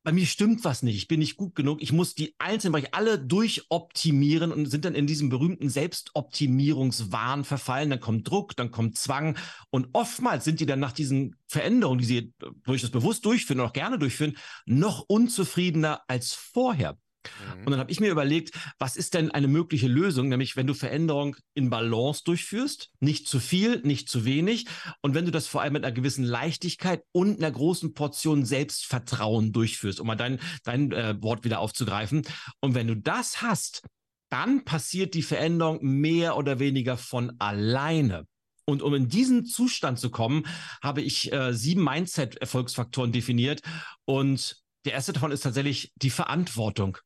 bei 0.05 0.12
mir 0.12 0.27
stimmt 0.27 0.64
was 0.64 0.83
nicht, 0.83 0.97
ich 0.97 1.09
bin 1.09 1.19
nicht 1.19 1.37
gut 1.37 1.55
genug, 1.55 1.83
ich 1.83 1.90
muss 1.90 2.14
die 2.14 2.35
einzelnen 2.38 2.73
Bereiche 2.73 2.93
alle 2.93 3.19
durchoptimieren 3.19 4.53
und 4.53 4.67
sind 4.67 4.85
dann 4.85 4.95
in 4.95 5.07
diesem 5.07 5.31
berühmten 5.31 5.71
Selbstoptimierungswahn 5.71 7.45
verfallen. 7.45 7.88
Dann 7.88 8.01
kommt 8.01 8.29
Druck, 8.29 8.55
dann 8.55 8.71
kommt 8.71 8.99
Zwang 8.99 9.38
und 9.71 9.88
oftmals 9.95 10.45
sind 10.45 10.61
die 10.61 10.67
dann 10.67 10.79
nach 10.79 10.93
diesen 10.93 11.37
Veränderungen, 11.47 12.01
die 12.01 12.05
sie 12.05 12.33
durchaus 12.64 12.90
bewusst 12.90 13.25
durchführen 13.25 13.61
und 13.61 13.67
auch 13.67 13.73
gerne 13.73 13.99
durchführen, 13.99 14.37
noch 14.67 15.01
unzufriedener 15.09 16.03
als 16.07 16.35
vorher. 16.35 16.99
Mhm. 17.25 17.65
Und 17.65 17.71
dann 17.73 17.81
habe 17.81 17.91
ich 17.91 18.01
mir 18.01 18.11
überlegt, 18.11 18.55
was 18.79 18.97
ist 18.97 19.15
denn 19.15 19.31
eine 19.31 19.49
mögliche 19.49 19.89
Lösung, 19.89 20.29
nämlich 20.29 20.57
wenn 20.57 20.67
du 20.67 20.75
Veränderung 20.75 21.37
in 21.55 21.71
Balance 21.71 22.23
durchführst, 22.25 22.91
nicht 23.01 23.29
zu 23.29 23.41
viel, 23.41 23.81
nicht 23.83 24.09
zu 24.09 24.25
wenig, 24.25 24.67
und 25.03 25.15
wenn 25.15 25.25
du 25.25 25.31
das 25.31 25.47
vor 25.47 25.63
allem 25.63 25.75
mit 25.75 25.85
einer 25.85 25.95
gewissen 25.95 26.25
Leichtigkeit 26.25 27.03
und 27.13 27.39
einer 27.39 27.51
großen 27.51 27.95
Portion 27.95 28.45
Selbstvertrauen 28.45 29.53
durchführst, 29.53 30.01
um 30.01 30.07
mal 30.07 30.17
dein, 30.17 30.41
dein 30.65 30.93
äh, 30.93 31.21
Wort 31.23 31.45
wieder 31.45 31.61
aufzugreifen. 31.61 32.23
Und 32.61 32.75
wenn 32.75 32.87
du 32.87 32.97
das 32.97 33.43
hast, 33.43 33.83
dann 34.31 34.65
passiert 34.65 35.15
die 35.15 35.23
Veränderung 35.23 35.79
mehr 35.83 36.37
oder 36.37 36.59
weniger 36.59 36.97
von 36.97 37.33
alleine. 37.39 38.27
Und 38.67 38.83
um 38.83 38.95
in 38.95 39.09
diesen 39.09 39.45
Zustand 39.45 39.99
zu 39.99 40.11
kommen, 40.11 40.47
habe 40.83 41.03
ich 41.03 41.33
äh, 41.33 41.53
sieben 41.53 41.85
Mindset-Erfolgsfaktoren 41.85 43.13
definiert. 43.13 43.61
Und 44.07 44.57
der 44.85 44.95
erste 44.95 45.13
davon 45.13 45.33
ist 45.33 45.43
tatsächlich 45.43 45.93
die 45.97 46.11
Verantwortung. 46.11 46.99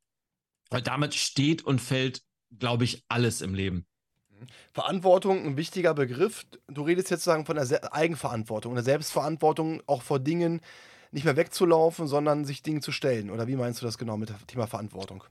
Weil 0.70 0.82
damit 0.82 1.14
steht 1.14 1.64
und 1.64 1.80
fällt, 1.80 2.22
glaube 2.56 2.84
ich, 2.84 3.04
alles 3.08 3.40
im 3.40 3.54
Leben. 3.54 3.86
Verantwortung, 4.72 5.44
ein 5.44 5.56
wichtiger 5.56 5.94
Begriff. 5.94 6.46
Du 6.68 6.82
redest 6.82 7.10
jetzt 7.10 7.24
sozusagen 7.24 7.46
von 7.46 7.56
der 7.56 7.92
Eigenverantwortung, 7.92 8.74
der 8.74 8.84
Selbstverantwortung, 8.84 9.82
auch 9.86 10.02
vor 10.02 10.20
Dingen 10.20 10.60
nicht 11.10 11.24
mehr 11.24 11.36
wegzulaufen, 11.36 12.06
sondern 12.06 12.44
sich 12.44 12.62
Dingen 12.62 12.82
zu 12.82 12.92
stellen. 12.92 13.30
Oder 13.30 13.48
wie 13.48 13.56
meinst 13.56 13.80
du 13.80 13.86
das 13.86 13.98
genau 13.98 14.16
mit 14.16 14.28
dem 14.28 14.46
Thema 14.46 14.66
Verantwortung? 14.66 15.24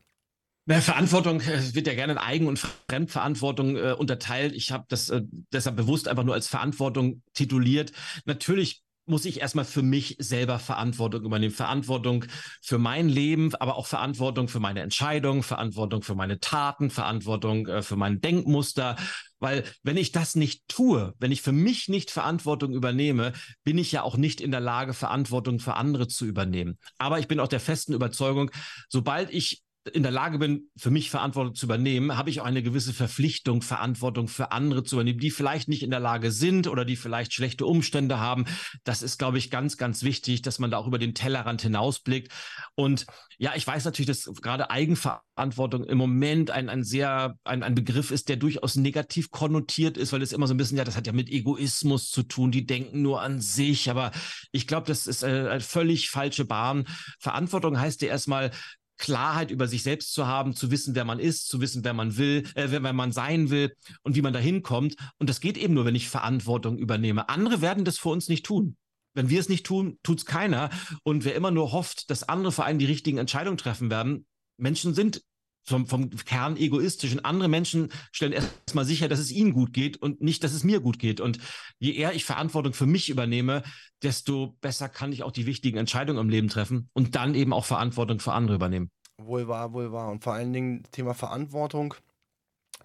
Na, 0.65 0.81
Verantwortung 0.81 1.39
äh, 1.39 1.73
wird 1.73 1.87
ja 1.87 1.93
gerne 1.93 2.13
in 2.13 2.19
Eigen- 2.19 2.47
und 2.47 2.59
Fremdverantwortung 2.59 3.77
äh, 3.77 3.93
unterteilt. 3.97 4.53
Ich 4.53 4.71
habe 4.73 4.83
das 4.89 5.09
äh, 5.09 5.21
deshalb 5.53 5.77
bewusst 5.77 6.09
einfach 6.09 6.25
nur 6.25 6.33
als 6.33 6.47
Verantwortung 6.47 7.21
tituliert. 7.33 7.93
Natürlich 8.25 8.83
muss 9.07 9.25
ich 9.25 9.41
erstmal 9.41 9.65
für 9.65 9.81
mich 9.81 10.15
selber 10.19 10.59
Verantwortung 10.59 11.23
übernehmen. 11.23 11.53
Verantwortung 11.53 12.25
für 12.61 12.77
mein 12.77 13.09
Leben, 13.09 13.55
aber 13.55 13.75
auch 13.75 13.87
Verantwortung 13.87 14.47
für 14.47 14.59
meine 14.59 14.81
Entscheidungen, 14.81 15.43
Verantwortung 15.43 16.01
für 16.01 16.15
meine 16.15 16.39
Taten, 16.39 16.89
Verantwortung 16.89 17.67
äh, 17.67 17.81
für 17.81 17.95
mein 17.95 18.21
Denkmuster. 18.21 18.95
Weil 19.39 19.63
wenn 19.83 19.97
ich 19.97 20.11
das 20.11 20.35
nicht 20.35 20.67
tue, 20.67 21.13
wenn 21.19 21.31
ich 21.31 21.41
für 21.41 21.51
mich 21.51 21.89
nicht 21.89 22.11
Verantwortung 22.11 22.73
übernehme, 22.73 23.33
bin 23.63 23.77
ich 23.77 23.91
ja 23.91 24.01
auch 24.01 24.17
nicht 24.17 24.41
in 24.41 24.51
der 24.51 24.59
Lage, 24.59 24.93
Verantwortung 24.93 25.59
für 25.59 25.75
andere 25.75 26.07
zu 26.07 26.25
übernehmen. 26.25 26.77
Aber 26.97 27.19
ich 27.19 27.27
bin 27.27 27.39
auch 27.39 27.47
der 27.47 27.59
festen 27.59 27.93
Überzeugung, 27.93 28.51
sobald 28.89 29.31
ich 29.31 29.61
in 29.93 30.03
der 30.03 30.11
Lage 30.11 30.39
bin, 30.39 30.69
für 30.77 30.89
mich 30.89 31.09
Verantwortung 31.09 31.55
zu 31.55 31.65
übernehmen, 31.65 32.17
habe 32.17 32.29
ich 32.29 32.41
auch 32.41 32.45
eine 32.45 32.63
gewisse 32.63 32.93
Verpflichtung, 32.93 33.61
Verantwortung 33.61 34.27
für 34.27 34.51
andere 34.51 34.83
zu 34.83 34.95
übernehmen, 34.95 35.19
die 35.19 35.31
vielleicht 35.31 35.67
nicht 35.67 35.83
in 35.83 35.91
der 35.91 35.99
Lage 35.99 36.31
sind 36.31 36.67
oder 36.67 36.85
die 36.85 36.95
vielleicht 36.95 37.33
schlechte 37.33 37.65
Umstände 37.65 38.19
haben. 38.19 38.45
Das 38.83 39.01
ist, 39.01 39.17
glaube 39.17 39.37
ich, 39.37 39.49
ganz, 39.49 39.77
ganz 39.77 40.03
wichtig, 40.03 40.41
dass 40.41 40.59
man 40.59 40.71
da 40.71 40.77
auch 40.77 40.87
über 40.87 40.99
den 40.99 41.13
Tellerrand 41.13 41.61
hinausblickt. 41.61 42.31
Und 42.75 43.05
ja, 43.39 43.53
ich 43.55 43.67
weiß 43.67 43.85
natürlich, 43.85 44.07
dass 44.07 44.25
gerade 44.41 44.71
Eigenverantwortung 44.71 45.83
im 45.83 45.97
Moment 45.97 46.49
ein, 46.49 46.69
ein 46.69 46.83
sehr, 46.83 47.37
ein, 47.43 47.61
ein 47.61 47.75
Begriff 47.75 48.09
ist, 48.09 48.29
der 48.29 48.37
durchaus 48.37 48.75
negativ 48.75 49.29
konnotiert 49.29 49.97
ist, 49.97 50.11
weil 50.11 50.21
es 50.21 50.31
immer 50.31 50.47
so 50.47 50.53
ein 50.53 50.57
bisschen, 50.57 50.77
ja, 50.77 50.83
das 50.83 50.97
hat 50.97 51.05
ja 51.05 51.13
mit 51.13 51.29
Egoismus 51.29 52.09
zu 52.09 52.23
tun, 52.23 52.51
die 52.51 52.65
denken 52.65 53.01
nur 53.03 53.21
an 53.21 53.39
sich. 53.39 53.89
Aber 53.91 54.11
ich 54.51 54.65
glaube, 54.65 54.87
das 54.87 55.05
ist 55.05 55.23
äh, 55.23 55.49
eine 55.49 55.61
völlig 55.61 56.09
falsche 56.09 56.45
Bahn. 56.45 56.87
Verantwortung 57.19 57.79
heißt 57.79 58.01
ja 58.01 58.07
erstmal, 58.07 58.51
Klarheit 58.97 59.51
über 59.51 59.67
sich 59.67 59.83
selbst 59.83 60.13
zu 60.13 60.27
haben, 60.27 60.55
zu 60.55 60.71
wissen, 60.71 60.95
wer 60.95 61.05
man 61.05 61.19
ist, 61.19 61.47
zu 61.47 61.61
wissen, 61.61 61.83
wer 61.83 61.93
man 61.93 62.17
will, 62.17 62.43
äh, 62.55 62.67
wer, 62.69 62.93
man 62.93 63.11
sein 63.11 63.49
will 63.49 63.73
und 64.03 64.15
wie 64.15 64.21
man 64.21 64.33
dahin 64.33 64.63
kommt. 64.63 64.95
Und 65.19 65.29
das 65.29 65.39
geht 65.39 65.57
eben 65.57 65.73
nur, 65.73 65.85
wenn 65.85 65.95
ich 65.95 66.09
Verantwortung 66.09 66.77
übernehme. 66.77 67.29
Andere 67.29 67.61
werden 67.61 67.85
das 67.85 67.97
für 67.99 68.09
uns 68.09 68.27
nicht 68.27 68.45
tun. 68.45 68.77
wenn 69.13 69.29
wir 69.29 69.39
es 69.39 69.49
nicht 69.49 69.65
tun, 69.65 69.97
tut 70.03 70.19
es 70.19 70.25
keiner. 70.25 70.69
Und 71.01 71.25
wer 71.25 71.33
immer 71.33 71.49
nur 71.49 71.71
hofft, 71.71 72.11
dass 72.11 72.29
andere 72.29 72.51
vor 72.51 72.65
allem 72.65 72.77
die 72.77 72.85
richtigen 72.85 73.17
Entscheidungen 73.17 73.57
treffen 73.57 73.89
werden, 73.89 74.27
Menschen 74.57 74.93
sind 74.93 75.23
vom, 75.67 75.85
vom 75.85 76.09
Kern 76.09 76.57
egoistisch 76.57 77.11
und 77.11 77.25
andere 77.25 77.49
Menschen 77.49 77.91
stellen 78.11 78.31
erstmal 78.31 78.85
sicher, 78.85 79.07
dass 79.07 79.19
es 79.19 79.31
ihnen 79.31 79.53
gut 79.53 79.73
geht 79.73 79.97
und 79.97 80.21
nicht, 80.21 80.43
dass 80.43 80.53
es 80.53 80.63
mir 80.63 80.79
gut 80.79 80.97
geht. 80.97 81.19
Und 81.19 81.39
je 81.77 81.93
eher 81.93 82.13
ich 82.13 82.25
Verantwortung 82.25 82.73
für 82.73 82.85
mich 82.85 83.09
übernehme, 83.09 83.63
desto 84.01 84.57
besser 84.61 84.89
kann 84.89 85.11
ich 85.11 85.23
auch 85.23 85.31
die 85.31 85.45
wichtigen 85.45 85.77
Entscheidungen 85.77 86.19
im 86.19 86.29
Leben 86.29 86.47
treffen 86.47 86.89
und 86.93 87.15
dann 87.15 87.35
eben 87.35 87.53
auch 87.53 87.65
Verantwortung 87.65 88.19
für 88.19 88.33
andere 88.33 88.55
übernehmen. 88.55 88.89
Wohl 89.17 89.47
wahr, 89.47 89.73
wohl 89.73 89.91
wahr. 89.91 90.09
Und 90.09 90.23
vor 90.23 90.33
allen 90.33 90.53
Dingen 90.53 90.83
Thema 90.91 91.13
Verantwortung. 91.13 91.95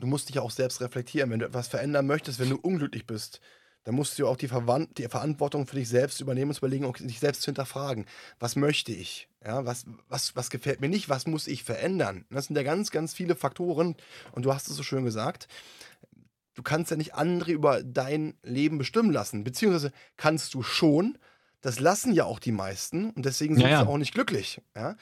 Du 0.00 0.06
musst 0.06 0.28
dich 0.28 0.38
auch 0.38 0.50
selbst 0.50 0.80
reflektieren. 0.80 1.30
Wenn 1.30 1.38
du 1.38 1.46
etwas 1.46 1.68
verändern 1.68 2.06
möchtest, 2.06 2.40
wenn 2.40 2.50
du 2.50 2.56
unglücklich 2.56 3.06
bist, 3.06 3.40
dann 3.84 3.94
musst 3.94 4.18
du 4.18 4.26
auch 4.26 4.36
die, 4.36 4.48
Verwand 4.48 4.98
die 4.98 5.08
Verantwortung 5.08 5.66
für 5.66 5.76
dich 5.76 5.88
selbst 5.88 6.20
übernehmen 6.20 6.50
und 6.50 6.58
überlegen 6.58 6.84
und 6.84 6.98
dich 7.00 7.20
selbst 7.20 7.42
zu 7.42 7.46
hinterfragen. 7.46 8.06
Was 8.38 8.56
möchte 8.56 8.92
ich? 8.92 9.28
Ja, 9.44 9.66
was, 9.66 9.86
was, 10.08 10.36
was 10.36 10.50
gefällt 10.50 10.80
mir 10.80 10.88
nicht? 10.88 11.08
Was 11.08 11.26
muss 11.26 11.48
ich 11.48 11.64
verändern? 11.64 12.24
Das 12.30 12.46
sind 12.46 12.56
ja 12.56 12.62
ganz, 12.62 12.90
ganz 12.90 13.12
viele 13.12 13.34
Faktoren. 13.34 13.96
Und 14.32 14.44
du 14.44 14.54
hast 14.54 14.68
es 14.68 14.76
so 14.76 14.82
schön 14.82 15.04
gesagt. 15.04 15.48
Du 16.54 16.62
kannst 16.62 16.90
ja 16.90 16.96
nicht 16.96 17.14
andere 17.14 17.50
über 17.50 17.82
dein 17.82 18.34
Leben 18.42 18.78
bestimmen 18.78 19.10
lassen. 19.10 19.42
Beziehungsweise 19.42 19.92
kannst 20.16 20.54
du 20.54 20.62
schon. 20.62 21.18
Das 21.60 21.78
lassen 21.78 22.12
ja 22.12 22.24
auch 22.24 22.40
die 22.40 22.52
meisten. 22.52 23.10
Und 23.10 23.24
deswegen 23.24 23.54
sind 23.54 23.64
ja, 23.64 23.70
ja. 23.70 23.80
sie 23.82 23.88
auch 23.88 23.96
nicht 23.96 24.14
glücklich. 24.14 24.60
Ja? 24.76 24.96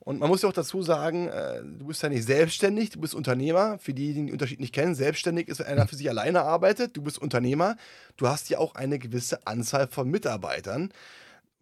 Und 0.00 0.20
man 0.20 0.30
muss 0.30 0.40
ja 0.40 0.48
auch 0.48 0.54
dazu 0.54 0.82
sagen, 0.82 1.28
äh, 1.28 1.62
du 1.62 1.86
bist 1.86 2.02
ja 2.02 2.08
nicht 2.08 2.24
selbstständig, 2.24 2.88
du 2.88 3.00
bist 3.00 3.14
Unternehmer. 3.14 3.78
Für 3.78 3.92
die, 3.92 4.08
die 4.08 4.14
den 4.14 4.32
Unterschied 4.32 4.58
nicht 4.58 4.74
kennen, 4.74 4.94
selbstständig 4.94 5.48
ist, 5.48 5.58
wenn 5.58 5.66
einer 5.66 5.86
für 5.86 5.96
sich 5.96 6.08
alleine 6.08 6.42
arbeitet. 6.42 6.96
Du 6.96 7.02
bist 7.02 7.18
Unternehmer. 7.18 7.76
Du 8.16 8.26
hast 8.26 8.48
ja 8.48 8.58
auch 8.58 8.74
eine 8.74 8.98
gewisse 8.98 9.46
Anzahl 9.46 9.86
von 9.86 10.10
Mitarbeitern, 10.10 10.92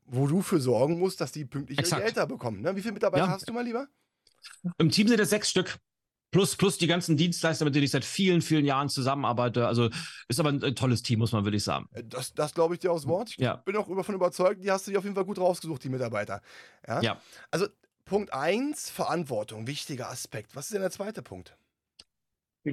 wo 0.06 0.26
du 0.26 0.42
für 0.42 0.60
sorgen 0.60 0.98
musst, 0.98 1.20
dass 1.20 1.32
die 1.32 1.44
pünktlich 1.44 1.78
ihre 1.78 1.88
Gehälter 1.88 2.26
bekommen. 2.26 2.62
Ne? 2.62 2.74
Wie 2.76 2.82
viele 2.82 2.94
Mitarbeiter 2.94 3.24
ja. 3.24 3.30
hast 3.30 3.48
du 3.48 3.52
mal 3.52 3.64
lieber? 3.64 3.88
Im 4.78 4.90
Team 4.90 5.08
sind 5.08 5.20
es 5.20 5.30
sechs 5.30 5.50
Stück. 5.50 5.78
Plus, 6.32 6.56
plus 6.56 6.76
die 6.76 6.86
ganzen 6.86 7.16
Dienstleister, 7.16 7.64
mit 7.64 7.74
denen 7.74 7.84
ich 7.84 7.92
seit 7.92 8.04
vielen, 8.04 8.42
vielen 8.42 8.64
Jahren 8.64 8.88
zusammenarbeite. 8.88 9.66
Also 9.66 9.90
ist 10.28 10.40
aber 10.40 10.50
ein, 10.50 10.62
ein 10.62 10.74
tolles 10.74 11.02
Team, 11.02 11.20
muss 11.20 11.32
man 11.32 11.44
wirklich 11.44 11.64
sagen. 11.64 11.88
Äh, 11.92 12.02
das, 12.04 12.34
das 12.34 12.52
glaube 12.52 12.74
ich 12.74 12.80
dir 12.80 12.92
aus 12.92 13.06
Wort. 13.06 13.30
Ich 13.30 13.38
ja. 13.38 13.56
bin 13.56 13.76
auch 13.76 13.88
davon 13.88 14.14
überzeugt, 14.14 14.62
die 14.62 14.70
hast 14.70 14.86
du 14.86 14.90
dir 14.90 14.98
auf 14.98 15.04
jeden 15.04 15.14
Fall 15.14 15.24
gut 15.24 15.38
rausgesucht, 15.38 15.82
die 15.84 15.88
Mitarbeiter. 15.88 16.42
Ja. 16.86 17.00
ja. 17.00 17.20
Also 17.50 17.68
Punkt 18.04 18.32
1, 18.32 18.90
Verantwortung, 18.90 19.66
wichtiger 19.66 20.10
Aspekt. 20.10 20.54
Was 20.54 20.66
ist 20.66 20.74
denn 20.74 20.82
der 20.82 20.90
zweite 20.90 21.22
Punkt? 21.22 21.56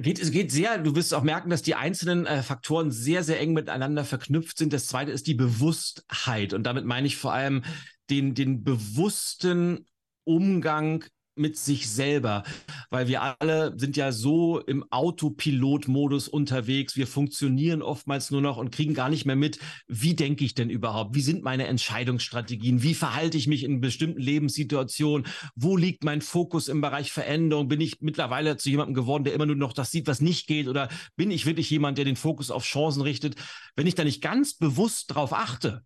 Geht, 0.02 0.18
es 0.18 0.32
geht 0.32 0.50
sehr, 0.50 0.78
du 0.78 0.96
wirst 0.96 1.14
auch 1.14 1.22
merken, 1.22 1.50
dass 1.50 1.62
die 1.62 1.76
einzelnen 1.76 2.26
äh, 2.26 2.42
Faktoren 2.42 2.90
sehr, 2.90 3.22
sehr 3.22 3.38
eng 3.38 3.52
miteinander 3.52 4.04
verknüpft 4.04 4.58
sind. 4.58 4.72
Das 4.72 4.88
zweite 4.88 5.12
ist 5.12 5.28
die 5.28 5.34
Bewusstheit. 5.34 6.52
Und 6.52 6.64
damit 6.64 6.84
meine 6.84 7.06
ich 7.06 7.16
vor 7.16 7.32
allem 7.32 7.62
den, 8.10 8.34
den 8.34 8.64
bewussten 8.64 9.86
Umgang 10.24 11.04
mit 11.36 11.56
sich 11.56 11.90
selber, 11.90 12.44
weil 12.90 13.08
wir 13.08 13.40
alle 13.40 13.74
sind 13.76 13.96
ja 13.96 14.12
so 14.12 14.60
im 14.60 14.84
Autopilot-Modus 14.90 16.28
unterwegs. 16.28 16.96
Wir 16.96 17.06
funktionieren 17.06 17.82
oftmals 17.82 18.30
nur 18.30 18.40
noch 18.40 18.56
und 18.56 18.70
kriegen 18.70 18.94
gar 18.94 19.08
nicht 19.08 19.26
mehr 19.26 19.36
mit, 19.36 19.58
wie 19.86 20.14
denke 20.14 20.44
ich 20.44 20.54
denn 20.54 20.70
überhaupt? 20.70 21.14
Wie 21.14 21.20
sind 21.20 21.42
meine 21.42 21.66
Entscheidungsstrategien? 21.66 22.82
Wie 22.82 22.94
verhalte 22.94 23.36
ich 23.36 23.46
mich 23.46 23.64
in 23.64 23.80
bestimmten 23.80 24.20
Lebenssituationen? 24.20 25.26
Wo 25.54 25.76
liegt 25.76 26.04
mein 26.04 26.20
Fokus 26.20 26.68
im 26.68 26.80
Bereich 26.80 27.12
Veränderung? 27.12 27.68
Bin 27.68 27.80
ich 27.80 28.00
mittlerweile 28.00 28.56
zu 28.56 28.70
jemandem 28.70 28.94
geworden, 28.94 29.24
der 29.24 29.34
immer 29.34 29.46
nur 29.46 29.56
noch 29.56 29.72
das 29.72 29.90
sieht, 29.90 30.06
was 30.06 30.20
nicht 30.20 30.46
geht? 30.46 30.68
Oder 30.68 30.88
bin 31.16 31.30
ich 31.30 31.46
wirklich 31.46 31.70
jemand, 31.70 31.98
der 31.98 32.04
den 32.04 32.16
Fokus 32.16 32.50
auf 32.50 32.64
Chancen 32.64 33.02
richtet? 33.02 33.36
Wenn 33.76 33.86
ich 33.86 33.94
da 33.94 34.04
nicht 34.04 34.22
ganz 34.22 34.54
bewusst 34.54 35.14
drauf 35.14 35.32
achte, 35.32 35.82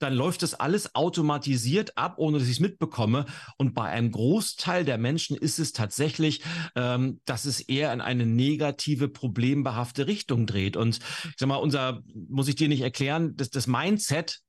dann 0.00 0.14
läuft 0.14 0.42
das 0.42 0.54
alles 0.54 0.94
automatisiert 0.94 1.96
ab, 1.96 2.14
ohne 2.16 2.38
dass 2.38 2.48
ich 2.48 2.54
es 2.54 2.60
mitbekomme. 2.60 3.26
Und 3.58 3.74
bei 3.74 3.84
einem 3.84 4.10
Großteil 4.10 4.84
der 4.84 4.98
Menschen 4.98 5.36
ist 5.36 5.58
es 5.58 5.72
tatsächlich, 5.72 6.42
ähm, 6.74 7.20
dass 7.26 7.44
es 7.44 7.60
eher 7.60 7.92
in 7.92 8.00
eine 8.00 8.26
negative, 8.26 9.08
problembehafte 9.08 10.06
Richtung 10.06 10.46
dreht. 10.46 10.76
Und 10.76 10.98
ich 11.24 11.34
sag 11.36 11.48
mal, 11.48 11.56
unser, 11.56 12.02
muss 12.28 12.48
ich 12.48 12.56
dir 12.56 12.68
nicht 12.68 12.80
erklären, 12.80 13.36
dass 13.36 13.50
das 13.50 13.66
Mindset 13.66 14.40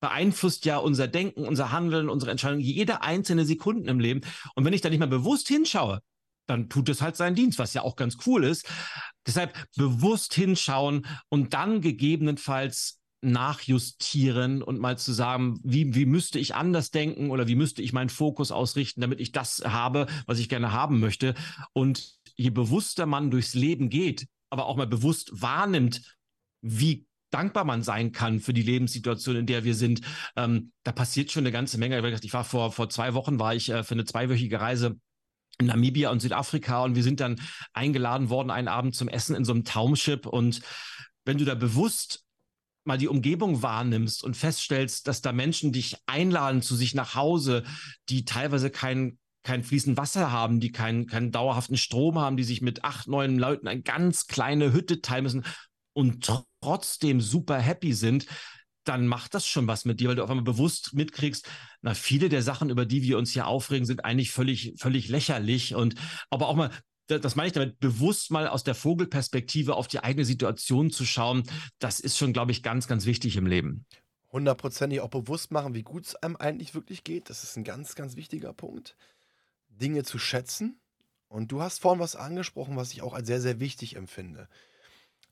beeinflusst 0.00 0.64
ja 0.66 0.76
unser 0.76 1.08
Denken, 1.08 1.46
unser 1.46 1.70
Handeln, 1.70 2.08
unsere 2.08 2.32
Entscheidungen, 2.32 2.60
jede 2.60 3.02
einzelne 3.02 3.44
Sekunde 3.44 3.90
im 3.90 4.00
Leben. 4.00 4.20
Und 4.54 4.64
wenn 4.64 4.72
ich 4.72 4.80
da 4.80 4.90
nicht 4.90 4.98
mal 4.98 5.06
bewusst 5.06 5.48
hinschaue, 5.48 6.00
dann 6.46 6.68
tut 6.68 6.88
es 6.88 7.00
halt 7.00 7.16
seinen 7.16 7.34
Dienst, 7.34 7.58
was 7.58 7.74
ja 7.74 7.82
auch 7.82 7.96
ganz 7.96 8.18
cool 8.26 8.44
ist. 8.44 8.68
Deshalb 9.26 9.54
bewusst 9.76 10.34
hinschauen 10.34 11.06
und 11.28 11.54
dann 11.54 11.80
gegebenenfalls 11.80 13.00
nachjustieren 13.26 14.62
und 14.62 14.78
mal 14.78 14.98
zu 14.98 15.12
sagen, 15.12 15.60
wie, 15.62 15.94
wie 15.94 16.06
müsste 16.06 16.38
ich 16.38 16.54
anders 16.54 16.90
denken 16.90 17.30
oder 17.30 17.46
wie 17.48 17.54
müsste 17.54 17.82
ich 17.82 17.92
meinen 17.92 18.08
Fokus 18.08 18.52
ausrichten, 18.52 19.00
damit 19.00 19.20
ich 19.20 19.32
das 19.32 19.62
habe, 19.66 20.06
was 20.26 20.38
ich 20.38 20.48
gerne 20.48 20.72
haben 20.72 21.00
möchte. 21.00 21.34
Und 21.72 22.14
je 22.36 22.50
bewusster 22.50 23.06
man 23.06 23.30
durchs 23.30 23.54
Leben 23.54 23.90
geht, 23.90 24.26
aber 24.50 24.66
auch 24.66 24.76
mal 24.76 24.86
bewusst 24.86 25.30
wahrnimmt, 25.42 26.16
wie 26.62 27.06
dankbar 27.30 27.64
man 27.64 27.82
sein 27.82 28.12
kann 28.12 28.40
für 28.40 28.54
die 28.54 28.62
Lebenssituation, 28.62 29.36
in 29.36 29.46
der 29.46 29.64
wir 29.64 29.74
sind, 29.74 30.00
ähm, 30.36 30.72
da 30.84 30.92
passiert 30.92 31.32
schon 31.32 31.42
eine 31.42 31.52
ganze 31.52 31.78
Menge. 31.78 32.16
Ich 32.22 32.32
war 32.32 32.44
vor, 32.44 32.72
vor 32.72 32.88
zwei 32.88 33.14
Wochen, 33.14 33.38
war 33.38 33.54
ich 33.54 33.68
äh, 33.68 33.82
für 33.82 33.94
eine 33.94 34.04
zweiwöchige 34.04 34.60
Reise 34.60 34.98
in 35.58 35.66
Namibia 35.66 36.10
und 36.10 36.20
Südafrika 36.20 36.84
und 36.84 36.94
wir 36.94 37.02
sind 37.02 37.20
dann 37.20 37.40
eingeladen 37.72 38.30
worden 38.30 38.50
einen 38.50 38.68
Abend 38.68 38.94
zum 38.94 39.08
Essen 39.08 39.34
in 39.34 39.44
so 39.44 39.52
einem 39.52 39.64
Township 39.64 40.26
und 40.26 40.60
wenn 41.24 41.38
du 41.38 41.44
da 41.44 41.54
bewusst 41.54 42.25
mal 42.86 42.98
die 42.98 43.08
Umgebung 43.08 43.62
wahrnimmst 43.62 44.22
und 44.24 44.36
feststellst, 44.36 45.06
dass 45.08 45.22
da 45.22 45.32
Menschen 45.32 45.72
dich 45.72 45.96
einladen 46.06 46.62
zu 46.62 46.76
sich 46.76 46.94
nach 46.94 47.14
Hause, 47.14 47.64
die 48.08 48.24
teilweise 48.24 48.70
kein 48.70 49.18
kein 49.46 49.62
fließend 49.62 49.96
Wasser 49.96 50.32
haben, 50.32 50.58
die 50.58 50.72
keinen, 50.72 51.06
keinen 51.06 51.30
dauerhaften 51.30 51.76
Strom 51.76 52.18
haben, 52.18 52.36
die 52.36 52.42
sich 52.42 52.62
mit 52.62 52.82
acht, 52.82 53.06
neun 53.06 53.38
Leuten 53.38 53.68
eine 53.68 53.80
ganz 53.80 54.26
kleine 54.26 54.72
Hütte 54.72 55.00
teilen 55.02 55.22
müssen 55.22 55.44
und 55.92 56.28
trotzdem 56.60 57.20
super 57.20 57.56
happy 57.60 57.92
sind, 57.92 58.26
dann 58.82 59.06
macht 59.06 59.34
das 59.34 59.46
schon 59.46 59.68
was 59.68 59.84
mit 59.84 60.00
dir, 60.00 60.08
weil 60.08 60.16
du 60.16 60.24
auf 60.24 60.30
einmal 60.30 60.44
bewusst 60.44 60.94
mitkriegst, 60.94 61.48
na, 61.80 61.94
viele 61.94 62.28
der 62.28 62.42
Sachen, 62.42 62.70
über 62.70 62.86
die 62.86 63.02
wir 63.02 63.18
uns 63.18 63.30
hier 63.30 63.46
aufregen, 63.46 63.86
sind 63.86 64.04
eigentlich 64.04 64.32
völlig, 64.32 64.74
völlig 64.78 65.08
lächerlich 65.08 65.76
und 65.76 65.94
aber 66.28 66.48
auch 66.48 66.56
mal 66.56 66.70
das 67.06 67.36
meine 67.36 67.48
ich 67.48 67.52
damit, 67.52 67.78
bewusst 67.78 68.30
mal 68.30 68.48
aus 68.48 68.64
der 68.64 68.74
Vogelperspektive 68.74 69.74
auf 69.74 69.88
die 69.88 70.00
eigene 70.00 70.24
Situation 70.24 70.90
zu 70.90 71.04
schauen, 71.04 71.44
das 71.78 72.00
ist 72.00 72.18
schon, 72.18 72.32
glaube 72.32 72.52
ich, 72.52 72.62
ganz, 72.62 72.88
ganz 72.88 73.06
wichtig 73.06 73.36
im 73.36 73.46
Leben. 73.46 73.86
Hundertprozentig 74.32 75.00
auch 75.00 75.08
bewusst 75.08 75.52
machen, 75.52 75.74
wie 75.74 75.82
gut 75.82 76.06
es 76.06 76.16
einem 76.16 76.36
eigentlich 76.36 76.74
wirklich 76.74 77.04
geht. 77.04 77.30
Das 77.30 77.42
ist 77.42 77.56
ein 77.56 77.64
ganz, 77.64 77.94
ganz 77.94 78.16
wichtiger 78.16 78.52
Punkt. 78.52 78.96
Dinge 79.68 80.02
zu 80.02 80.18
schätzen. 80.18 80.80
Und 81.28 81.52
du 81.52 81.62
hast 81.62 81.80
vorhin 81.80 82.00
was 82.00 82.16
angesprochen, 82.16 82.76
was 82.76 82.92
ich 82.92 83.02
auch 83.02 83.14
als 83.14 83.26
sehr, 83.26 83.40
sehr 83.40 83.60
wichtig 83.60 83.96
empfinde. 83.96 84.48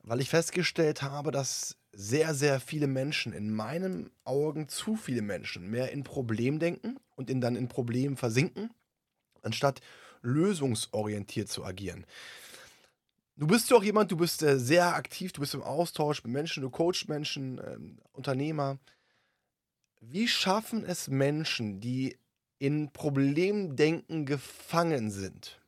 Weil 0.03 0.21
ich 0.21 0.29
festgestellt 0.29 1.03
habe, 1.03 1.31
dass 1.31 1.77
sehr, 1.93 2.35
sehr 2.35 2.61
viele 2.61 2.87
Menschen, 2.87 3.33
in 3.33 3.51
meinen 3.51 4.11
Augen 4.25 4.69
zu 4.69 4.97
viele 4.97 5.23
Menschen, 5.23 5.71
mehr 5.71 5.93
in 5.93 6.03
Problem 6.03 6.59
denken 6.59 6.99
und 7.15 7.31
in, 7.31 7.41
dann 7.41 7.57
in 7.57 7.69
Problemen 7.69 8.17
versinken, 8.17 8.71
anstatt 9.43 9.81
lösungsorientiert 10.25 11.49
zu 11.49 11.65
agieren. 11.65 12.07
Du 13.37 13.47
bist 13.47 13.69
ja 13.71 13.77
auch 13.77 13.83
jemand, 13.83 14.11
du 14.13 14.17
bist 14.17 14.43
äh, 14.43 14.59
sehr 14.59 14.95
aktiv, 14.95 15.33
du 15.33 15.41
bist 15.41 15.55
im 15.55 15.63
Austausch 15.63 16.23
mit 16.23 16.33
Menschen, 16.33 16.63
du 16.63 16.71
coachst 16.71 17.09
Menschen, 17.09 17.61
ähm, 17.65 17.99
Unternehmer. 18.13 18.79
Wie 20.01 20.29
schaffen 20.29 20.85
es 20.85 21.09
Menschen, 21.09 21.81
die 21.81 22.17
in 22.59 22.93
Problemdenken 22.93 24.25
gefangen 24.25 25.11
sind, 25.11 25.61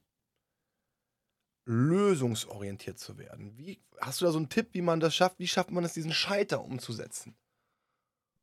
lösungsorientiert 1.64 2.98
zu 2.98 3.18
werden? 3.18 3.58
Wie, 3.58 3.80
hast 4.00 4.20
du 4.20 4.26
da 4.26 4.30
so 4.30 4.38
einen 4.38 4.48
Tipp, 4.48 4.68
wie 4.72 4.82
man 4.82 5.00
das 5.00 5.16
schafft? 5.16 5.40
Wie 5.40 5.48
schafft 5.48 5.72
man 5.72 5.84
es, 5.84 5.94
diesen 5.94 6.12
Scheiter 6.12 6.62
umzusetzen? 6.62 7.34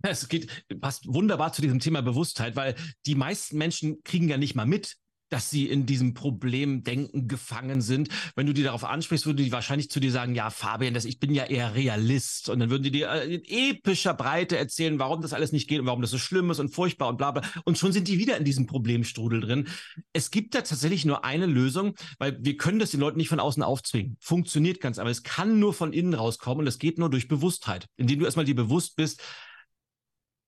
Es 0.01 0.27
geht, 0.27 0.49
passt 0.81 1.07
wunderbar 1.07 1.53
zu 1.53 1.61
diesem 1.61 1.79
Thema 1.79 2.01
Bewusstheit, 2.01 2.57
weil 2.57 2.75
die 3.05 3.15
meisten 3.15 3.57
Menschen 3.57 4.03
kriegen 4.03 4.27
ja 4.27 4.37
nicht 4.37 4.53
mal 4.53 4.65
mit, 4.65 4.97
dass 5.33 5.49
sie 5.49 5.67
in 5.67 5.87
diesem 5.87 6.13
Problemdenken 6.13 7.27
gefangen 7.27 7.81
sind. 7.81 8.09
Wenn 8.35 8.45
du 8.45 8.53
die 8.53 8.61
darauf 8.61 8.83
ansprichst, 8.83 9.25
würden 9.25 9.37
die 9.37 9.51
wahrscheinlich 9.51 9.89
zu 9.89 9.99
dir 9.99 10.11
sagen, 10.11 10.35
ja, 10.35 10.51
Fabian, 10.51 10.93
das, 10.93 11.05
ich 11.05 11.19
bin 11.19 11.33
ja 11.33 11.45
eher 11.45 11.73
Realist. 11.73 12.49
Und 12.49 12.59
dann 12.59 12.69
würden 12.69 12.83
die 12.83 12.91
dir 12.91 13.09
äh, 13.09 13.33
in 13.33 13.43
epischer 13.43 14.13
Breite 14.13 14.59
erzählen, 14.59 14.99
warum 14.99 15.23
das 15.23 15.33
alles 15.33 15.51
nicht 15.51 15.67
geht 15.67 15.79
und 15.79 15.87
warum 15.87 16.01
das 16.01 16.11
so 16.11 16.19
schlimm 16.19 16.51
ist 16.51 16.59
und 16.59 16.69
furchtbar 16.69 17.09
und 17.09 17.17
bla 17.17 17.31
bla. 17.31 17.41
Und 17.65 17.79
schon 17.79 17.91
sind 17.91 18.07
die 18.07 18.19
wieder 18.19 18.37
in 18.37 18.45
diesem 18.45 18.67
Problemstrudel 18.67 19.41
drin. 19.41 19.67
Es 20.13 20.29
gibt 20.29 20.53
da 20.53 20.61
tatsächlich 20.61 21.03
nur 21.03 21.25
eine 21.25 21.47
Lösung, 21.47 21.95
weil 22.19 22.37
wir 22.39 22.55
können 22.55 22.77
das 22.77 22.91
den 22.91 22.99
Leuten 22.99 23.17
nicht 23.17 23.29
von 23.29 23.39
außen 23.39 23.63
aufzwingen. 23.63 24.17
Funktioniert 24.19 24.81
ganz, 24.81 24.99
aber 24.99 25.09
es 25.09 25.23
kann 25.23 25.57
nur 25.57 25.73
von 25.73 25.93
innen 25.93 26.13
rauskommen 26.13 26.59
und 26.59 26.65
das 26.65 26.77
geht 26.77 26.99
nur 26.99 27.09
durch 27.09 27.27
Bewusstheit. 27.27 27.87
Indem 27.97 28.19
du 28.19 28.25
erstmal 28.25 28.45
dir 28.45 28.55
bewusst 28.55 28.95
bist, 28.95 29.19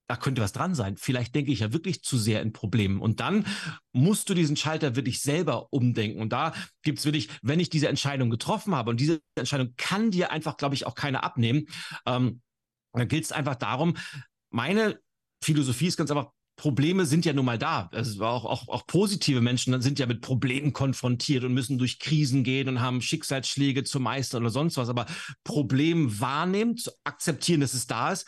da 0.07 0.15
könnte 0.15 0.41
was 0.41 0.53
dran 0.53 0.75
sein. 0.75 0.97
Vielleicht 0.97 1.33
denke 1.33 1.51
ich 1.51 1.59
ja 1.59 1.73
wirklich 1.73 2.03
zu 2.03 2.17
sehr 2.17 2.41
in 2.41 2.53
Problemen. 2.53 3.01
Und 3.01 3.19
dann 3.19 3.45
musst 3.91 4.29
du 4.29 4.33
diesen 4.33 4.55
Schalter 4.55 4.95
wirklich 4.95 5.21
selber 5.21 5.73
umdenken. 5.73 6.21
Und 6.21 6.31
da 6.31 6.53
gibt 6.83 6.99
es 6.99 7.05
wirklich, 7.05 7.29
wenn 7.41 7.59
ich 7.59 7.69
diese 7.69 7.87
Entscheidung 7.87 8.29
getroffen 8.29 8.75
habe, 8.75 8.91
und 8.91 8.99
diese 8.99 9.21
Entscheidung 9.35 9.73
kann 9.77 10.11
dir 10.11 10.31
einfach, 10.31 10.57
glaube 10.57 10.75
ich, 10.75 10.85
auch 10.85 10.95
keiner 10.95 11.23
abnehmen, 11.23 11.65
ähm, 12.05 12.41
dann 12.93 13.07
gilt 13.07 13.25
es 13.25 13.31
einfach 13.31 13.55
darum, 13.55 13.97
meine 14.51 14.99
Philosophie 15.43 15.87
ist 15.87 15.97
ganz 15.97 16.11
einfach, 16.11 16.31
Probleme 16.57 17.05
sind 17.05 17.25
ja 17.25 17.33
nun 17.33 17.45
mal 17.45 17.57
da. 17.57 17.89
Also 17.91 18.23
auch, 18.23 18.45
auch, 18.45 18.69
auch 18.69 18.87
positive 18.87 19.41
Menschen 19.41 19.81
sind 19.81 19.99
ja 19.99 20.05
mit 20.05 20.21
Problemen 20.21 20.71
konfrontiert 20.71 21.43
und 21.43 21.53
müssen 21.53 21.77
durch 21.77 21.99
Krisen 21.99 22.45
gehen 22.45 22.69
und 22.69 22.79
haben 22.79 23.01
Schicksalsschläge 23.01 23.83
zu 23.83 23.99
meistern 23.99 24.43
oder 24.43 24.51
sonst 24.51 24.77
was. 24.77 24.87
Aber 24.87 25.05
Problem 25.43 26.19
wahrnehmen, 26.21 26.77
zu 26.77 26.91
akzeptieren, 27.03 27.59
dass 27.59 27.73
es 27.73 27.87
da 27.87 28.11
ist, 28.13 28.25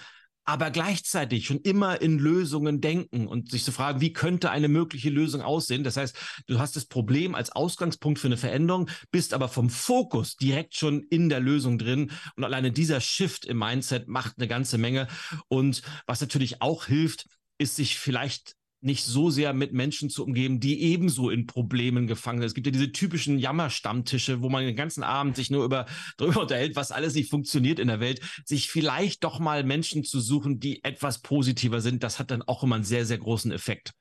aber 0.48 0.72
gleichzeitig 0.72 1.46
schon 1.46 1.60
immer 1.60 2.02
in 2.02 2.18
Lösungen 2.18 2.80
denken 2.80 3.28
und 3.28 3.52
sich 3.52 3.66
zu 3.66 3.74
fragen, 3.74 4.00
wie 4.00 4.14
könnte 4.14 4.50
eine 4.50 4.70
mögliche 4.70 5.10
Lösung 5.10 5.42
aussehen. 5.42 5.84
Das 5.84 5.98
heißt, 5.98 6.16
du 6.48 6.58
hast 6.58 6.78
das 6.78 6.86
Problem 6.86 7.36
als 7.36 7.52
Ausgangspunkt 7.52 8.18
für 8.18 8.28
eine 8.28 8.38
Veränderung, 8.38 8.90
bist 9.12 9.34
aber 9.34 9.50
vom 9.50 9.70
Fokus 9.70 10.38
direkt 10.38 10.74
schon 10.76 11.04
in 11.10 11.28
der 11.28 11.42
Lösung 11.42 11.78
drin. 11.78 12.12
Und 12.38 12.46
alleine 12.46 12.72
dieser 12.72 13.02
Shift 13.02 13.44
im 13.44 13.60
Mindset 13.60 14.08
macht 14.08 14.36
eine 14.38 14.48
ganze 14.48 14.78
Menge. 14.78 15.10
Und 15.50 15.82
was 16.06 16.22
natürlich 16.22 16.62
auch 16.62 16.86
hilft, 16.86 17.26
ist 17.58 17.76
sich 17.76 18.00
vielleicht 18.00 18.57
nicht 18.82 19.04
so 19.06 19.30
sehr 19.30 19.54
mit 19.54 19.74
Menschen 19.74 20.10
zu 20.10 20.24
umgeben, 20.24 20.60
die 20.60 20.82
ebenso 20.82 21.30
in 21.30 21.48
Problemen 21.48 22.08
gefangen 22.08 22.40
sind. 22.40 22.48
Es 22.48 22.54
gibt 22.54 22.68
ja 22.68 22.72
diese 22.72 22.92
typischen 22.92 23.40
Jammerstammtische, 23.40 24.42
wo 24.42 24.50
man 24.50 24.66
den 24.66 24.76
ganzen 24.76 25.04
Abend 25.04 25.36
sich 25.36 25.50
nur 25.50 25.66
über, 25.66 25.86
darüber 26.18 26.42
unterhält, 26.42 26.76
was 26.76 26.92
alles 26.92 27.16
nicht 27.16 27.30
funktioniert 27.30 27.80
in 27.80 27.88
der 27.88 28.00
Welt. 28.00 28.22
Sich 28.46 28.70
vielleicht 28.70 29.24
doch 29.24 29.40
mal 29.40 29.64
Menschen 29.64 30.04
zu 30.04 30.20
suchen, 30.20 30.60
die 30.60 30.84
etwas 30.84 31.20
positiver 31.20 31.82
sind, 31.82 32.04
das 32.04 32.20
hat 32.20 32.32
dann 32.32 32.44
auch 32.44 32.64
immer 32.64 32.76
einen 32.76 32.84
sehr, 32.84 33.06
sehr 33.06 33.18
großen 33.18 33.52
Effekt. 33.52 33.94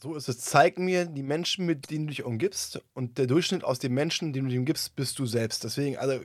So 0.00 0.16
ist 0.16 0.28
es. 0.28 0.38
Zeig 0.38 0.78
mir 0.78 1.04
die 1.04 1.22
Menschen, 1.22 1.64
mit 1.64 1.90
denen 1.90 2.06
du 2.06 2.10
dich 2.10 2.24
umgibst. 2.24 2.82
Und 2.92 3.18
der 3.18 3.28
Durchschnitt 3.28 3.62
aus 3.62 3.78
den 3.78 3.92
Menschen, 3.92 4.32
den 4.32 4.44
du 4.44 4.50
dir 4.50 4.58
umgibst, 4.58 4.96
bist 4.96 5.18
du 5.18 5.26
selbst. 5.26 5.62
Deswegen, 5.62 5.96
also 5.96 6.20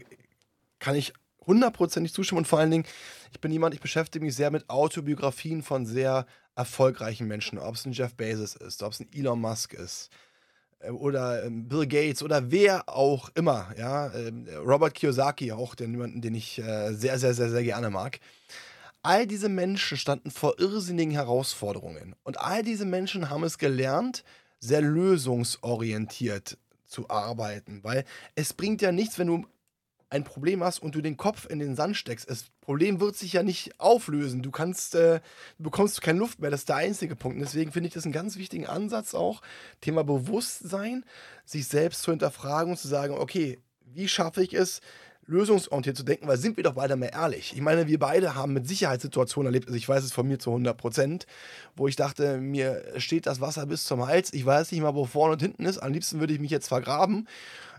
kann 0.79 0.95
ich 0.95 1.13
hundertprozentig 1.45 2.13
zustimmen. 2.13 2.39
Und 2.39 2.47
vor 2.47 2.59
allen 2.59 2.71
Dingen, 2.71 2.85
ich 3.31 3.39
bin 3.39 3.51
jemand, 3.51 3.75
ich 3.75 3.81
beschäftige 3.81 4.25
mich 4.25 4.35
sehr 4.35 4.49
mit 4.49 4.69
Autobiografien 4.69 5.61
von 5.61 5.85
sehr 5.85 6.25
erfolgreichen 6.57 7.27
Menschen, 7.27 7.59
ob 7.59 7.75
es 7.75 7.85
ein 7.85 7.93
Jeff 7.93 8.15
Bezos 8.15 8.55
ist, 8.55 8.83
ob 8.83 8.91
es 8.91 8.99
ein 8.99 9.09
Elon 9.13 9.39
Musk 9.39 9.73
ist 9.73 10.09
äh, 10.79 10.89
oder 10.89 11.43
ähm, 11.43 11.67
Bill 11.67 11.87
Gates 11.87 12.23
oder 12.23 12.51
wer 12.51 12.89
auch 12.89 13.29
immer, 13.35 13.73
ja, 13.77 14.13
ähm, 14.13 14.47
Robert 14.65 14.95
Kiyosaki 14.95 15.51
auch, 15.51 15.75
den, 15.75 16.21
den 16.21 16.35
ich 16.35 16.59
äh, 16.59 16.93
sehr, 16.93 17.19
sehr, 17.19 17.33
sehr, 17.33 17.49
sehr 17.49 17.63
gerne 17.63 17.89
mag. 17.89 18.19
All 19.03 19.27
diese 19.27 19.49
Menschen 19.49 19.97
standen 19.97 20.31
vor 20.31 20.59
irrsinnigen 20.59 21.13
Herausforderungen 21.13 22.15
und 22.23 22.39
all 22.39 22.63
diese 22.63 22.85
Menschen 22.85 23.29
haben 23.29 23.43
es 23.43 23.57
gelernt, 23.57 24.23
sehr 24.59 24.81
lösungsorientiert 24.81 26.57
zu 26.85 27.09
arbeiten, 27.09 27.83
weil 27.83 28.03
es 28.35 28.53
bringt 28.53 28.81
ja 28.81 28.91
nichts, 28.91 29.19
wenn 29.19 29.27
du 29.27 29.45
ein 30.09 30.23
Problem 30.23 30.63
hast 30.63 30.79
und 30.79 30.95
du 30.95 31.01
den 31.01 31.17
Kopf 31.17 31.47
in 31.49 31.59
den 31.59 31.75
Sand 31.75 31.97
steckst. 31.97 32.29
Das 32.29 32.45
Problem 32.61 32.99
wird 32.99 33.15
sich 33.15 33.33
ja 33.33 33.43
nicht 33.43 33.79
auflösen. 33.79 34.41
Du 34.41 34.51
kannst, 34.51 34.95
äh, 34.95 35.19
bekommst 35.57 36.01
keine 36.01 36.19
Luft 36.19 36.39
mehr. 36.39 36.49
Das 36.49 36.61
ist 36.61 36.69
der 36.69 36.77
einzige 36.77 37.15
Punkt. 37.15 37.37
Und 37.37 37.41
deswegen 37.41 37.71
finde 37.71 37.87
ich 37.87 37.93
das 37.93 38.05
einen 38.05 38.13
ganz 38.13 38.37
wichtigen 38.37 38.67
Ansatz 38.67 39.13
auch. 39.13 39.41
Thema 39.81 40.03
Bewusstsein, 40.03 41.03
sich 41.45 41.67
selbst 41.67 42.03
zu 42.03 42.11
hinterfragen 42.11 42.71
und 42.71 42.77
zu 42.77 42.87
sagen, 42.87 43.15
okay, 43.15 43.59
wie 43.93 44.07
schaffe 44.07 44.43
ich 44.43 44.53
es, 44.53 44.81
lösungsorientiert 45.27 45.97
zu 45.97 46.03
denken, 46.03 46.27
weil 46.27 46.37
sind 46.37 46.55
wir 46.55 46.63
doch 46.63 46.73
beide 46.73 46.95
mal 46.95 47.09
ehrlich. 47.13 47.53
Ich 47.53 47.61
meine, 47.61 47.87
wir 47.87 47.99
beide 47.99 48.35
haben 48.35 48.53
mit 48.53 48.67
Sicherheitssituationen 48.67 49.47
erlebt, 49.47 49.67
also 49.67 49.77
ich 49.77 49.87
weiß 49.87 50.03
es 50.03 50.13
von 50.13 50.25
mir 50.25 50.39
zu 50.39 50.51
100 50.51 50.77
Prozent, 50.77 51.27
wo 51.75 51.87
ich 51.87 51.97
dachte, 51.97 52.37
mir 52.37 52.81
steht 52.97 53.25
das 53.25 53.41
Wasser 53.41 53.65
bis 53.65 53.83
zum 53.83 54.07
Hals, 54.07 54.31
ich 54.33 54.45
weiß 54.45 54.71
nicht 54.71 54.81
mal, 54.81 54.95
wo 54.95 55.05
vorne 55.05 55.33
und 55.33 55.41
hinten 55.41 55.65
ist, 55.65 55.79
am 55.79 55.91
liebsten 55.91 56.21
würde 56.21 56.33
ich 56.33 56.39
mich 56.39 56.51
jetzt 56.51 56.69
vergraben 56.69 57.27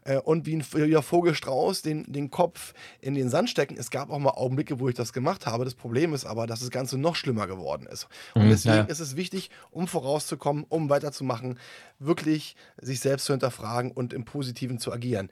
äh, 0.04 0.16
und 0.18 0.46
wie 0.46 0.56
ein 0.56 0.64
wie 0.72 1.02
Vogelstrauß 1.02 1.82
den, 1.82 2.10
den 2.12 2.30
Kopf 2.30 2.74
in 3.00 3.14
den 3.14 3.28
Sand 3.28 3.50
stecken. 3.50 3.76
Es 3.78 3.90
gab 3.90 4.10
auch 4.10 4.18
mal 4.18 4.30
Augenblicke, 4.30 4.80
wo 4.80 4.88
ich 4.88 4.94
das 4.94 5.12
gemacht 5.12 5.46
habe. 5.46 5.64
Das 5.64 5.74
Problem 5.74 6.14
ist 6.14 6.24
aber, 6.24 6.46
dass 6.46 6.60
das 6.60 6.70
Ganze 6.70 6.98
noch 6.98 7.16
schlimmer 7.16 7.46
geworden 7.46 7.86
ist. 7.86 8.08
Und 8.34 8.46
mhm, 8.46 8.50
deswegen 8.50 8.76
ja. 8.76 8.84
ist 8.84 9.00
es 9.00 9.16
wichtig, 9.16 9.50
um 9.70 9.88
vorauszukommen, 9.88 10.64
um 10.68 10.90
weiterzumachen, 10.90 11.58
wirklich 11.98 12.56
sich 12.80 13.00
selbst 13.00 13.26
zu 13.26 13.32
hinterfragen 13.32 13.90
und 13.90 14.12
im 14.12 14.24
Positiven 14.24 14.78
zu 14.78 14.92
agieren. 14.92 15.30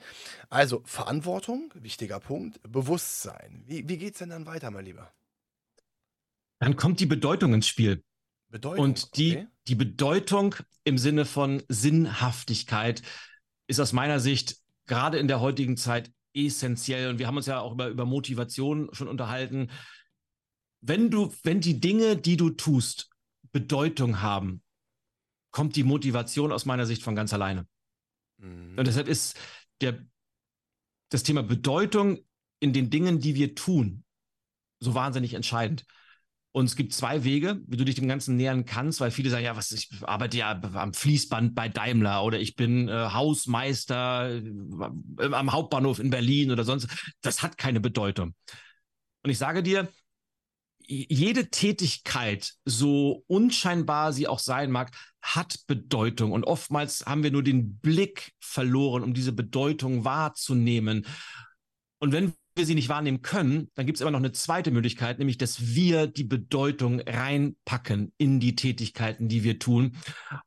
Also 0.51 0.83
Verantwortung, 0.85 1.73
wichtiger 1.75 2.21
Punkt, 2.21 2.61
Bewusstsein. 2.63 3.65
Wie, 3.67 3.89
wie 3.89 3.99
geht 3.99 4.15
es 4.15 4.19
denn 4.19 4.31
dann 4.31 4.47
weiter, 4.47 4.71
mein 4.71 4.85
Lieber? 4.85 5.13
Dann 6.59 6.77
kommt 6.77 7.01
die 7.01 7.07
Bedeutung 7.07 7.55
ins 7.55 7.69
Spiel. 7.69 8.03
Bedeutung, 8.49 8.85
und 8.85 9.17
die, 9.17 9.37
okay. 9.37 9.47
die 9.69 9.75
Bedeutung 9.75 10.55
im 10.85 10.99
Sinne 10.99 11.25
von 11.25 11.63
Sinnhaftigkeit 11.69 13.03
ist 13.67 13.81
aus 13.81 13.93
meiner 13.93 14.21
Sicht 14.21 14.57
gerade 14.87 15.19
in 15.19 15.29
der 15.29 15.41
heutigen 15.41 15.77
Zeit 15.77 16.13
essentiell. 16.35 17.11
Und 17.11 17.19
wir 17.19 17.27
haben 17.27 17.37
uns 17.37 17.47
ja 17.47 17.61
auch 17.61 17.73
über, 17.73 17.89
über 17.89 18.05
Motivation 18.05 18.89
schon 18.93 19.09
unterhalten. 19.09 19.71
Wenn 20.81 21.11
du, 21.11 21.33
wenn 21.43 21.61
die 21.61 21.81
Dinge, 21.81 22.17
die 22.17 22.37
du 22.37 22.51
tust, 22.51 23.11
Bedeutung 23.53 24.21
haben, 24.21 24.63
kommt 25.51 25.77
die 25.77 25.85
Motivation 25.85 26.53
aus 26.53 26.67
meiner 26.67 26.87
Sicht 26.87 27.03
von 27.03 27.17
ganz 27.17 27.33
alleine. 27.33 27.67
Mhm. 28.39 28.77
Und 28.77 28.87
deshalb 28.87 29.09
ist 29.09 29.39
der, 29.81 30.05
das 31.09 31.23
Thema 31.23 31.43
Bedeutung 31.43 32.19
in 32.61 32.73
den 32.73 32.91
Dingen, 32.91 33.21
die 33.21 33.35
wir 33.35 33.55
tun, 33.55 34.05
so 34.81 34.95
wahnsinnig 34.95 35.35
entscheidend. 35.35 35.85
Und 36.57 36.65
es 36.65 36.75
gibt 36.75 36.95
zwei 36.95 37.23
Wege, 37.23 37.61
wie 37.67 37.77
du 37.77 37.85
dich 37.85 37.97
dem 37.97 38.09
Ganzen 38.09 38.37
nähern 38.37 38.65
kannst, 38.65 39.01
weil 39.01 39.11
viele 39.11 39.29
sagen, 39.29 39.45
ja, 39.45 39.59
was, 39.59 39.73
ich 39.73 39.91
arbeite 40.01 40.39
ja 40.39 40.59
am 40.59 40.95
Fließband 40.95 41.55
bei 41.55 41.69
Daimler 41.69 42.25
oder 42.25 42.41
ich 42.41 42.57
bin 42.57 42.89
äh, 42.89 43.11
Hausmeister 43.11 44.31
äh, 44.31 45.25
am 45.33 45.53
Hauptbahnhof 45.53 45.99
in 45.99 46.09
Berlin 46.09 46.51
oder 46.51 46.65
sonst. 46.65 46.89
Das 47.21 47.43
hat 47.43 47.59
keine 47.59 47.79
Bedeutung. 47.79 48.35
Und 49.23 49.31
ich 49.31 49.37
sage 49.37 49.63
dir, 49.63 49.93
jede 50.87 51.51
Tätigkeit, 51.51 52.55
so 52.65 53.23
unscheinbar 53.27 54.15
sie 54.15 54.27
auch 54.27 54.39
sein 54.39 54.71
mag, 54.71 54.97
hat 55.21 55.59
Bedeutung. 55.67 56.33
Und 56.33 56.45
oftmals 56.45 57.05
haben 57.05 57.23
wir 57.23 57.33
nur 57.33 57.43
den 57.43 57.77
Blick 57.81 58.33
verloren, 58.41 59.03
um 59.03 59.13
diese 59.13 59.33
Bedeutung 59.33 60.07
wahrzunehmen. 60.07 61.05
Und 61.99 62.13
wenn 62.13 62.33
wir 62.57 62.67
sie 62.67 62.75
nicht 62.75 62.89
wahrnehmen 62.89 63.23
können, 63.23 63.71
dann 63.75 63.87
gibt 63.87 63.97
es 63.97 64.01
immer 64.01 64.11
noch 64.11 64.19
eine 64.19 64.33
zweite 64.33 64.71
Möglichkeit, 64.71 65.19
nämlich 65.19 65.39
dass 65.39 65.75
wir 65.75 66.07
die 66.07 66.25
Bedeutung 66.25 67.01
reinpacken 67.01 68.13
in 68.19 68.41
die 68.41 68.57
Tätigkeiten, 68.57 69.29
die 69.29 69.45
wir 69.45 69.59
tun. 69.59 69.97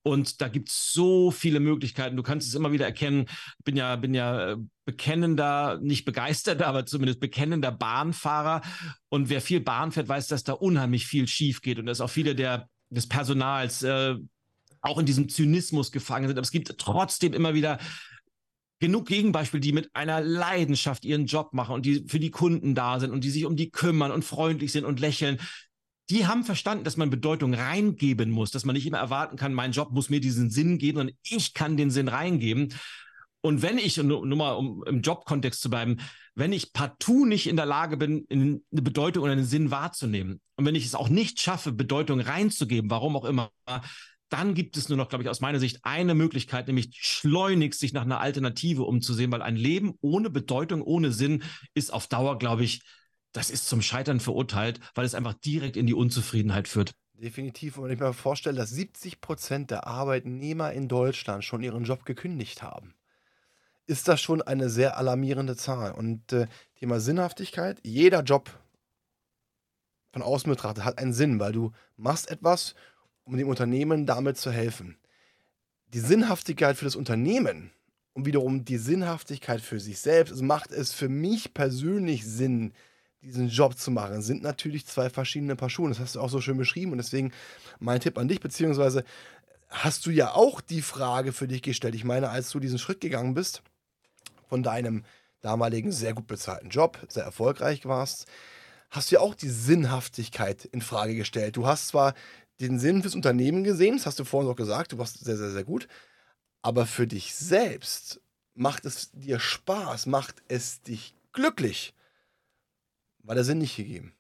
Und 0.02 0.42
da 0.42 0.48
gibt 0.48 0.70
es 0.70 0.92
so 0.92 1.32
viele 1.32 1.60
Möglichkeiten. 1.60 2.18
Du 2.18 2.24
kannst 2.24 2.48
es 2.48 2.56
immer 2.56 2.72
wieder 2.72 2.86
erkennen. 2.86 3.26
Ich 3.60 3.66
bin 3.66 3.76
ja, 3.76 3.96
bin 3.96 4.14
ja 4.14 4.52
äh, 4.52 4.58
bekennender, 4.86 5.80
nicht 5.82 6.06
begeisterter, 6.06 6.68
aber 6.68 6.86
zumindest 6.86 7.20
bekennender 7.20 7.72
Bahnfahrer. 7.72 8.62
Und 9.10 9.30
wer 9.30 9.42
viel 9.42 9.60
Bahn 9.60 9.92
fährt, 9.92 10.08
weiß, 10.08 10.28
dass 10.28 10.44
da 10.44 10.54
unheimlich 10.54 11.06
viel 11.06 11.28
schief 11.28 11.62
geht 11.62 11.80
und 11.80 11.86
dass 11.86 12.02
auch 12.02 12.10
viele 12.10 12.36
der, 12.36 12.70
des 12.90 13.08
Personals 13.08 13.84
äh, 13.84 14.16
auch 14.82 14.98
in 14.98 15.06
diesem 15.06 15.30
Zynismus 15.30 15.92
gefangen 15.92 16.28
sind. 16.28 16.38
Aber 16.38 16.46
es 16.46 16.52
gibt 16.52 16.78
trotzdem 16.78 17.34
immer 17.34 17.54
wieder 17.54 17.80
genug 18.80 19.08
Gegenbeispiele, 19.08 19.62
die 19.62 19.74
mit 19.74 19.90
einer 19.94 20.22
Leidenschaft 20.22 21.06
ihren 21.06 21.26
Job 21.26 21.54
machen 21.54 21.76
und 21.76 21.86
die 21.86 22.06
für 22.08 22.20
die 22.20 22.32
Kunden 22.32 22.76
da 22.76 23.00
sind 23.00 23.12
und 23.12 23.24
die 23.24 23.30
sich 23.30 23.46
um 23.46 23.56
die 23.56 23.72
kümmern 23.72 24.12
und 24.12 24.24
freundlich 24.24 24.72
sind 24.72 24.86
und 24.86 25.00
lächeln. 25.00 25.38
Die 26.10 26.26
haben 26.26 26.44
verstanden, 26.44 26.84
dass 26.84 26.98
man 26.98 27.10
Bedeutung 27.10 27.54
reingeben 27.54 28.32
muss, 28.32 28.52
dass 28.52 28.66
man 28.66 28.76
nicht 28.76 28.88
immer 28.88 28.98
erwarten 28.98 29.38
kann, 29.38 29.54
mein 29.54 29.74
Job 29.74 29.92
muss 29.92 30.10
mir 30.10 30.20
diesen 30.20 30.50
Sinn 30.50 30.78
geben, 30.78 30.98
sondern 30.98 31.16
ich 31.24 31.54
kann 31.54 31.78
den 31.78 31.92
Sinn 31.92 32.08
reingeben. 32.08 32.74
Und 33.42 33.62
wenn 33.62 33.78
ich, 33.78 33.96
nur, 33.98 34.26
nur 34.26 34.38
mal 34.38 34.54
um 34.54 34.84
im 34.86 35.02
Jobkontext 35.02 35.62
zu 35.62 35.70
bleiben, 35.70 35.98
wenn 36.36 36.52
ich 36.52 36.74
partout 36.74 37.26
nicht 37.26 37.48
in 37.48 37.56
der 37.56 37.66
Lage 37.66 37.96
bin, 37.96 38.26
eine 38.30 38.62
Bedeutung 38.72 39.24
oder 39.24 39.34
einen 39.34 39.46
Sinn 39.46 39.72
wahrzunehmen 39.72 40.42
und 40.56 40.66
wenn 40.66 40.76
ich 40.76 40.86
es 40.86 40.96
auch 40.96 41.10
nicht 41.10 41.40
schaffe, 41.40 41.72
Bedeutung 41.72 42.20
reinzugeben, 42.22 42.90
warum 42.90 43.16
auch 43.16 43.26
immer, 43.26 43.52
dann 44.30 44.54
gibt 44.54 44.78
es 44.78 44.90
nur 44.90 44.98
noch, 44.98 45.10
glaube 45.10 45.24
ich, 45.24 45.30
aus 45.30 45.42
meiner 45.42 45.60
Sicht 45.60 45.80
eine 45.84 46.14
Möglichkeit, 46.16 46.68
nämlich 46.68 46.90
schleunigst 46.94 47.80
sich 47.80 47.94
nach 47.94 48.04
einer 48.04 48.22
Alternative 48.22 48.84
umzusehen, 48.84 49.32
weil 49.32 49.42
ein 49.42 49.56
Leben 49.56 49.96
ohne 50.02 50.30
Bedeutung, 50.30 50.82
ohne 50.82 51.12
Sinn 51.12 51.44
ist 51.74 51.92
auf 51.92 52.08
Dauer, 52.08 52.38
glaube 52.38 52.64
ich, 52.64 52.82
das 53.32 53.50
ist 53.50 53.68
zum 53.68 53.82
Scheitern 53.82 54.20
verurteilt, 54.20 54.80
weil 54.96 55.06
es 55.06 55.16
einfach 55.16 55.34
direkt 55.34 55.78
in 55.78 55.88
die 55.88 55.94
Unzufriedenheit 55.94 56.68
führt. 56.68 56.94
Definitiv. 57.14 57.78
Und 57.78 57.86
wenn 57.86 57.92
ich 57.92 58.00
mir 58.00 58.14
vorstelle, 58.14 58.58
dass 58.58 58.70
70 58.70 59.20
Prozent 59.20 59.72
der 59.72 59.86
Arbeitnehmer 59.86 60.72
in 60.72 60.88
Deutschland 60.88 61.44
schon 61.44 61.62
ihren 61.62 61.84
Job 61.84 62.06
gekündigt 62.06 62.62
haben, 62.62 62.94
ist 63.88 64.08
das 64.08 64.22
schon 64.22 64.42
eine 64.42 64.70
sehr 64.70 64.98
alarmierende 64.98 65.56
Zahl. 65.56 65.92
Und 65.92 66.32
äh, 66.32 66.48
Thema 66.76 67.00
Sinnhaftigkeit, 67.00 67.80
jeder 67.84 68.22
Job 68.22 68.52
von 70.12 70.22
außen 70.22 70.50
betrachtet 70.50 70.86
hat 70.86 70.98
einen 70.98 71.14
Sinn, 71.14 71.40
weil 71.40 71.52
du 71.52 71.72
machst 71.98 72.32
etwas 72.32 72.76
um 73.30 73.38
dem 73.38 73.48
Unternehmen 73.48 74.08
damit 74.08 74.38
zu 74.38 74.52
helfen. 74.52 74.98
Die 75.94 76.00
Sinnhaftigkeit 76.00 76.78
für 76.78 76.86
das 76.86 76.96
Unternehmen 76.96 77.72
und 78.14 78.26
wiederum 78.26 78.66
die 78.66 78.78
Sinnhaftigkeit 78.78 79.62
für 79.62 79.80
sich 79.80 80.00
selbst, 80.00 80.32
also 80.32 80.44
macht 80.44 80.72
es 80.72 80.94
für 80.94 81.10
mich 81.10 81.54
persönlich 81.54 82.26
Sinn, 82.26 82.74
diesen 83.22 83.50
Job 83.50 83.78
zu 83.78 83.92
machen, 83.92 84.22
sind 84.22 84.42
natürlich 84.42 84.88
zwei 84.88 85.10
verschiedene 85.10 85.56
Paar 85.56 85.70
Schuhe. 85.70 85.90
Das 85.90 86.00
hast 86.00 86.16
du 86.16 86.22
auch 86.22 86.30
so 86.30 86.42
schön 86.42 86.58
beschrieben 86.58 86.92
und 86.92 86.98
deswegen 86.98 87.32
mein 87.80 88.00
Tipp 88.00 88.18
an 88.18 88.28
dich, 88.28 88.40
beziehungsweise 88.40 89.04
hast 89.68 90.08
du 90.08 90.10
ja 90.10 90.34
auch 90.34 90.60
die 90.60 90.82
Frage 90.82 91.32
für 91.32 91.48
dich 91.48 91.62
gestellt. 91.62 91.94
Ich 91.94 92.06
meine, 92.06 92.30
als 92.30 92.50
du 92.50 92.60
diesen 92.60 92.80
Schritt 92.80 93.00
gegangen 93.00 93.36
bist, 93.36 93.62
von 94.48 94.64
deinem 94.64 95.04
damaligen 95.42 95.92
sehr 95.92 96.14
gut 96.14 96.26
bezahlten 96.26 96.70
Job, 96.70 96.98
sehr 97.10 97.26
erfolgreich 97.26 97.86
warst, 97.86 98.26
hast 98.90 99.12
du 99.12 99.16
ja 99.16 99.22
auch 99.22 99.36
die 99.36 99.50
Sinnhaftigkeit 99.50 100.66
in 100.66 100.82
Frage 100.82 101.16
gestellt. 101.16 101.58
Du 101.58 101.68
hast 101.68 101.90
zwar 101.90 102.16
den 102.60 102.80
Sinn 102.80 103.02
fürs 103.02 103.16
Unternehmen 103.16 103.64
gesehen, 103.64 103.98
das 103.98 104.06
hast 104.06 104.20
du 104.20 104.26
vorhin 104.26 104.52
auch 104.52 104.56
gesagt, 104.56 104.92
du 104.92 104.98
warst 104.98 105.20
sehr, 105.20 105.38
sehr, 105.38 105.52
sehr 105.52 105.64
gut. 105.64 105.88
Aber 106.62 106.86
für 106.86 107.08
dich 107.08 107.36
selbst 107.36 108.22
macht 108.54 108.86
es 108.86 109.12
dir 109.12 109.40
Spaß, 109.40 110.08
macht 110.08 110.44
es 110.48 110.82
dich 110.82 111.16
glücklich. 111.32 111.94
War 113.24 113.36
der 113.36 113.44
Sinn 113.44 113.60
nicht 113.60 113.78
gegeben. 113.78 114.14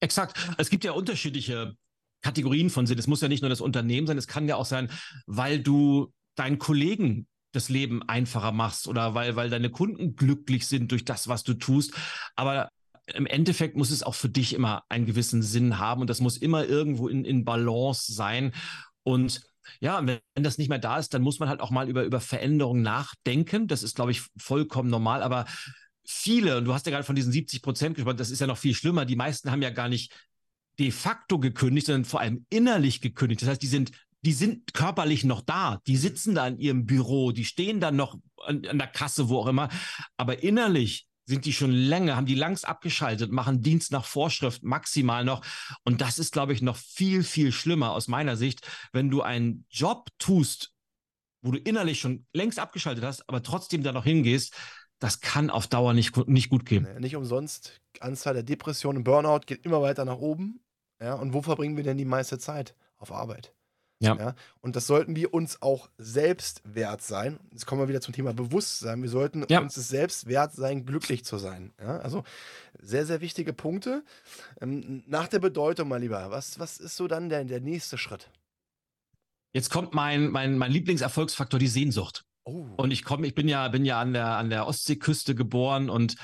Exakt. 0.00 0.36
Es 0.58 0.70
gibt 0.70 0.84
ja 0.84 0.92
unterschiedliche 0.92 1.76
Kategorien 2.22 2.70
von 2.70 2.86
Sinn. 2.86 2.98
Es 2.98 3.06
muss 3.06 3.20
ja 3.20 3.28
nicht 3.28 3.40
nur 3.42 3.50
das 3.50 3.60
Unternehmen 3.60 4.06
sein, 4.06 4.18
es 4.18 4.28
kann 4.28 4.48
ja 4.48 4.56
auch 4.56 4.66
sein, 4.66 4.90
weil 5.26 5.60
du 5.60 6.12
deinen 6.36 6.58
Kollegen 6.58 7.26
das 7.52 7.68
Leben 7.70 8.02
einfacher 8.08 8.52
machst 8.52 8.86
oder 8.86 9.14
weil, 9.14 9.34
weil 9.34 9.48
deine 9.48 9.70
Kunden 9.70 10.14
glücklich 10.14 10.66
sind 10.66 10.92
durch 10.92 11.04
das, 11.04 11.26
was 11.26 11.42
du 11.42 11.54
tust. 11.54 11.94
Aber 12.34 12.70
im 13.14 13.26
Endeffekt 13.26 13.76
muss 13.76 13.90
es 13.90 14.02
auch 14.02 14.14
für 14.14 14.28
dich 14.28 14.54
immer 14.54 14.84
einen 14.88 15.06
gewissen 15.06 15.42
Sinn 15.42 15.78
haben 15.78 16.00
und 16.00 16.10
das 16.10 16.20
muss 16.20 16.36
immer 16.36 16.64
irgendwo 16.64 17.08
in, 17.08 17.24
in 17.24 17.44
Balance 17.44 18.12
sein. 18.12 18.52
Und 19.02 19.42
ja, 19.80 20.04
wenn, 20.06 20.20
das 20.34 20.58
nicht 20.58 20.68
mehr 20.68 20.78
da 20.78 20.98
ist, 20.98 21.14
dann 21.14 21.22
muss 21.22 21.38
man 21.38 21.48
halt 21.48 21.60
auch 21.60 21.70
mal 21.70 21.88
über, 21.88 22.04
über 22.04 22.20
Veränderungen 22.20 22.82
nachdenken. 22.82 23.68
Das 23.68 23.82
ist, 23.82 23.96
glaube 23.96 24.10
ich, 24.10 24.22
vollkommen 24.36 24.90
normal. 24.90 25.22
Aber 25.22 25.44
viele, 26.04 26.58
und 26.58 26.64
du 26.64 26.74
hast 26.74 26.86
ja 26.86 26.92
gerade 26.92 27.04
von 27.04 27.16
diesen 27.16 27.32
70 27.32 27.62
Prozent 27.62 27.94
gesprochen, 27.94 28.16
das 28.16 28.30
ist 28.30 28.40
ja 28.40 28.46
noch 28.46 28.58
viel 28.58 28.74
schlimmer. 28.74 29.04
Die 29.04 29.16
meisten 29.16 29.50
haben 29.50 29.62
ja 29.62 29.70
gar 29.70 29.88
nicht 29.88 30.12
de 30.78 30.90
facto 30.90 31.38
gekündigt, 31.38 31.86
sondern 31.86 32.04
vor 32.04 32.20
allem 32.20 32.44
innerlich 32.50 33.00
gekündigt. 33.00 33.42
Das 33.42 33.48
heißt, 33.48 33.62
die 33.62 33.68
sind 33.68 33.92
die 34.26 34.32
sind 34.32 34.74
körperlich 34.74 35.22
noch 35.22 35.40
da, 35.40 35.80
die 35.86 35.96
sitzen 35.96 36.34
da 36.34 36.48
in 36.48 36.58
ihrem 36.58 36.84
Büro, 36.84 37.30
die 37.30 37.44
stehen 37.44 37.78
dann 37.78 37.94
noch 37.94 38.18
an, 38.44 38.66
an 38.66 38.78
der 38.78 38.88
Kasse, 38.88 39.28
wo 39.28 39.38
auch 39.38 39.46
immer, 39.46 39.68
aber 40.16 40.42
innerlich 40.42 41.05
sind 41.26 41.44
die 41.44 41.52
schon 41.52 41.72
länger, 41.72 42.16
haben 42.16 42.26
die 42.26 42.34
langst 42.34 42.66
abgeschaltet, 42.66 43.32
machen 43.32 43.60
Dienst 43.60 43.90
nach 43.92 44.04
Vorschrift 44.04 44.62
maximal 44.62 45.24
noch. 45.24 45.44
Und 45.84 46.00
das 46.00 46.18
ist, 46.18 46.32
glaube 46.32 46.52
ich, 46.52 46.62
noch 46.62 46.76
viel, 46.76 47.24
viel 47.24 47.52
schlimmer 47.52 47.92
aus 47.92 48.08
meiner 48.08 48.36
Sicht, 48.36 48.66
wenn 48.92 49.10
du 49.10 49.22
einen 49.22 49.66
Job 49.68 50.08
tust, 50.18 50.72
wo 51.42 51.50
du 51.50 51.58
innerlich 51.58 52.00
schon 52.00 52.26
längst 52.32 52.58
abgeschaltet 52.58 53.04
hast, 53.04 53.28
aber 53.28 53.42
trotzdem 53.42 53.82
da 53.82 53.92
noch 53.92 54.04
hingehst, 54.04 54.54
das 54.98 55.20
kann 55.20 55.50
auf 55.50 55.66
Dauer 55.66 55.92
nicht, 55.92 56.16
nicht 56.28 56.48
gut 56.48 56.64
gehen. 56.64 56.88
Nicht 56.98 57.16
umsonst. 57.16 57.80
Anzahl 58.00 58.34
der 58.34 58.42
Depressionen, 58.42 59.04
Burnout 59.04 59.40
geht 59.46 59.64
immer 59.66 59.82
weiter 59.82 60.04
nach 60.04 60.16
oben. 60.16 60.60
Ja, 61.00 61.14
und 61.14 61.34
wo 61.34 61.42
verbringen 61.42 61.76
wir 61.76 61.84
denn 61.84 61.98
die 61.98 62.06
meiste 62.06 62.38
Zeit? 62.38 62.74
Auf 62.96 63.12
Arbeit. 63.12 63.52
Ja. 63.98 64.14
ja. 64.16 64.34
Und 64.60 64.76
das 64.76 64.86
sollten 64.86 65.16
wir 65.16 65.32
uns 65.32 65.62
auch 65.62 65.88
selbst 65.96 66.60
wert 66.64 67.00
sein. 67.02 67.38
Jetzt 67.50 67.66
kommen 67.66 67.80
wir 67.80 67.88
wieder 67.88 68.00
zum 68.00 68.12
Thema 68.12 68.34
Bewusstsein. 68.34 69.02
Wir 69.02 69.08
sollten 69.08 69.46
ja. 69.48 69.60
uns 69.60 69.76
es 69.76 69.88
selbst 69.88 70.26
wert 70.26 70.52
sein, 70.52 70.84
glücklich 70.84 71.24
zu 71.24 71.38
sein. 71.38 71.72
Ja, 71.80 71.98
also 71.98 72.22
sehr, 72.78 73.06
sehr 73.06 73.20
wichtige 73.20 73.52
Punkte. 73.52 74.04
Ähm, 74.60 75.02
nach 75.06 75.28
der 75.28 75.38
Bedeutung, 75.38 75.88
mein 75.88 76.02
Lieber, 76.02 76.30
was, 76.30 76.58
was 76.58 76.78
ist 76.78 76.96
so 76.96 77.08
dann 77.08 77.28
der, 77.30 77.44
der 77.44 77.60
nächste 77.60 77.96
Schritt? 77.96 78.30
Jetzt 79.52 79.70
kommt 79.70 79.94
mein, 79.94 80.28
mein, 80.28 80.58
mein 80.58 80.72
Lieblingserfolgsfaktor, 80.72 81.58
die 81.58 81.66
Sehnsucht. 81.66 82.26
Oh. 82.44 82.66
Und 82.76 82.90
ich 82.90 83.02
komme, 83.02 83.26
ich 83.26 83.34
bin 83.34 83.48
ja, 83.48 83.66
bin 83.68 83.86
ja 83.86 83.98
an 83.98 84.12
der, 84.12 84.36
an 84.36 84.50
der 84.50 84.66
Ostseeküste 84.66 85.34
geboren 85.34 85.88
und 85.88 86.16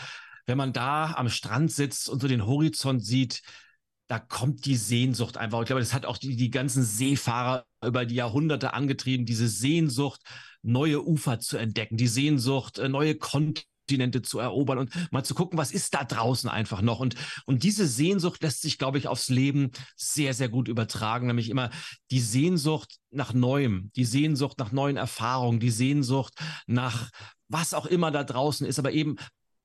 wenn 0.46 0.58
man 0.58 0.72
da 0.72 1.14
am 1.14 1.28
Strand 1.28 1.72
sitzt 1.72 2.08
und 2.08 2.20
so 2.20 2.28
den 2.28 2.46
Horizont 2.46 3.04
sieht, 3.04 3.42
da 4.12 4.18
kommt 4.18 4.66
die 4.66 4.76
Sehnsucht 4.76 5.38
einfach. 5.38 5.62
Ich 5.62 5.66
glaube, 5.68 5.80
das 5.80 5.94
hat 5.94 6.04
auch 6.04 6.18
die, 6.18 6.36
die 6.36 6.50
ganzen 6.50 6.84
Seefahrer 6.84 7.64
über 7.82 8.04
die 8.04 8.16
Jahrhunderte 8.16 8.74
angetrieben, 8.74 9.24
diese 9.24 9.48
Sehnsucht, 9.48 10.20
neue 10.60 11.02
Ufer 11.02 11.40
zu 11.40 11.56
entdecken, 11.56 11.96
die 11.96 12.08
Sehnsucht, 12.08 12.78
äh, 12.78 12.90
neue 12.90 13.14
Kontinente 13.14 14.20
zu 14.20 14.38
erobern 14.38 14.76
und 14.76 15.12
mal 15.12 15.24
zu 15.24 15.34
gucken, 15.34 15.56
was 15.56 15.72
ist 15.72 15.94
da 15.94 16.04
draußen 16.04 16.50
einfach 16.50 16.82
noch. 16.82 17.00
Und, 17.00 17.14
und 17.46 17.62
diese 17.62 17.86
Sehnsucht 17.86 18.42
lässt 18.42 18.60
sich, 18.60 18.76
glaube 18.76 18.98
ich, 18.98 19.08
aufs 19.08 19.30
Leben 19.30 19.70
sehr, 19.96 20.34
sehr 20.34 20.50
gut 20.50 20.68
übertragen. 20.68 21.26
Nämlich 21.26 21.48
immer 21.48 21.70
die 22.10 22.20
Sehnsucht 22.20 22.98
nach 23.08 23.32
Neuem, 23.32 23.92
die 23.96 24.04
Sehnsucht 24.04 24.58
nach 24.58 24.72
neuen 24.72 24.98
Erfahrungen, 24.98 25.58
die 25.58 25.70
Sehnsucht 25.70 26.34
nach 26.66 27.08
was 27.48 27.72
auch 27.72 27.86
immer 27.86 28.10
da 28.10 28.24
draußen 28.24 28.66
ist, 28.66 28.78
aber 28.78 28.92
eben 28.92 29.16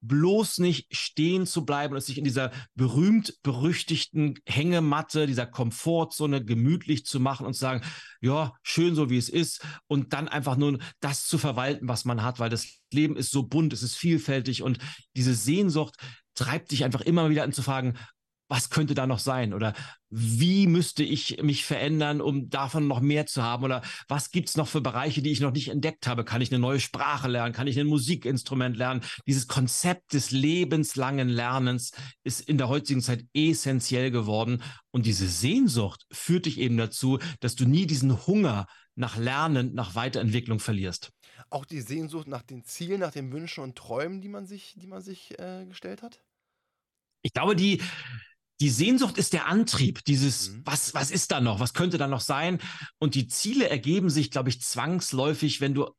bloß 0.01 0.59
nicht 0.59 0.95
stehen 0.95 1.45
zu 1.45 1.65
bleiben 1.65 1.95
und 1.95 2.01
sich 2.01 2.17
in 2.17 2.23
dieser 2.23 2.51
berühmt-berüchtigten 2.75 4.39
Hängematte, 4.45 5.27
dieser 5.27 5.45
Komfortzone 5.45 6.43
gemütlich 6.43 7.05
zu 7.05 7.19
machen 7.19 7.45
und 7.45 7.53
zu 7.53 7.59
sagen, 7.59 7.81
ja, 8.21 8.53
schön 8.63 8.95
so 8.95 9.09
wie 9.09 9.17
es 9.17 9.29
ist 9.29 9.65
und 9.87 10.13
dann 10.13 10.27
einfach 10.27 10.57
nur 10.57 10.79
das 10.99 11.25
zu 11.25 11.37
verwalten, 11.37 11.87
was 11.87 12.05
man 12.05 12.23
hat, 12.23 12.39
weil 12.39 12.49
das 12.49 12.79
Leben 12.91 13.15
ist 13.17 13.31
so 13.31 13.43
bunt, 13.43 13.73
es 13.73 13.83
ist 13.83 13.95
vielfältig 13.95 14.63
und 14.63 14.77
diese 15.15 15.33
Sehnsucht 15.33 15.95
treibt 16.35 16.71
dich 16.71 16.83
einfach 16.83 17.01
immer 17.01 17.29
wieder 17.29 17.43
an 17.43 17.51
zu 17.51 17.63
fragen, 17.63 17.97
was 18.49 18.69
könnte 18.69 18.93
da 18.93 19.07
noch 19.07 19.19
sein? 19.19 19.53
Oder 19.53 19.73
wie 20.09 20.67
müsste 20.67 21.03
ich 21.03 21.41
mich 21.41 21.65
verändern, 21.65 22.21
um 22.21 22.49
davon 22.49 22.87
noch 22.87 23.01
mehr 23.01 23.25
zu 23.25 23.43
haben? 23.43 23.63
Oder 23.63 23.81
was 24.07 24.31
gibt 24.31 24.49
es 24.49 24.57
noch 24.57 24.67
für 24.67 24.79
Bereiche, 24.79 25.21
die 25.21 25.31
ich 25.31 25.41
noch 25.41 25.51
nicht 25.51 25.67
entdeckt 25.67 26.07
habe? 26.07 26.23
Kann 26.23 26.41
ich 26.41 26.51
eine 26.51 26.59
neue 26.59 26.79
Sprache 26.79 27.27
lernen? 27.27 27.53
Kann 27.53 27.67
ich 27.67 27.77
ein 27.79 27.87
Musikinstrument 27.87 28.77
lernen? 28.77 29.01
Dieses 29.27 29.47
Konzept 29.47 30.13
des 30.13 30.31
lebenslangen 30.31 31.27
Lernens 31.27 31.91
ist 32.23 32.41
in 32.41 32.57
der 32.57 32.69
heutigen 32.69 33.01
Zeit 33.01 33.25
essentiell 33.33 34.11
geworden. 34.11 34.63
Und 34.91 35.05
diese 35.05 35.27
Sehnsucht 35.27 36.05
führt 36.11 36.45
dich 36.45 36.59
eben 36.59 36.77
dazu, 36.77 37.19
dass 37.41 37.55
du 37.55 37.65
nie 37.65 37.85
diesen 37.85 38.25
Hunger 38.27 38.67
nach 38.95 39.17
Lernen, 39.17 39.73
nach 39.73 39.95
Weiterentwicklung 39.95 40.59
verlierst. 40.59 41.11
Auch 41.49 41.65
die 41.65 41.81
Sehnsucht 41.81 42.27
nach 42.27 42.41
den 42.41 42.63
Zielen, 42.63 43.01
nach 43.01 43.11
den 43.11 43.31
Wünschen 43.31 43.63
und 43.63 43.77
Träumen, 43.77 44.21
die 44.21 44.29
man 44.29 44.47
sich, 44.47 44.73
die 44.75 44.87
man 44.87 45.01
sich 45.01 45.37
äh, 45.37 45.65
gestellt 45.65 46.01
hat? 46.01 46.23
Ich 47.21 47.33
glaube, 47.33 47.55
die, 47.55 47.81
die 48.59 48.69
Sehnsucht 48.69 49.17
ist 49.17 49.33
der 49.33 49.47
Antrieb, 49.47 50.03
dieses, 50.05 50.49
mhm. 50.49 50.61
was, 50.65 50.93
was 50.93 51.11
ist 51.11 51.31
da 51.31 51.41
noch, 51.41 51.59
was 51.59 51.73
könnte 51.73 51.97
da 51.97 52.07
noch 52.07 52.21
sein? 52.21 52.59
Und 52.99 53.15
die 53.15 53.27
Ziele 53.27 53.69
ergeben 53.69 54.09
sich, 54.09 54.31
glaube 54.31 54.49
ich, 54.49 54.61
zwangsläufig, 54.61 55.61
wenn 55.61 55.73
du 55.73 55.89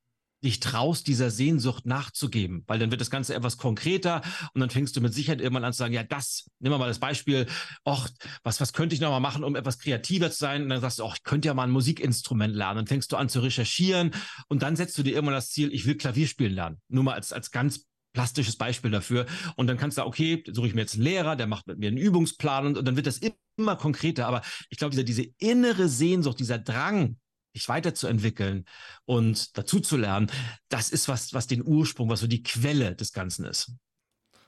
dich 0.44 0.60
traust, 0.60 1.08
dieser 1.08 1.30
Sehnsucht 1.30 1.84
nachzugeben, 1.84 2.62
weil 2.66 2.78
dann 2.78 2.90
wird 2.90 3.00
das 3.00 3.10
Ganze 3.10 3.34
etwas 3.34 3.56
konkreter 3.56 4.22
und 4.54 4.60
dann 4.60 4.70
fängst 4.70 4.96
du 4.96 5.00
mit 5.00 5.12
Sicherheit 5.12 5.40
irgendwann 5.40 5.64
an 5.64 5.72
zu 5.72 5.78
sagen, 5.78 5.94
ja, 5.94 6.04
das, 6.04 6.48
nehmen 6.60 6.74
wir 6.74 6.78
mal 6.78 6.86
das 6.86 7.00
Beispiel, 7.00 7.46
ach, 7.84 8.08
was, 8.44 8.60
was 8.60 8.72
könnte 8.72 8.94
ich 8.94 9.00
noch 9.00 9.10
mal 9.10 9.20
machen, 9.20 9.42
um 9.42 9.56
etwas 9.56 9.78
kreativer 9.78 10.30
zu 10.30 10.38
sein? 10.38 10.62
Und 10.62 10.68
dann 10.68 10.80
sagst 10.80 11.00
du, 11.00 11.04
ach, 11.04 11.16
ich 11.16 11.24
könnte 11.24 11.48
ja 11.48 11.54
mal 11.54 11.64
ein 11.64 11.70
Musikinstrument 11.70 12.54
lernen. 12.54 12.76
Dann 12.76 12.86
fängst 12.86 13.10
du 13.10 13.16
an 13.16 13.28
zu 13.28 13.40
recherchieren 13.40 14.12
und 14.48 14.62
dann 14.62 14.76
setzt 14.76 14.96
du 14.96 15.02
dir 15.02 15.14
irgendwann 15.14 15.34
das 15.34 15.50
Ziel, 15.50 15.72
ich 15.72 15.86
will 15.86 15.96
Klavier 15.96 16.28
spielen 16.28 16.54
lernen. 16.54 16.80
Nur 16.88 17.04
mal 17.04 17.14
als, 17.14 17.32
als 17.32 17.50
ganz 17.50 17.86
plastisches 18.12 18.56
Beispiel 18.56 18.90
dafür. 18.90 19.26
Und 19.56 19.66
dann 19.66 19.76
kannst 19.76 19.98
du, 19.98 20.04
okay, 20.04 20.42
suche 20.46 20.66
ich 20.66 20.74
mir 20.74 20.82
jetzt 20.82 20.94
einen 20.94 21.04
Lehrer, 21.04 21.36
der 21.36 21.46
macht 21.46 21.66
mit 21.66 21.78
mir 21.78 21.88
einen 21.88 21.96
Übungsplan 21.96 22.66
und, 22.66 22.78
und 22.78 22.84
dann 22.84 22.96
wird 22.96 23.06
das 23.06 23.20
immer 23.56 23.76
konkreter. 23.76 24.26
Aber 24.26 24.42
ich 24.70 24.78
glaube, 24.78 24.90
diese, 24.90 25.04
diese 25.04 25.26
innere 25.38 25.88
Sehnsucht, 25.88 26.38
dieser 26.38 26.58
Drang, 26.58 27.16
dich 27.54 27.68
weiterzuentwickeln 27.68 28.64
und 29.04 29.56
dazu 29.56 29.80
zu 29.80 29.96
lernen, 29.96 30.30
das 30.68 30.90
ist 30.90 31.08
was, 31.08 31.32
was 31.34 31.46
den 31.46 31.66
Ursprung, 31.66 32.08
was 32.08 32.20
so 32.20 32.26
die 32.26 32.42
Quelle 32.42 32.94
des 32.94 33.12
Ganzen 33.12 33.44
ist. 33.44 33.72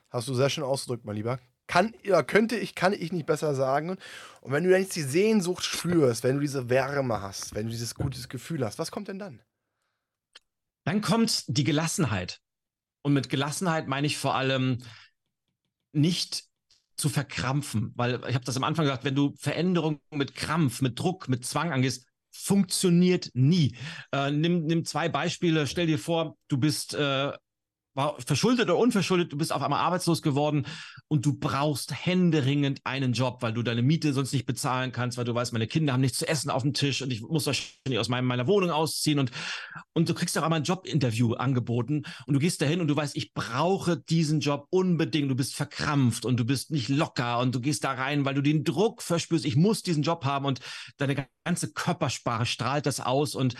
Hast 0.09 0.27
du 0.27 0.33
sehr 0.33 0.49
schön 0.49 0.63
ausgedrückt, 0.63 1.05
mein 1.05 1.15
Lieber. 1.15 1.39
Kann, 1.67 1.93
ja, 2.03 2.21
könnte 2.21 2.57
ich, 2.57 2.75
kann 2.75 2.91
ich 2.91 3.13
nicht 3.13 3.25
besser 3.25 3.55
sagen. 3.55 3.97
Und 4.41 4.51
wenn 4.51 4.63
du 4.63 4.77
jetzt 4.77 4.95
die 4.95 5.03
Sehnsucht 5.03 5.63
spürst, 5.63 6.23
wenn 6.23 6.35
du 6.35 6.41
diese 6.41 6.69
Wärme 6.69 7.21
hast, 7.21 7.55
wenn 7.55 7.65
du 7.65 7.71
dieses 7.71 7.95
gutes 7.95 8.27
Gefühl 8.27 8.65
hast, 8.65 8.77
was 8.77 8.91
kommt 8.91 9.07
denn 9.07 9.19
dann? 9.19 9.41
Dann 10.83 11.01
kommt 11.01 11.45
die 11.47 11.63
Gelassenheit. 11.63 12.41
Und 13.03 13.13
mit 13.13 13.29
Gelassenheit 13.29 13.87
meine 13.87 14.07
ich 14.07 14.17
vor 14.17 14.35
allem 14.35 14.83
nicht 15.93 16.43
zu 16.95 17.09
verkrampfen, 17.09 17.93
weil 17.95 18.21
ich 18.27 18.35
habe 18.35 18.45
das 18.45 18.57
am 18.57 18.63
Anfang 18.63 18.85
gesagt, 18.85 19.03
wenn 19.03 19.15
du 19.15 19.33
Veränderungen 19.37 19.99
mit 20.11 20.35
Krampf, 20.35 20.81
mit 20.81 20.99
Druck, 20.99 21.27
mit 21.27 21.45
Zwang 21.45 21.71
angehst, 21.71 22.05
funktioniert 22.31 23.31
nie. 23.33 23.75
Äh, 24.11 24.31
nimm, 24.31 24.65
nimm 24.65 24.85
zwei 24.85 25.09
Beispiele. 25.09 25.67
Stell 25.67 25.87
dir 25.87 25.99
vor, 25.99 26.37
du 26.47 26.57
bist 26.57 26.93
äh, 26.93 27.31
war 27.93 28.15
verschuldet 28.25 28.65
oder 28.65 28.77
unverschuldet, 28.77 29.33
du 29.33 29.37
bist 29.37 29.51
auf 29.51 29.61
einmal 29.61 29.81
arbeitslos 29.81 30.21
geworden 30.21 30.65
und 31.07 31.25
du 31.25 31.37
brauchst 31.37 32.05
händeringend 32.05 32.79
einen 32.85 33.13
Job, 33.13 33.41
weil 33.41 33.53
du 33.53 33.63
deine 33.63 33.81
Miete 33.81 34.13
sonst 34.13 34.31
nicht 34.31 34.45
bezahlen 34.45 34.91
kannst, 34.91 35.17
weil 35.17 35.25
du 35.25 35.35
weißt, 35.35 35.51
meine 35.51 35.67
Kinder 35.67 35.93
haben 35.93 36.01
nichts 36.01 36.19
zu 36.19 36.27
essen 36.27 36.49
auf 36.49 36.61
dem 36.61 36.73
Tisch 36.73 37.01
und 37.01 37.11
ich 37.11 37.21
muss 37.21 37.45
wahrscheinlich 37.45 37.99
aus 37.99 38.07
meinem, 38.07 38.25
meiner 38.25 38.47
Wohnung 38.47 38.71
ausziehen 38.71 39.19
und, 39.19 39.31
und 39.93 40.07
du 40.07 40.13
kriegst 40.13 40.37
auch 40.37 40.43
einmal 40.43 40.59
ein 40.59 40.63
Jobinterview 40.63 41.33
angeboten 41.33 42.03
und 42.27 42.33
du 42.33 42.39
gehst 42.39 42.61
dahin 42.61 42.79
und 42.79 42.87
du 42.87 42.95
weißt, 42.95 43.17
ich 43.17 43.33
brauche 43.33 43.97
diesen 43.97 44.39
Job 44.39 44.67
unbedingt, 44.69 45.29
du 45.29 45.35
bist 45.35 45.55
verkrampft 45.55 46.23
und 46.25 46.39
du 46.39 46.45
bist 46.45 46.71
nicht 46.71 46.87
locker 46.87 47.39
und 47.39 47.53
du 47.53 47.59
gehst 47.59 47.83
da 47.83 47.91
rein, 47.91 48.23
weil 48.23 48.35
du 48.35 48.41
den 48.41 48.63
Druck 48.63 49.01
verspürst, 49.01 49.45
ich 49.45 49.57
muss 49.57 49.83
diesen 49.83 50.03
Job 50.03 50.23
haben 50.23 50.45
und 50.45 50.61
deine 50.97 51.27
ganze 51.43 51.73
Körpersprache 51.73 52.45
strahlt 52.45 52.85
das 52.85 53.01
aus 53.01 53.35
und 53.35 53.55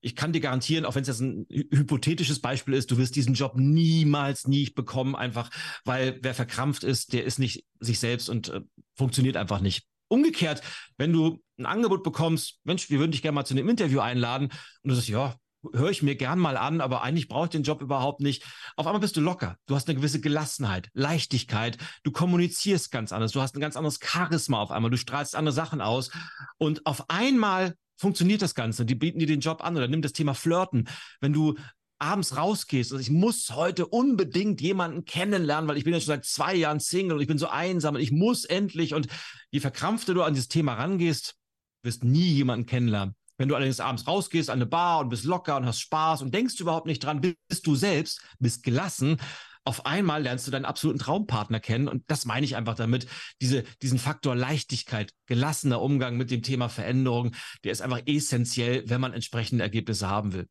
ich 0.00 0.14
kann 0.14 0.32
dir 0.32 0.40
garantieren, 0.40 0.84
auch 0.84 0.94
wenn 0.94 1.02
es 1.02 1.08
jetzt 1.08 1.20
ein 1.20 1.46
hypothetisches 1.48 2.40
Beispiel 2.40 2.74
ist, 2.74 2.90
du 2.90 2.98
wirst 2.98 3.16
diesen 3.16 3.34
Job 3.34 3.54
niemals 3.56 4.46
nie 4.46 4.70
bekommen, 4.70 5.16
einfach 5.16 5.50
weil 5.84 6.18
wer 6.22 6.34
verkrampft 6.34 6.84
ist, 6.84 7.12
der 7.12 7.24
ist 7.24 7.38
nicht 7.38 7.64
sich 7.80 7.98
selbst 7.98 8.28
und 8.28 8.48
äh, 8.50 8.60
funktioniert 8.94 9.36
einfach 9.36 9.60
nicht. 9.60 9.86
Umgekehrt, 10.08 10.62
wenn 10.98 11.12
du 11.12 11.42
ein 11.58 11.66
Angebot 11.66 12.04
bekommst, 12.04 12.60
Mensch, 12.64 12.90
wir 12.90 12.98
würden 12.98 13.10
dich 13.10 13.22
gerne 13.22 13.34
mal 13.34 13.44
zu 13.44 13.54
einem 13.54 13.68
Interview 13.68 14.00
einladen 14.00 14.50
und 14.82 14.88
du 14.88 14.94
sagst, 14.94 15.08
ja, 15.08 15.34
höre 15.72 15.90
ich 15.90 16.02
mir 16.02 16.16
gern 16.16 16.38
mal 16.38 16.56
an, 16.56 16.80
aber 16.80 17.02
eigentlich 17.02 17.28
brauche 17.28 17.46
ich 17.46 17.50
den 17.50 17.62
Job 17.62 17.82
überhaupt 17.82 18.20
nicht. 18.20 18.44
Auf 18.76 18.86
einmal 18.86 19.00
bist 19.00 19.16
du 19.16 19.20
locker. 19.20 19.56
Du 19.66 19.74
hast 19.74 19.88
eine 19.88 19.96
gewisse 19.96 20.20
Gelassenheit, 20.20 20.88
Leichtigkeit. 20.92 21.78
Du 22.02 22.12
kommunizierst 22.12 22.90
ganz 22.90 23.12
anders. 23.12 23.32
Du 23.32 23.40
hast 23.40 23.56
ein 23.56 23.60
ganz 23.60 23.76
anderes 23.76 23.98
Charisma 24.00 24.60
auf 24.60 24.70
einmal. 24.70 24.90
Du 24.90 24.96
strahlst 24.96 25.34
andere 25.34 25.54
Sachen 25.54 25.80
aus. 25.80 26.10
Und 26.58 26.86
auf 26.86 27.10
einmal 27.10 27.74
funktioniert 27.96 28.42
das 28.42 28.54
Ganze. 28.54 28.84
Die 28.84 28.94
bieten 28.94 29.18
dir 29.18 29.26
den 29.26 29.40
Job 29.40 29.64
an 29.64 29.76
oder 29.76 29.88
nimm 29.88 30.02
das 30.02 30.12
Thema 30.12 30.34
Flirten. 30.34 30.88
Wenn 31.20 31.32
du 31.32 31.54
abends 31.98 32.36
rausgehst 32.36 32.92
und 32.92 33.00
ich 33.00 33.10
muss 33.10 33.50
heute 33.54 33.86
unbedingt 33.86 34.60
jemanden 34.60 35.04
kennenlernen, 35.04 35.68
weil 35.68 35.78
ich 35.78 35.84
bin 35.84 35.94
ja 35.94 36.00
schon 36.00 36.08
seit 36.08 36.24
zwei 36.26 36.54
Jahren 36.54 36.80
Single 36.80 37.16
und 37.16 37.22
ich 37.22 37.28
bin 37.28 37.38
so 37.38 37.48
einsam 37.48 37.94
und 37.94 38.00
ich 38.00 38.12
muss 38.12 38.44
endlich 38.44 38.94
und 38.94 39.08
je 39.50 39.60
verkrampfter 39.60 40.12
du 40.12 40.22
an 40.22 40.34
dieses 40.34 40.48
Thema 40.48 40.74
rangehst, 40.74 41.36
wirst 41.82 42.04
nie 42.04 42.28
jemanden 42.32 42.66
kennenlernen. 42.66 43.14
Wenn 43.38 43.48
du 43.48 43.54
allerdings 43.54 43.80
abends 43.80 44.06
rausgehst 44.06 44.50
an 44.50 44.58
eine 44.58 44.66
Bar 44.66 45.00
und 45.00 45.10
bist 45.10 45.24
locker 45.24 45.56
und 45.56 45.66
hast 45.66 45.80
Spaß 45.80 46.22
und 46.22 46.34
denkst 46.34 46.58
überhaupt 46.60 46.86
nicht 46.86 47.04
dran, 47.04 47.20
bist 47.20 47.66
du 47.66 47.74
selbst, 47.74 48.22
bist 48.38 48.62
gelassen, 48.62 49.18
auf 49.66 49.86
einmal 49.86 50.22
lernst 50.22 50.46
du 50.46 50.50
deinen 50.50 50.64
absoluten 50.64 50.98
Traumpartner 50.98 51.60
kennen. 51.60 51.88
Und 51.88 52.04
das 52.08 52.24
meine 52.24 52.46
ich 52.46 52.56
einfach 52.56 52.74
damit. 52.74 53.06
Diese, 53.40 53.62
diesen 53.82 53.98
Faktor 53.98 54.34
Leichtigkeit, 54.34 55.12
gelassener 55.26 55.80
Umgang 55.80 56.16
mit 56.16 56.30
dem 56.30 56.42
Thema 56.42 56.68
Veränderung, 56.68 57.34
der 57.64 57.72
ist 57.72 57.82
einfach 57.82 58.00
essentiell, 58.06 58.88
wenn 58.88 59.00
man 59.00 59.12
entsprechende 59.12 59.64
Ergebnisse 59.64 60.08
haben 60.08 60.32
will. 60.32 60.48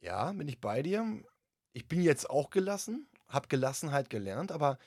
Ja, 0.00 0.32
bin 0.32 0.48
ich 0.48 0.60
bei 0.60 0.82
dir. 0.82 1.22
Ich 1.72 1.88
bin 1.88 2.02
jetzt 2.02 2.28
auch 2.28 2.50
gelassen, 2.50 3.08
habe 3.28 3.48
Gelassenheit 3.48 4.10
gelernt, 4.10 4.52
aber 4.52 4.78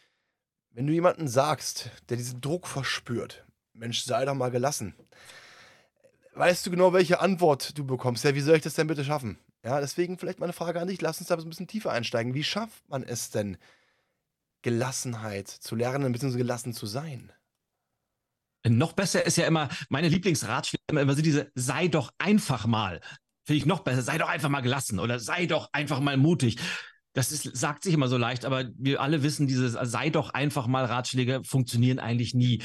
wenn 0.72 0.86
du 0.86 0.94
jemanden 0.94 1.28
sagst, 1.28 1.90
der 2.10 2.18
diesen 2.18 2.42
Druck 2.42 2.68
verspürt, 2.68 3.46
Mensch, 3.74 4.04
sei 4.04 4.26
doch 4.26 4.36
mal 4.36 4.52
gelassen 4.52 4.94
weißt 6.36 6.66
du 6.66 6.72
genau, 6.72 6.94
welche 6.94 7.20
Antwort 7.20 7.78
du 7.78 7.86
bekommst. 7.86 8.24
Ja, 8.24 8.36
wie 8.36 8.42
soll 8.42 8.58
ich 8.58 8.64
das 8.64 8.76
denn 8.76 8.88
bitte 8.88 9.04
schaffen? 9.04 9.38
Ja, 9.66 9.80
deswegen 9.82 10.20
vielleicht 10.20 10.40
meine 10.40 10.54
Frage 10.54 10.80
an 10.80 10.88
dich. 10.88 11.02
Lass 11.02 11.20
uns 11.20 11.28
da 11.28 11.36
ein 11.36 11.50
bisschen 11.50 11.68
tiefer 11.68 11.92
einsteigen. 11.92 12.36
Wie 12.36 12.44
schafft 12.44 12.88
man 12.88 13.02
es 13.02 13.32
denn, 13.32 13.58
Gelassenheit 14.62 15.48
zu 15.48 15.76
lernen, 15.76 16.12
bzw. 16.12 16.38
gelassen 16.38 16.74
zu 16.74 16.86
sein? 16.86 17.32
Noch 18.68 18.94
besser 18.94 19.26
ist 19.26 19.38
ja 19.38 19.48
immer, 19.48 19.70
meine 19.90 20.08
Lieblingsratschläge 20.08 20.84
immer 20.90 21.14
sind 21.14 21.26
diese, 21.26 21.52
sei 21.56 21.88
doch 21.88 22.12
einfach 22.20 22.68
mal. 22.68 23.02
Finde 23.46 23.58
ich 23.58 23.66
noch 23.66 23.80
besser, 23.80 24.04
sei 24.04 24.20
doch 24.20 24.30
einfach 24.30 24.50
mal 24.50 24.62
gelassen 24.62 25.00
oder 25.00 25.20
sei 25.20 25.48
doch 25.48 25.70
einfach 25.72 26.00
mal 26.00 26.18
mutig. 26.18 26.58
Das 27.14 27.32
ist, 27.32 27.44
sagt 27.56 27.84
sich 27.84 27.94
immer 27.94 28.08
so 28.08 28.18
leicht, 28.18 28.46
aber 28.46 28.66
wir 28.78 29.02
alle 29.02 29.24
wissen, 29.24 29.48
diese 29.48 29.70
sei 29.70 30.10
doch 30.10 30.32
einfach 30.32 30.68
mal 30.68 30.86
Ratschläge 30.86 31.42
funktionieren 31.44 32.00
eigentlich 32.00 32.34
nie. 32.36 32.62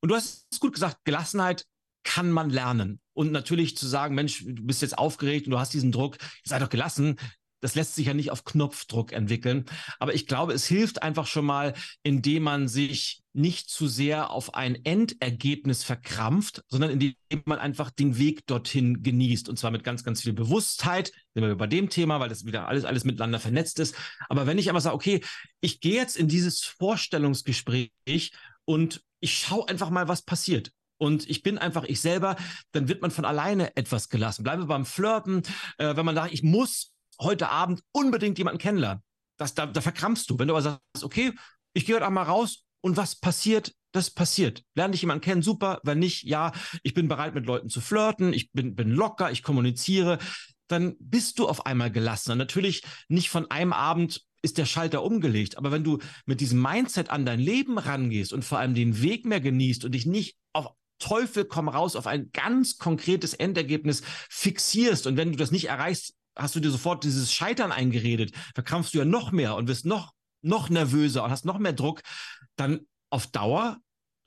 Und 0.00 0.10
du 0.10 0.14
hast 0.14 0.46
es 0.52 0.60
gut 0.60 0.74
gesagt, 0.74 0.98
Gelassenheit 1.04 1.66
kann 2.04 2.30
man 2.30 2.50
lernen. 2.50 3.00
Und 3.14 3.32
natürlich 3.32 3.76
zu 3.76 3.86
sagen, 3.86 4.14
Mensch, 4.14 4.44
du 4.44 4.62
bist 4.62 4.82
jetzt 4.82 4.98
aufgeregt 4.98 5.46
und 5.46 5.52
du 5.52 5.58
hast 5.58 5.74
diesen 5.74 5.92
Druck, 5.92 6.18
sei 6.44 6.58
doch 6.58 6.68
gelassen. 6.68 7.16
Das 7.60 7.74
lässt 7.74 7.94
sich 7.94 8.06
ja 8.06 8.14
nicht 8.14 8.30
auf 8.30 8.44
Knopfdruck 8.44 9.12
entwickeln. 9.12 9.64
Aber 9.98 10.14
ich 10.14 10.26
glaube, 10.26 10.52
es 10.52 10.66
hilft 10.66 11.02
einfach 11.02 11.26
schon 11.26 11.46
mal, 11.46 11.72
indem 12.02 12.42
man 12.42 12.68
sich 12.68 13.22
nicht 13.32 13.70
zu 13.70 13.88
sehr 13.88 14.30
auf 14.30 14.54
ein 14.54 14.84
Endergebnis 14.84 15.82
verkrampft, 15.82 16.62
sondern 16.68 16.90
indem 16.90 17.14
man 17.46 17.58
einfach 17.58 17.90
den 17.90 18.18
Weg 18.18 18.46
dorthin 18.46 19.02
genießt. 19.02 19.48
Und 19.48 19.58
zwar 19.58 19.70
mit 19.70 19.82
ganz, 19.82 20.04
ganz 20.04 20.20
viel 20.20 20.34
Bewusstheit. 20.34 21.10
Sind 21.32 21.42
wir 21.42 21.56
bei 21.56 21.66
dem 21.66 21.88
Thema, 21.88 22.20
weil 22.20 22.28
das 22.28 22.44
wieder 22.44 22.68
alles, 22.68 22.84
alles 22.84 23.04
miteinander 23.04 23.40
vernetzt 23.40 23.80
ist. 23.80 23.96
Aber 24.28 24.46
wenn 24.46 24.58
ich 24.58 24.68
einfach 24.68 24.82
sage, 24.82 24.96
okay, 24.96 25.20
ich 25.62 25.80
gehe 25.80 25.94
jetzt 25.94 26.18
in 26.18 26.28
dieses 26.28 26.60
Vorstellungsgespräch 26.60 28.32
und 28.66 29.00
ich 29.20 29.38
schaue 29.38 29.68
einfach 29.68 29.88
mal, 29.88 30.06
was 30.06 30.20
passiert 30.20 30.70
und 30.98 31.28
ich 31.28 31.42
bin 31.42 31.58
einfach 31.58 31.84
ich 31.84 32.00
selber, 32.00 32.36
dann 32.72 32.88
wird 32.88 33.02
man 33.02 33.10
von 33.10 33.24
alleine 33.24 33.76
etwas 33.76 34.08
gelassen. 34.08 34.44
Bleiben 34.44 34.62
wir 34.62 34.66
beim 34.66 34.86
Flirten, 34.86 35.42
äh, 35.78 35.96
wenn 35.96 36.06
man 36.06 36.14
sagt, 36.14 36.32
ich 36.32 36.42
muss 36.42 36.92
heute 37.20 37.50
Abend 37.50 37.82
unbedingt 37.92 38.38
jemanden 38.38 38.58
kennenlernen. 38.58 39.02
Das, 39.36 39.54
da, 39.54 39.66
da 39.66 39.80
verkrampfst 39.80 40.28
du. 40.28 40.38
Wenn 40.38 40.48
du 40.48 40.54
aber 40.54 40.62
sagst, 40.62 41.02
okay, 41.04 41.32
ich 41.72 41.86
gehe 41.86 41.96
heute 41.96 42.04
Abend 42.04 42.14
mal 42.14 42.22
raus 42.22 42.64
und 42.80 42.96
was 42.96 43.16
passiert, 43.16 43.74
das 43.92 44.10
passiert. 44.10 44.62
Lerne 44.74 44.94
ich 44.94 45.02
jemanden 45.02 45.22
kennen, 45.22 45.42
super. 45.42 45.80
Wenn 45.84 45.98
nicht, 45.98 46.24
ja, 46.24 46.52
ich 46.82 46.94
bin 46.94 47.08
bereit, 47.08 47.34
mit 47.34 47.46
Leuten 47.46 47.68
zu 47.68 47.80
flirten, 47.80 48.32
ich 48.32 48.50
bin, 48.52 48.74
bin 48.74 48.90
locker, 48.90 49.30
ich 49.30 49.42
kommuniziere. 49.42 50.18
Dann 50.68 50.96
bist 50.98 51.38
du 51.38 51.48
auf 51.48 51.66
einmal 51.66 51.90
gelassen. 51.90 52.36
natürlich 52.38 52.82
nicht 53.08 53.30
von 53.30 53.50
einem 53.50 53.72
Abend 53.72 54.22
ist 54.42 54.58
der 54.58 54.66
Schalter 54.66 55.02
umgelegt. 55.02 55.56
Aber 55.56 55.72
wenn 55.72 55.84
du 55.84 55.98
mit 56.26 56.40
diesem 56.40 56.60
Mindset 56.60 57.10
an 57.10 57.24
dein 57.24 57.40
Leben 57.40 57.78
rangehst 57.78 58.32
und 58.32 58.44
vor 58.44 58.58
allem 58.58 58.74
den 58.74 59.00
Weg 59.00 59.24
mehr 59.24 59.40
genießt 59.40 59.84
und 59.84 59.92
dich 59.92 60.06
nicht 60.06 60.36
auf 60.52 60.74
Teufel 61.04 61.44
komm 61.44 61.68
raus 61.68 61.96
auf 61.96 62.06
ein 62.06 62.30
ganz 62.32 62.78
konkretes 62.78 63.34
Endergebnis 63.34 64.02
fixierst 64.30 65.06
und 65.06 65.18
wenn 65.18 65.32
du 65.32 65.36
das 65.36 65.50
nicht 65.50 65.66
erreichst, 65.66 66.14
hast 66.34 66.54
du 66.54 66.60
dir 66.60 66.70
sofort 66.70 67.04
dieses 67.04 67.30
Scheitern 67.30 67.72
eingeredet, 67.72 68.32
verkrampfst 68.54 68.94
du 68.94 68.98
ja 68.98 69.04
noch 69.04 69.30
mehr 69.30 69.54
und 69.54 69.68
wirst 69.68 69.84
noch, 69.84 70.14
noch 70.40 70.70
nervöser 70.70 71.22
und 71.22 71.30
hast 71.30 71.44
noch 71.44 71.58
mehr 71.58 71.74
Druck, 71.74 72.00
dann 72.56 72.86
auf 73.10 73.26
Dauer 73.26 73.78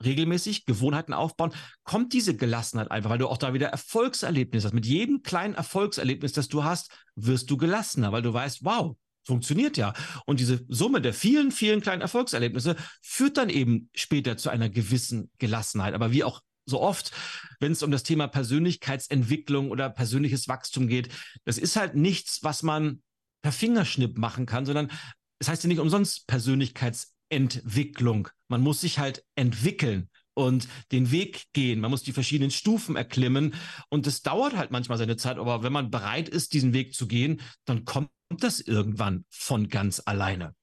regelmäßig 0.04 0.66
Gewohnheiten 0.66 1.12
aufbauen, 1.12 1.52
kommt 1.82 2.12
diese 2.12 2.36
Gelassenheit 2.36 2.92
einfach, 2.92 3.10
weil 3.10 3.18
du 3.18 3.26
auch 3.26 3.38
da 3.38 3.52
wieder 3.52 3.66
Erfolgserlebnis 3.70 4.64
hast. 4.64 4.72
Mit 4.72 4.86
jedem 4.86 5.24
kleinen 5.24 5.54
Erfolgserlebnis, 5.54 6.32
das 6.32 6.46
du 6.46 6.62
hast, 6.62 6.92
wirst 7.16 7.50
du 7.50 7.56
gelassener, 7.56 8.12
weil 8.12 8.22
du 8.22 8.32
weißt, 8.32 8.64
wow, 8.64 8.96
funktioniert 9.24 9.76
ja. 9.76 9.94
Und 10.24 10.38
diese 10.38 10.64
Summe 10.68 11.00
der 11.00 11.12
vielen, 11.12 11.50
vielen 11.50 11.80
kleinen 11.80 12.02
Erfolgserlebnisse 12.02 12.76
führt 13.02 13.36
dann 13.36 13.50
eben 13.50 13.90
später 13.94 14.36
zu 14.36 14.48
einer 14.48 14.68
gewissen 14.68 15.32
Gelassenheit. 15.38 15.94
Aber 15.94 16.12
wie 16.12 16.22
auch 16.22 16.40
so 16.68 16.80
oft, 16.80 17.12
wenn 17.60 17.72
es 17.72 17.82
um 17.82 17.90
das 17.90 18.02
Thema 18.02 18.28
Persönlichkeitsentwicklung 18.28 19.70
oder 19.70 19.90
persönliches 19.90 20.48
Wachstum 20.48 20.88
geht, 20.88 21.10
das 21.44 21.58
ist 21.58 21.76
halt 21.76 21.94
nichts, 21.94 22.42
was 22.42 22.62
man 22.62 23.02
per 23.42 23.52
Fingerschnipp 23.52 24.16
machen 24.18 24.46
kann, 24.46 24.66
sondern 24.66 24.90
es 25.38 25.48
heißt 25.48 25.62
ja 25.64 25.68
nicht 25.68 25.80
umsonst 25.80 26.26
Persönlichkeitsentwicklung. 26.26 28.28
Man 28.48 28.60
muss 28.60 28.80
sich 28.80 28.98
halt 28.98 29.24
entwickeln 29.36 30.08
und 30.34 30.68
den 30.92 31.10
Weg 31.10 31.46
gehen. 31.52 31.80
Man 31.80 31.90
muss 31.90 32.02
die 32.02 32.12
verschiedenen 32.12 32.50
Stufen 32.50 32.96
erklimmen 32.96 33.54
und 33.88 34.06
das 34.06 34.22
dauert 34.22 34.56
halt 34.56 34.70
manchmal 34.70 34.98
seine 34.98 35.16
Zeit, 35.16 35.38
aber 35.38 35.62
wenn 35.62 35.72
man 35.72 35.90
bereit 35.90 36.28
ist, 36.28 36.52
diesen 36.52 36.72
Weg 36.72 36.94
zu 36.94 37.08
gehen, 37.08 37.40
dann 37.64 37.84
kommt 37.84 38.10
das 38.30 38.60
irgendwann 38.60 39.24
von 39.30 39.68
ganz 39.68 40.02
alleine 40.04 40.54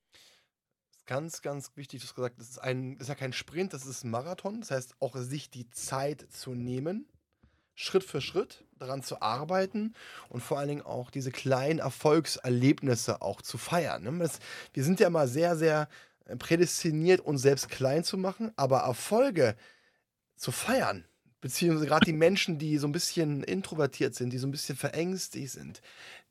ganz, 1.06 1.42
ganz 1.42 1.72
wichtig, 1.76 2.02
du 2.02 2.08
hast 2.08 2.16
gesagt, 2.16 2.40
das 2.40 2.50
ist, 2.50 2.60
ein, 2.60 2.98
das 2.98 3.08
ist 3.08 3.10
ja 3.10 3.16
kein 3.16 3.34
Sprint, 3.34 3.74
das 3.74 3.86
ist 3.86 4.04
ein 4.04 4.12
Marathon. 4.12 4.62
Das 4.62 4.72
heißt, 4.72 4.96
auch 5.00 5.16
sich 5.18 5.50
die 5.50 5.70
Zeit 5.70 6.26
zu 6.32 6.54
nehmen, 6.54 7.08
Schritt 7.76 8.04
für 8.04 8.22
Schritt 8.22 8.64
daran 8.80 9.04
zu 9.04 9.22
arbeiten 9.22 9.94
und 10.30 10.42
vor 10.42 10.60
allen 10.60 10.70
Dingen 10.70 10.82
auch 10.82 11.12
diese 11.12 11.32
kleinen 11.32 11.80
Erfolgserlebnisse 11.80 13.22
auch 13.22 13.42
zu 13.42 13.58
feiern. 13.58 14.04
Ne? 14.04 14.18
Das, 14.20 14.40
wir 14.74 14.84
sind 14.84 15.00
ja 15.00 15.08
immer 15.08 15.28
sehr, 15.28 15.56
sehr 15.58 15.90
äh, 16.26 16.38
prädestiniert, 16.38 17.22
uns 17.22 17.42
selbst 17.42 17.70
klein 17.70 18.04
zu 18.04 18.18
machen, 18.18 18.52
aber 18.56 18.80
Erfolge 18.80 19.56
zu 20.38 20.52
feiern, 20.52 21.06
beziehungsweise 21.42 21.88
gerade 21.88 22.06
die 22.06 22.14
Menschen, 22.18 22.58
die 22.58 22.78
so 22.78 22.88
ein 22.88 22.94
bisschen 22.94 23.44
introvertiert 23.44 24.16
sind, 24.16 24.32
die 24.32 24.38
so 24.38 24.48
ein 24.48 24.52
bisschen 24.52 24.78
verängstigt 24.78 25.52
sind, 25.52 25.82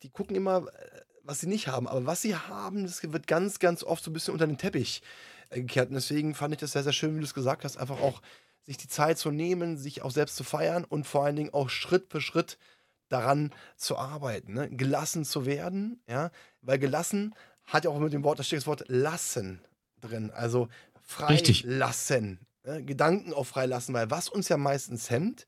die 0.03 0.11
gucken 0.11 0.37
immer 0.37 0.67
äh, 0.67 1.01
was 1.25 1.41
sie 1.41 1.47
nicht 1.47 1.69
haben. 1.69 1.89
Aber 1.89 2.07
was 2.07 2.23
sie 2.23 2.37
haben, 2.37 2.85
das 2.85 3.03
wird 3.03 3.27
ganz, 3.27 3.59
ganz 3.59 3.83
oft 3.83 4.05
so 4.05 4.11
ein 4.11 4.15
bisschen 4.15 4.33
unter 4.33 4.47
den 4.47 4.59
Teppich 4.59 5.03
äh, 5.51 5.61
gekehrt. 5.61 5.89
Und 5.89 5.95
deswegen 5.95 6.35
fand 6.35 6.55
ich 6.55 6.61
das 6.61 6.73
sehr, 6.73 6.83
sehr 6.83 6.93
schön, 6.93 7.15
wie 7.15 7.21
du 7.21 7.25
es 7.25 7.35
gesagt 7.35 7.65
hast, 7.65 7.77
einfach 7.77 8.01
auch 8.01 8.23
sich 8.63 8.77
die 8.77 8.89
Zeit 8.89 9.19
zu 9.19 9.31
nehmen, 9.31 9.77
sich 9.77 10.03
auch 10.03 10.11
selbst 10.11 10.37
zu 10.37 10.45
feiern 10.45 10.85
und 10.85 11.07
vor 11.07 11.25
allen 11.25 11.37
Dingen 11.37 11.53
auch 11.53 11.69
Schritt 11.69 12.07
für 12.11 12.21
Schritt 12.21 12.59
daran 13.09 13.53
zu 13.77 13.99
arbeiten, 13.99 14.55
ne? 14.55 14.71
gelassen 14.71 15.25
zu 15.25 15.45
werden, 15.45 16.03
ja, 16.09 16.31
weil 16.63 16.79
gelassen 16.79 17.35
hat 17.67 17.85
ja 17.85 17.91
auch 17.91 17.99
mit 17.99 18.15
dem 18.15 18.25
Wort, 18.25 18.39
da 18.39 18.43
steht 18.43 18.57
das 18.57 18.67
Wort 18.67 18.85
lassen 18.89 19.61
drin, 20.01 20.31
also 20.31 20.69
frei 21.03 21.41
lassen, 21.65 22.41
ne? 22.65 22.83
Gedanken 22.83 23.35
auch 23.35 23.45
freilassen, 23.45 23.95
weil 23.95 24.11
was 24.11 24.31
uns 24.31 24.49
ja 24.49 24.57
meistens 24.57 25.11
hemmt, 25.11 25.47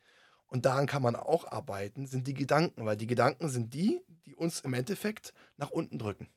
und 0.49 0.65
daran 0.65 0.87
kann 0.87 1.03
man 1.03 1.17
auch 1.17 1.51
arbeiten, 1.51 2.07
sind 2.07 2.27
die 2.27 2.35
Gedanken, 2.35 2.85
weil 2.87 2.97
die 2.97 3.07
Gedanken 3.07 3.49
sind 3.49 3.75
die, 3.75 4.01
die 4.27 4.35
uns 4.35 4.61
im 4.61 4.75
Endeffekt 4.75 5.35
nach 5.57 5.71
unten 5.71 5.99
drücken. 5.99 6.29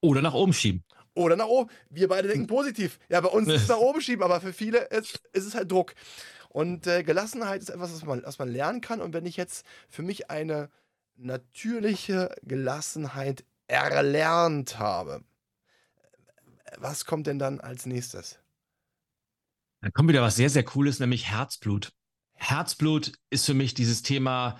Oder 0.00 0.22
nach 0.22 0.34
oben 0.34 0.52
schieben. 0.52 0.84
Oder 1.14 1.36
nach 1.36 1.46
oben. 1.46 1.70
Wir 1.90 2.08
beide 2.08 2.28
denken 2.28 2.46
positiv. 2.46 2.98
Ja, 3.08 3.20
bei 3.20 3.28
uns 3.28 3.48
ist 3.52 3.62
es 3.62 3.68
nach 3.68 3.78
oben 3.78 4.00
schieben, 4.00 4.22
aber 4.22 4.40
für 4.40 4.52
viele 4.52 4.78
ist, 4.86 5.20
ist 5.32 5.46
es 5.46 5.54
halt 5.54 5.70
Druck. 5.70 5.94
Und 6.48 6.86
äh, 6.86 7.02
Gelassenheit 7.02 7.60
ist 7.60 7.68
etwas, 7.68 7.92
was 7.92 8.04
man, 8.04 8.22
was 8.24 8.38
man 8.38 8.48
lernen 8.48 8.80
kann. 8.80 9.00
Und 9.00 9.12
wenn 9.12 9.26
ich 9.26 9.36
jetzt 9.36 9.64
für 9.88 10.02
mich 10.02 10.30
eine 10.30 10.70
natürliche 11.16 12.34
Gelassenheit 12.42 13.44
erlernt 13.68 14.78
habe, 14.78 15.22
was 16.78 17.04
kommt 17.04 17.26
denn 17.26 17.38
dann 17.38 17.60
als 17.60 17.86
nächstes? 17.86 18.38
Da 19.80 19.90
kommt 19.90 20.08
wieder 20.08 20.22
was 20.22 20.36
sehr, 20.36 20.50
sehr 20.50 20.64
Cooles, 20.64 20.98
nämlich 20.98 21.30
Herzblut. 21.30 21.92
Herzblut 22.34 23.12
ist 23.30 23.46
für 23.46 23.54
mich 23.54 23.74
dieses 23.74 24.02
Thema, 24.02 24.58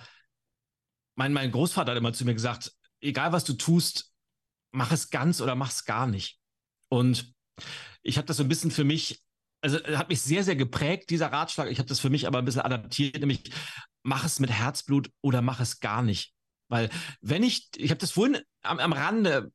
mein, 1.15 1.33
mein 1.33 1.51
Großvater 1.51 1.91
hat 1.91 1.97
immer 1.97 2.13
zu 2.13 2.25
mir 2.25 2.33
gesagt, 2.33 2.73
egal 3.01 3.31
was 3.31 3.43
du 3.43 3.53
tust, 3.53 4.11
mach 4.71 4.91
es 4.91 5.09
ganz 5.09 5.41
oder 5.41 5.55
mach 5.55 5.71
es 5.71 5.85
gar 5.85 6.07
nicht. 6.07 6.39
Und 6.89 7.33
ich 8.03 8.17
habe 8.17 8.27
das 8.27 8.37
so 8.37 8.43
ein 8.43 8.49
bisschen 8.49 8.71
für 8.71 8.83
mich, 8.83 9.21
also 9.61 9.77
hat 9.83 10.09
mich 10.09 10.21
sehr, 10.21 10.43
sehr 10.43 10.55
geprägt, 10.55 11.09
dieser 11.09 11.31
Ratschlag. 11.31 11.69
Ich 11.69 11.79
habe 11.79 11.89
das 11.89 11.99
für 11.99 12.09
mich 12.09 12.27
aber 12.27 12.39
ein 12.39 12.45
bisschen 12.45 12.61
adaptiert, 12.61 13.19
nämlich 13.19 13.51
mach 14.03 14.25
es 14.25 14.39
mit 14.39 14.51
Herzblut 14.51 15.09
oder 15.21 15.41
mach 15.41 15.59
es 15.59 15.79
gar 15.79 16.01
nicht. 16.01 16.33
Weil 16.69 16.89
wenn 17.21 17.43
ich, 17.43 17.69
ich 17.75 17.91
habe 17.91 17.99
das 17.99 18.11
vorhin 18.11 18.39
am, 18.61 18.79
am 18.79 18.93
Rande 18.93 19.51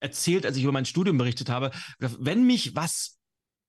erzählt, 0.00 0.44
als 0.44 0.56
ich 0.56 0.64
über 0.64 0.72
mein 0.72 0.84
Studium 0.84 1.16
berichtet 1.16 1.48
habe, 1.48 1.70
wenn 1.98 2.46
mich 2.46 2.74
was 2.74 3.18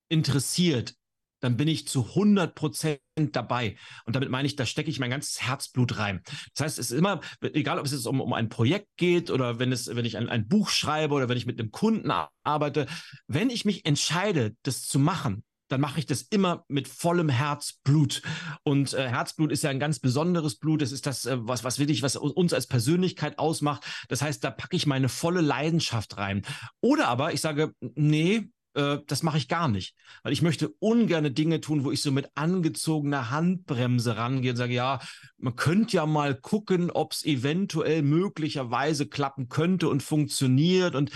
interessiert, 0.09 0.95
dann 1.39 1.57
bin 1.57 1.67
ich 1.67 1.88
zu 1.88 2.05
100 2.09 2.55
Prozent 2.55 2.99
dabei. 3.31 3.77
Und 4.05 4.15
damit 4.15 4.29
meine 4.29 4.45
ich, 4.45 4.55
da 4.55 4.65
stecke 4.65 4.89
ich 4.89 4.99
mein 4.99 5.09
ganzes 5.09 5.41
Herzblut 5.41 5.97
rein. 5.97 6.21
Das 6.55 6.65
heißt, 6.65 6.79
es 6.79 6.91
ist 6.91 6.97
immer, 6.97 7.21
egal 7.41 7.79
ob 7.79 7.85
es 7.85 7.91
jetzt 7.91 8.07
um, 8.07 8.21
um 8.21 8.33
ein 8.33 8.49
Projekt 8.49 8.88
geht 8.97 9.29
oder 9.29 9.59
wenn 9.59 9.71
es, 9.71 9.95
wenn 9.95 10.05
ich 10.05 10.17
ein, 10.17 10.29
ein 10.29 10.47
Buch 10.47 10.69
schreibe 10.69 11.15
oder 11.15 11.29
wenn 11.29 11.38
ich 11.38 11.45
mit 11.45 11.59
einem 11.59 11.71
Kunden 11.71 12.11
arbeite, 12.43 12.88
wenn 13.27 13.49
ich 13.49 13.65
mich 13.65 13.85
entscheide, 13.85 14.55
das 14.63 14.88
zu 14.88 14.99
machen, 14.99 15.43
dann 15.67 15.81
mache 15.81 15.99
ich 15.99 16.05
das 16.05 16.21
immer 16.21 16.63
mit 16.67 16.88
vollem 16.88 17.29
Herzblut. 17.29 18.21
Und 18.63 18.93
äh, 18.93 19.09
Herzblut 19.09 19.51
ist 19.51 19.63
ja 19.63 19.69
ein 19.69 19.79
ganz 19.79 19.99
besonderes 19.99 20.55
Blut. 20.55 20.81
Das 20.81 20.91
ist 20.91 21.05
das, 21.05 21.25
äh, 21.25 21.38
was, 21.39 21.63
was 21.63 21.79
wirklich, 21.79 22.01
was 22.01 22.15
uns 22.15 22.53
als 22.53 22.67
Persönlichkeit 22.67 23.38
ausmacht. 23.38 23.83
Das 24.07 24.21
heißt, 24.21 24.43
da 24.43 24.51
packe 24.51 24.75
ich 24.75 24.88
meine 24.88 25.09
volle 25.09 25.41
Leidenschaft 25.41 26.17
rein. 26.17 26.43
Oder 26.81 27.07
aber 27.07 27.33
ich 27.33 27.41
sage, 27.41 27.73
nee, 27.95 28.49
äh, 28.74 28.99
das 29.07 29.24
mache 29.24 29.38
ich 29.38 29.47
gar 29.47 29.68
nicht. 29.68 29.95
Weil 30.24 30.34
ich 30.34 30.41
möchte 30.41 30.70
ungerne 30.80 31.32
Dinge 31.32 31.61
tun, 31.61 31.84
wo 31.84 31.91
ich 31.91 32.01
so 32.01 32.11
mit 32.11 32.30
angezogener 32.36 33.30
Handbremse 33.30 34.18
rangehe 34.18 34.51
und 34.51 34.57
sage, 34.57 34.74
ja, 34.74 34.99
man 35.38 35.55
könnte 35.55 35.97
ja 35.97 36.05
mal 36.05 36.36
gucken, 36.36 36.91
ob 36.91 37.13
es 37.13 37.26
eventuell 37.26 38.01
möglicherweise 38.01 39.07
klappen 39.07 39.49
könnte 39.49 39.89
und 39.89 40.03
funktioniert. 40.03 40.95
Und 40.95 41.11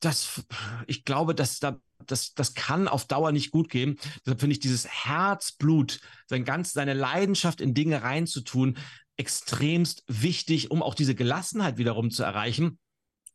das, 0.00 0.42
ich 0.86 1.04
glaube, 1.04 1.34
dass 1.34 1.58
da 1.58 1.78
das, 2.06 2.32
das 2.34 2.54
kann 2.54 2.86
auf 2.86 3.06
Dauer 3.06 3.32
nicht 3.32 3.50
gut 3.50 3.68
gehen. 3.68 3.98
Deshalb 4.24 4.40
finde 4.40 4.52
ich 4.52 4.60
dieses 4.60 4.86
Herzblut, 4.86 6.00
sein 6.26 6.44
ganz, 6.44 6.72
seine 6.72 6.94
Leidenschaft 6.94 7.60
in 7.60 7.74
Dinge 7.74 8.02
reinzutun, 8.02 8.78
extremst 9.16 10.04
wichtig, 10.06 10.70
um 10.70 10.80
auch 10.80 10.94
diese 10.94 11.16
Gelassenheit 11.16 11.76
wiederum 11.76 12.10
zu 12.10 12.22
erreichen 12.22 12.78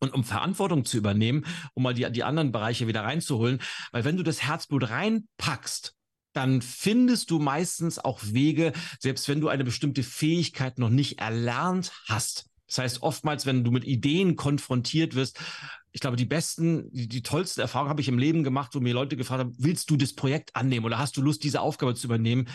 und 0.03 0.13
um 0.13 0.23
Verantwortung 0.23 0.85
zu 0.85 0.97
übernehmen, 0.97 1.45
um 1.73 1.83
mal 1.83 1.93
die, 1.93 2.09
die 2.11 2.23
anderen 2.23 2.51
Bereiche 2.51 2.87
wieder 2.87 3.03
reinzuholen. 3.03 3.59
Weil 3.91 4.03
wenn 4.03 4.17
du 4.17 4.23
das 4.23 4.43
Herzblut 4.43 4.89
reinpackst, 4.89 5.95
dann 6.33 6.61
findest 6.61 7.31
du 7.31 7.39
meistens 7.39 7.99
auch 7.99 8.19
Wege, 8.23 8.73
selbst 8.99 9.27
wenn 9.29 9.39
du 9.39 9.49
eine 9.49 9.63
bestimmte 9.63 10.03
Fähigkeit 10.03 10.79
noch 10.79 10.89
nicht 10.89 11.19
erlernt 11.19 11.91
hast. 12.07 12.47
Das 12.67 12.79
heißt, 12.79 13.01
oftmals, 13.03 13.45
wenn 13.45 13.63
du 13.63 13.71
mit 13.71 13.85
Ideen 13.85 14.35
konfrontiert 14.35 15.13
wirst, 15.15 15.39
ich 15.91 16.01
glaube, 16.01 16.17
die 16.17 16.25
besten, 16.25 16.91
die, 16.91 17.07
die 17.07 17.21
tollste 17.21 17.61
Erfahrung 17.61 17.89
habe 17.89 18.01
ich 18.01 18.07
im 18.07 18.17
Leben 18.17 18.43
gemacht, 18.43 18.73
wo 18.73 18.79
mir 18.79 18.95
Leute 18.95 19.15
gefragt 19.15 19.41
haben, 19.41 19.55
willst 19.59 19.91
du 19.91 19.95
das 19.95 20.13
Projekt 20.13 20.55
annehmen 20.55 20.85
oder 20.85 20.97
hast 20.97 21.15
du 21.15 21.21
Lust, 21.21 21.43
diese 21.43 21.61
Aufgabe 21.61 21.93
zu 21.93 22.07
übernehmen? 22.07 22.47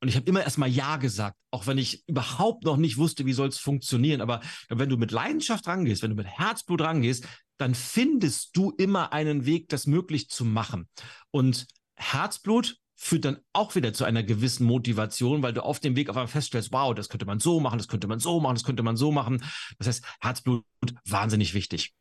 Und 0.00 0.08
ich 0.08 0.16
habe 0.16 0.26
immer 0.26 0.42
erstmal 0.42 0.70
Ja 0.70 0.96
gesagt, 0.96 1.36
auch 1.50 1.66
wenn 1.66 1.78
ich 1.78 2.04
überhaupt 2.08 2.64
noch 2.64 2.76
nicht 2.76 2.96
wusste, 2.96 3.26
wie 3.26 3.34
soll 3.34 3.48
es 3.48 3.58
funktionieren. 3.58 4.20
Aber 4.20 4.40
wenn 4.68 4.88
du 4.88 4.96
mit 4.96 5.10
Leidenschaft 5.10 5.66
rangehst, 5.66 6.02
wenn 6.02 6.10
du 6.10 6.16
mit 6.16 6.26
Herzblut 6.26 6.80
rangehst, 6.80 7.26
dann 7.58 7.74
findest 7.74 8.56
du 8.56 8.70
immer 8.70 9.12
einen 9.12 9.44
Weg, 9.44 9.68
das 9.68 9.86
möglich 9.86 10.30
zu 10.30 10.46
machen. 10.46 10.88
Und 11.30 11.66
Herzblut 11.96 12.78
führt 12.96 13.24
dann 13.24 13.38
auch 13.52 13.74
wieder 13.74 13.92
zu 13.92 14.04
einer 14.04 14.22
gewissen 14.22 14.66
Motivation, 14.66 15.42
weil 15.42 15.52
du 15.52 15.62
auf 15.62 15.80
dem 15.80 15.96
Weg 15.96 16.08
auf 16.10 16.16
einmal 16.16 16.28
feststellst, 16.28 16.72
wow, 16.72 16.94
das 16.94 17.08
könnte 17.08 17.26
man 17.26 17.40
so 17.40 17.60
machen, 17.60 17.78
das 17.78 17.88
könnte 17.88 18.06
man 18.06 18.20
so 18.20 18.40
machen, 18.40 18.54
das 18.54 18.64
könnte 18.64 18.82
man 18.82 18.96
so 18.96 19.12
machen. 19.12 19.42
Das 19.78 19.88
heißt, 19.88 20.04
Herzblut 20.20 20.64
wahnsinnig 21.06 21.54
wichtig. 21.54 21.94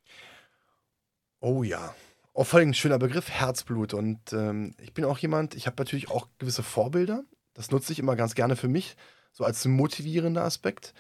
Oh 1.40 1.64
ja. 1.64 1.96
Auch 2.34 2.46
vor 2.46 2.60
allem 2.60 2.70
ein 2.70 2.74
schöner 2.74 3.00
Begriff, 3.00 3.30
Herzblut. 3.30 3.94
Und 3.94 4.34
ähm, 4.34 4.76
ich 4.82 4.94
bin 4.94 5.06
auch 5.06 5.18
jemand, 5.18 5.56
ich 5.56 5.68
habe 5.68 5.76
natürlich 5.78 6.10
auch 6.10 6.28
gewisse 6.38 6.64
Vorbilder. 6.64 7.24
Das 7.60 7.72
nutze 7.72 7.92
ich 7.92 8.00
immer 8.00 8.16
ganz 8.16 8.36
gerne 8.36 8.56
für 8.56 8.70
mich, 8.70 8.96
so 9.34 9.44
als 9.44 9.66
motivierender 9.66 10.46
Aspekt. 10.46 10.94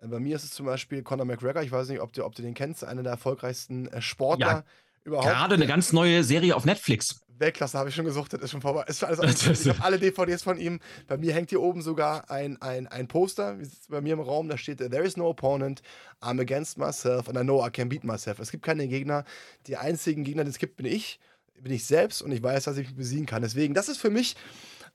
Äh, 0.00 0.06
bei 0.06 0.20
mir 0.20 0.36
ist 0.36 0.44
es 0.44 0.52
zum 0.52 0.64
Beispiel 0.64 1.02
Conor 1.02 1.26
McGregor. 1.26 1.60
Ich 1.64 1.72
weiß 1.72 1.88
nicht, 1.88 2.00
ob 2.00 2.12
du, 2.12 2.24
ob 2.24 2.36
du 2.36 2.42
den 2.42 2.54
kennst, 2.54 2.84
einer 2.84 3.02
der 3.02 3.10
erfolgreichsten 3.10 3.88
äh, 3.88 4.00
Sportler 4.00 4.46
ja, 4.46 4.64
überhaupt. 5.02 5.26
Gerade 5.26 5.56
eine 5.56 5.66
ganz 5.66 5.92
neue 5.92 6.22
Serie 6.22 6.54
auf 6.54 6.66
Netflix. 6.66 7.20
Weltklasse 7.36 7.76
habe 7.76 7.88
ich 7.88 7.96
schon 7.96 8.04
gesucht, 8.04 8.32
das 8.32 8.42
ist 8.42 8.52
schon 8.52 8.60
vorbei. 8.60 8.84
Ist 8.86 9.02
alles, 9.02 9.18
alles, 9.44 9.66
ich 9.66 9.68
habe 9.68 9.82
alle 9.82 9.98
DVDs 9.98 10.44
von 10.44 10.56
ihm. 10.56 10.78
Bei 11.08 11.16
mir 11.16 11.34
hängt 11.34 11.50
hier 11.50 11.60
oben 11.60 11.82
sogar 11.82 12.30
ein, 12.30 12.62
ein, 12.62 12.86
ein 12.86 13.08
Poster, 13.08 13.58
bei 13.88 14.00
mir 14.00 14.12
im 14.12 14.20
Raum, 14.20 14.48
da 14.48 14.56
steht 14.56 14.78
There 14.78 15.02
is 15.02 15.16
no 15.16 15.28
opponent, 15.28 15.82
I'm 16.22 16.40
against 16.40 16.78
myself 16.78 17.28
and 17.28 17.36
I 17.36 17.42
know 17.42 17.66
I 17.66 17.70
can 17.70 17.88
beat 17.88 18.04
myself. 18.04 18.38
Es 18.38 18.52
gibt 18.52 18.64
keine 18.64 18.86
Gegner. 18.86 19.24
Die 19.66 19.76
einzigen 19.76 20.22
Gegner, 20.22 20.44
die 20.44 20.50
es 20.50 20.58
gibt, 20.58 20.76
bin 20.76 20.86
ich. 20.86 21.18
Bin 21.60 21.72
ich 21.72 21.86
selbst 21.86 22.22
und 22.22 22.30
ich 22.30 22.40
weiß, 22.40 22.62
dass 22.64 22.76
ich 22.76 22.86
mich 22.86 22.96
besiegen 22.96 23.26
kann. 23.26 23.42
Deswegen, 23.42 23.74
das 23.74 23.88
ist 23.88 23.98
für 23.98 24.10
mich 24.10 24.36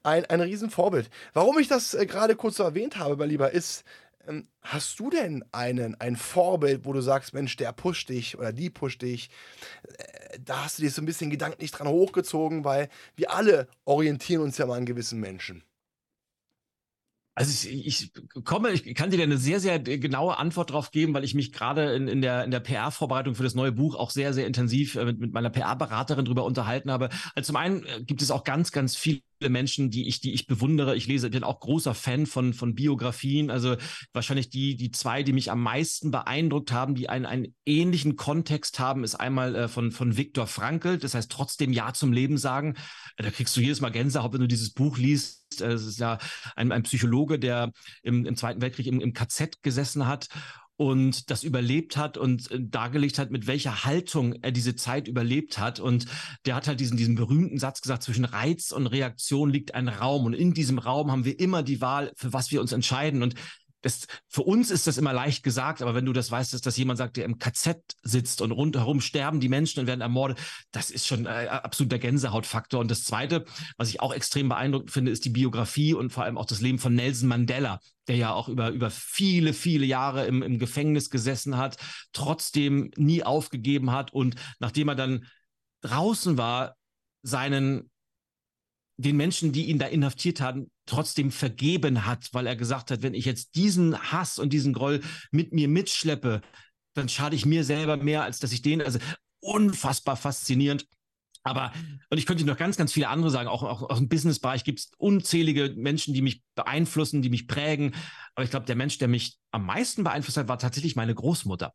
ein, 0.03 0.25
ein 0.25 0.41
Riesenvorbild. 0.41 1.09
Warum 1.33 1.59
ich 1.59 1.67
das 1.67 1.93
äh, 1.93 2.05
gerade 2.05 2.35
kurz 2.35 2.57
so 2.57 2.63
erwähnt 2.63 2.97
habe, 2.97 3.17
mein 3.17 3.29
Lieber, 3.29 3.51
ist, 3.51 3.83
ähm, 4.27 4.47
hast 4.61 4.99
du 4.99 5.09
denn 5.09 5.43
einen, 5.51 5.99
ein 5.99 6.15
Vorbild, 6.15 6.85
wo 6.85 6.93
du 6.93 7.01
sagst, 7.01 7.33
Mensch, 7.33 7.55
der 7.57 7.73
pusht 7.73 8.09
dich 8.09 8.37
oder 8.37 8.53
die 8.53 8.69
pusht 8.69 9.01
dich? 9.01 9.29
Äh, 9.97 10.39
da 10.43 10.65
hast 10.65 10.77
du 10.77 10.83
dir 10.83 10.91
so 10.91 11.01
ein 11.01 11.05
bisschen 11.05 11.29
gedanklich 11.29 11.71
dran 11.71 11.87
hochgezogen, 11.87 12.63
weil 12.63 12.89
wir 13.15 13.33
alle 13.33 13.67
orientieren 13.85 14.43
uns 14.43 14.57
ja 14.57 14.65
mal 14.65 14.77
an 14.77 14.85
gewissen 14.85 15.19
Menschen. 15.19 15.63
Also 17.35 17.69
ich, 17.69 17.87
ich 17.87 18.43
komme, 18.43 18.71
ich 18.71 18.95
kann 18.95 19.11
dir 19.11 19.23
eine 19.23 19.37
sehr, 19.37 19.61
sehr 19.61 19.79
genaue 19.79 20.37
Antwort 20.37 20.71
darauf 20.71 20.91
geben, 20.91 21.13
weil 21.13 21.23
ich 21.23 21.35
mich 21.35 21.53
gerade 21.53 21.93
in, 21.95 22.09
in 22.09 22.21
der, 22.21 22.43
in 22.43 22.51
der 22.51 22.59
PR-Vorbereitung 22.59 23.33
für 23.33 23.43
das 23.43 23.55
neue 23.55 23.71
Buch 23.71 23.95
auch 23.95 24.09
sehr, 24.09 24.33
sehr 24.33 24.45
intensiv 24.45 24.95
äh, 24.95 25.05
mit, 25.05 25.19
mit 25.19 25.33
meiner 25.33 25.49
PR-Beraterin 25.49 26.25
darüber 26.25 26.43
unterhalten 26.43 26.91
habe. 26.91 27.07
Also 27.35 27.47
zum 27.47 27.55
einen 27.55 27.85
äh, 27.85 28.03
gibt 28.03 28.21
es 28.21 28.31
auch 28.31 28.43
ganz, 28.43 28.73
ganz 28.73 28.97
viele 28.97 29.21
Menschen, 29.47 29.89
die 29.89 30.07
ich, 30.07 30.19
die 30.19 30.33
ich 30.33 30.47
bewundere. 30.47 30.95
Ich 30.95 31.07
lese, 31.07 31.29
bin 31.29 31.43
auch 31.43 31.59
großer 31.59 31.93
Fan 31.93 32.25
von, 32.25 32.53
von 32.53 32.75
Biografien. 32.75 33.49
Also 33.49 33.77
wahrscheinlich 34.11 34.49
die, 34.49 34.75
die 34.75 34.91
zwei, 34.91 35.23
die 35.23 35.31
mich 35.31 35.51
am 35.51 35.61
meisten 35.61 36.11
beeindruckt 36.11 36.71
haben, 36.71 36.95
die 36.95 37.07
einen, 37.07 37.25
einen 37.25 37.55
ähnlichen 37.65 38.17
Kontext 38.17 38.79
haben, 38.79 39.03
ist 39.03 39.15
einmal 39.15 39.55
äh, 39.55 39.67
von, 39.67 39.91
von 39.91 40.17
Viktor 40.17 40.47
Frankl. 40.47 40.97
Das 40.97 41.13
heißt, 41.13 41.31
trotzdem 41.31 41.71
Ja 41.71 41.93
zum 41.93 42.11
Leben 42.11 42.37
sagen. 42.37 42.75
Äh, 43.15 43.23
da 43.23 43.31
kriegst 43.31 43.55
du 43.55 43.61
jedes 43.61 43.79
Mal 43.79 43.91
Gänsehaut, 43.91 44.33
wenn 44.33 44.41
du 44.41 44.47
dieses 44.47 44.73
Buch 44.73 44.97
liest. 44.97 45.61
Äh, 45.61 45.67
es 45.67 45.85
ist 45.85 45.99
ja 45.99 46.17
ein, 46.57 46.71
ein 46.71 46.83
Psychologe, 46.83 47.39
der 47.39 47.71
im, 48.03 48.25
im 48.25 48.35
Zweiten 48.35 48.61
Weltkrieg 48.61 48.87
im, 48.87 48.99
im 48.99 49.13
KZ 49.13 49.61
gesessen 49.61 50.07
hat 50.07 50.27
und 50.79 51.29
das 51.29 51.43
überlebt 51.43 51.97
hat 51.97 52.17
und 52.17 52.49
äh, 52.51 52.57
dargelegt 52.57 53.19
hat, 53.19 53.31
mit 53.31 53.47
welcher 53.47 53.83
Haltung 53.83 54.35
er 54.41 54.53
diese 54.53 54.77
Zeit 54.77 55.09
überlebt 55.09 55.59
hat. 55.59 55.81
Und 55.81 56.05
der 56.45 56.55
hat 56.55 56.69
halt 56.69 56.79
diesen, 56.79 56.95
diesen 56.95 57.15
berühmten 57.15 57.59
Satz 57.59 57.81
gesagt, 57.81 58.01
zwischen 58.01 58.23
Reiz 58.23 58.71
und 58.71 58.87
Reaktion 58.87 59.49
liegt 59.49 59.75
ein 59.75 59.89
Raum. 59.89 60.25
Und 60.25 60.33
in 60.33 60.53
diesem 60.53 60.79
Raum 60.79 61.11
haben 61.11 61.25
wir 61.25 61.37
immer 61.37 61.63
die 61.63 61.81
Wahl, 61.81 62.13
für 62.15 62.31
was 62.31 62.51
wir 62.51 62.61
uns 62.61 62.71
entscheiden. 62.71 63.23
Und 63.23 63.35
das, 63.81 64.07
für 64.27 64.43
uns 64.43 64.71
ist 64.71 64.87
das 64.87 64.97
immer 64.97 65.13
leicht 65.13 65.43
gesagt, 65.43 65.81
aber 65.81 65.95
wenn 65.95 66.05
du 66.05 66.13
das 66.13 66.29
weißt, 66.29 66.53
dass 66.53 66.61
das 66.61 66.75
jemand 66.77 66.97
sagt, 66.97 67.17
der 67.17 67.25
im 67.25 67.39
KZ 67.39 67.79
sitzt 68.03 68.41
und 68.41 68.51
rundherum 68.51 68.99
sterben 68.99 69.39
die 69.39 69.49
Menschen 69.49 69.79
und 69.79 69.87
werden 69.87 70.01
ermordet, 70.01 70.39
das 70.71 70.91
ist 70.91 71.07
schon 71.07 71.25
äh, 71.25 71.47
absoluter 71.49 71.97
Gänsehautfaktor. 71.97 72.79
Und 72.79 72.91
das 72.91 73.03
Zweite, 73.03 73.45
was 73.77 73.89
ich 73.89 74.01
auch 74.01 74.13
extrem 74.13 74.49
beeindruckend 74.49 74.91
finde, 74.91 75.11
ist 75.11 75.23
die 75.23 75.29
Biografie 75.29 75.93
und 75.93 76.11
vor 76.11 76.23
allem 76.23 76.37
auch 76.37 76.45
das 76.45 76.61
Leben 76.61 76.79
von 76.79 76.93
Nelson 76.93 77.29
Mandela, 77.29 77.79
der 78.07 78.17
ja 78.17 78.33
auch 78.33 78.49
über, 78.49 78.69
über 78.71 78.89
viele, 78.89 79.53
viele 79.53 79.85
Jahre 79.85 80.25
im, 80.25 80.43
im 80.43 80.59
Gefängnis 80.59 81.09
gesessen 81.09 81.57
hat, 81.57 81.77
trotzdem 82.11 82.91
nie 82.97 83.23
aufgegeben 83.23 83.91
hat 83.91 84.11
und 84.11 84.35
nachdem 84.59 84.89
er 84.89 84.95
dann 84.95 85.25
draußen 85.81 86.37
war, 86.37 86.75
seinen 87.21 87.89
den 88.97 89.15
Menschen, 89.15 89.53
die 89.53 89.67
ihn 89.67 89.79
da 89.79 89.85
inhaftiert 89.85 90.41
haben, 90.41 90.69
trotzdem 90.89 91.31
vergeben 91.31 92.05
hat, 92.05 92.29
weil 92.33 92.47
er 92.47 92.55
gesagt 92.55 92.91
hat, 92.91 93.01
wenn 93.01 93.13
ich 93.13 93.25
jetzt 93.25 93.55
diesen 93.55 93.97
Hass 94.11 94.39
und 94.39 94.51
diesen 94.51 94.73
Groll 94.73 95.01
mit 95.31 95.53
mir 95.53 95.67
mitschleppe, 95.67 96.41
dann 96.95 97.09
schade 97.09 97.35
ich 97.35 97.45
mir 97.45 97.63
selber 97.63 97.97
mehr, 97.97 98.23
als 98.23 98.39
dass 98.39 98.51
ich 98.51 98.61
den, 98.61 98.81
also 98.81 98.99
unfassbar 99.39 100.17
faszinierend. 100.17 100.85
Aber, 101.43 101.71
und 102.09 102.17
ich 102.17 102.25
könnte 102.25 102.43
noch 102.43 102.57
ganz, 102.57 102.75
ganz 102.75 102.91
viele 102.91 103.07
andere 103.07 103.31
sagen, 103.31 103.47
auch, 103.47 103.63
auch 103.63 103.89
aus 103.89 103.97
dem 103.97 104.09
Businessbereich 104.09 104.63
gibt 104.63 104.79
es 104.79 104.91
unzählige 104.97 105.73
Menschen, 105.77 106.13
die 106.13 106.21
mich 106.21 106.43
beeinflussen, 106.55 107.21
die 107.21 107.29
mich 107.29 107.47
prägen. 107.47 107.95
Aber 108.35 108.43
ich 108.43 108.49
glaube, 108.49 108.65
der 108.65 108.75
Mensch, 108.75 108.97
der 108.97 109.07
mich 109.07 109.37
am 109.51 109.65
meisten 109.65 110.03
beeinflusst 110.03 110.37
hat, 110.37 110.47
war 110.47 110.59
tatsächlich 110.59 110.95
meine 110.95 111.15
Großmutter. 111.15 111.73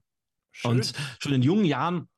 Schön. 0.52 0.72
Und 0.72 0.92
schon 1.18 1.32
in 1.32 1.42
jungen 1.42 1.64
Jahren 1.64 2.08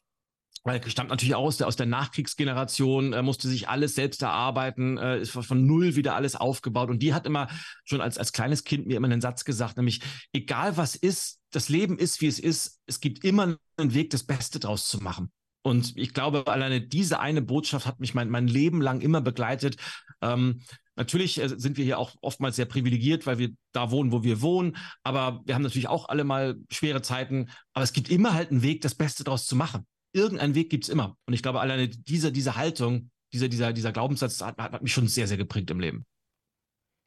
stammt 0.87 1.11
natürlich 1.11 1.35
aus 1.35 1.57
der, 1.59 1.67
aus 1.67 1.77
der 1.77 1.87
Nachkriegsgeneration, 1.87 3.13
äh, 3.13 3.23
musste 3.23 3.49
sich 3.49 3.69
alles 3.69 3.95
selbst 3.95 4.23
erarbeiten, 4.23 4.99
äh, 4.99 5.21
ist 5.21 5.31
von 5.31 5.67
null 5.67 5.97
wieder 5.97 6.15
alles 6.15 6.37
aufgebaut. 6.37 6.91
Und 6.91 7.03
die 7.03 7.15
hat 7.15 7.27
immer 7.27 7.49
schon 7.85 8.01
als, 8.01 8.19
als 8.19 8.33
kleines 8.33 8.65
Kind 8.65 8.87
mir 8.87 8.97
immer 8.97 9.07
einen 9.07 9.21
Satz 9.21 9.45
gesagt, 9.45 9.77
nämlich, 9.77 10.01
egal 10.33 10.77
was 10.77 10.95
ist, 10.95 11.41
das 11.53 11.69
Leben 11.69 11.99
ist, 11.99 12.21
wie 12.21 12.27
es 12.27 12.39
ist, 12.39 12.81
es 12.87 13.01
gibt 13.01 13.25
immer 13.25 13.57
einen 13.77 13.95
Weg, 13.95 14.11
das 14.11 14.25
Beste 14.25 14.59
draus 14.59 14.89
zu 14.89 15.03
machen. 15.03 15.31
Und 15.63 15.97
ich 15.97 16.15
glaube, 16.15 16.47
alleine 16.47 16.81
diese 16.81 17.19
eine 17.19 17.43
Botschaft 17.43 17.87
hat 17.87 17.99
mich 17.99 18.15
mein, 18.15 18.31
mein 18.31 18.47
Leben 18.47 18.81
lang 18.81 19.01
immer 19.01 19.21
begleitet. 19.21 19.77
Ähm, 20.21 20.61
Natürlich 20.99 21.39
äh, 21.39 21.49
sind 21.49 21.77
wir 21.77 21.85
hier 21.85 21.99
auch 21.99 22.15
oftmals 22.23 22.57
sehr 22.57 22.65
privilegiert, 22.65 23.27
weil 23.27 23.37
wir 23.39 23.51
da 23.73 23.91
wohnen, 23.91 24.13
wo 24.13 24.23
wir 24.23 24.41
wohnen. 24.41 24.77
Aber 25.03 25.43
wir 25.45 25.55
haben 25.55 25.63
natürlich 25.63 25.89
auch 25.89 26.09
alle 26.09 26.25
mal 26.25 26.57
schwere 26.71 27.03
Zeiten. 27.03 27.51
Aber 27.75 27.85
es 27.85 27.93
gibt 27.93 28.09
immer 28.09 28.33
halt 28.33 28.51
einen 28.51 28.63
Weg, 28.63 28.81
das 28.81 28.95
Beste 28.95 29.23
draus 29.23 29.45
zu 29.45 29.57
machen 29.57 29.87
irgendeinen 30.17 30.55
Weg 30.55 30.71
gibt 30.71 30.85
es 30.85 30.91
immer. 30.91 31.17
Und 31.27 31.35
ich 31.35 31.43
glaube, 31.43 31.61
alleine 31.61 31.89
diese, 31.89 32.33
diese 32.33 32.57
Haltung, 32.57 33.11
dieser, 33.33 33.49
dieser, 33.49 33.73
dieser 33.73 33.93
Glaubenssatz 33.93 34.41
hat, 34.41 34.59
hat 34.59 34.83
mich 34.83 34.93
schon 34.93 35.09
sehr, 35.09 35.29
sehr 35.29 35.37
geprägt 35.37 35.71
im 35.71 35.81
Leben. 35.81 36.07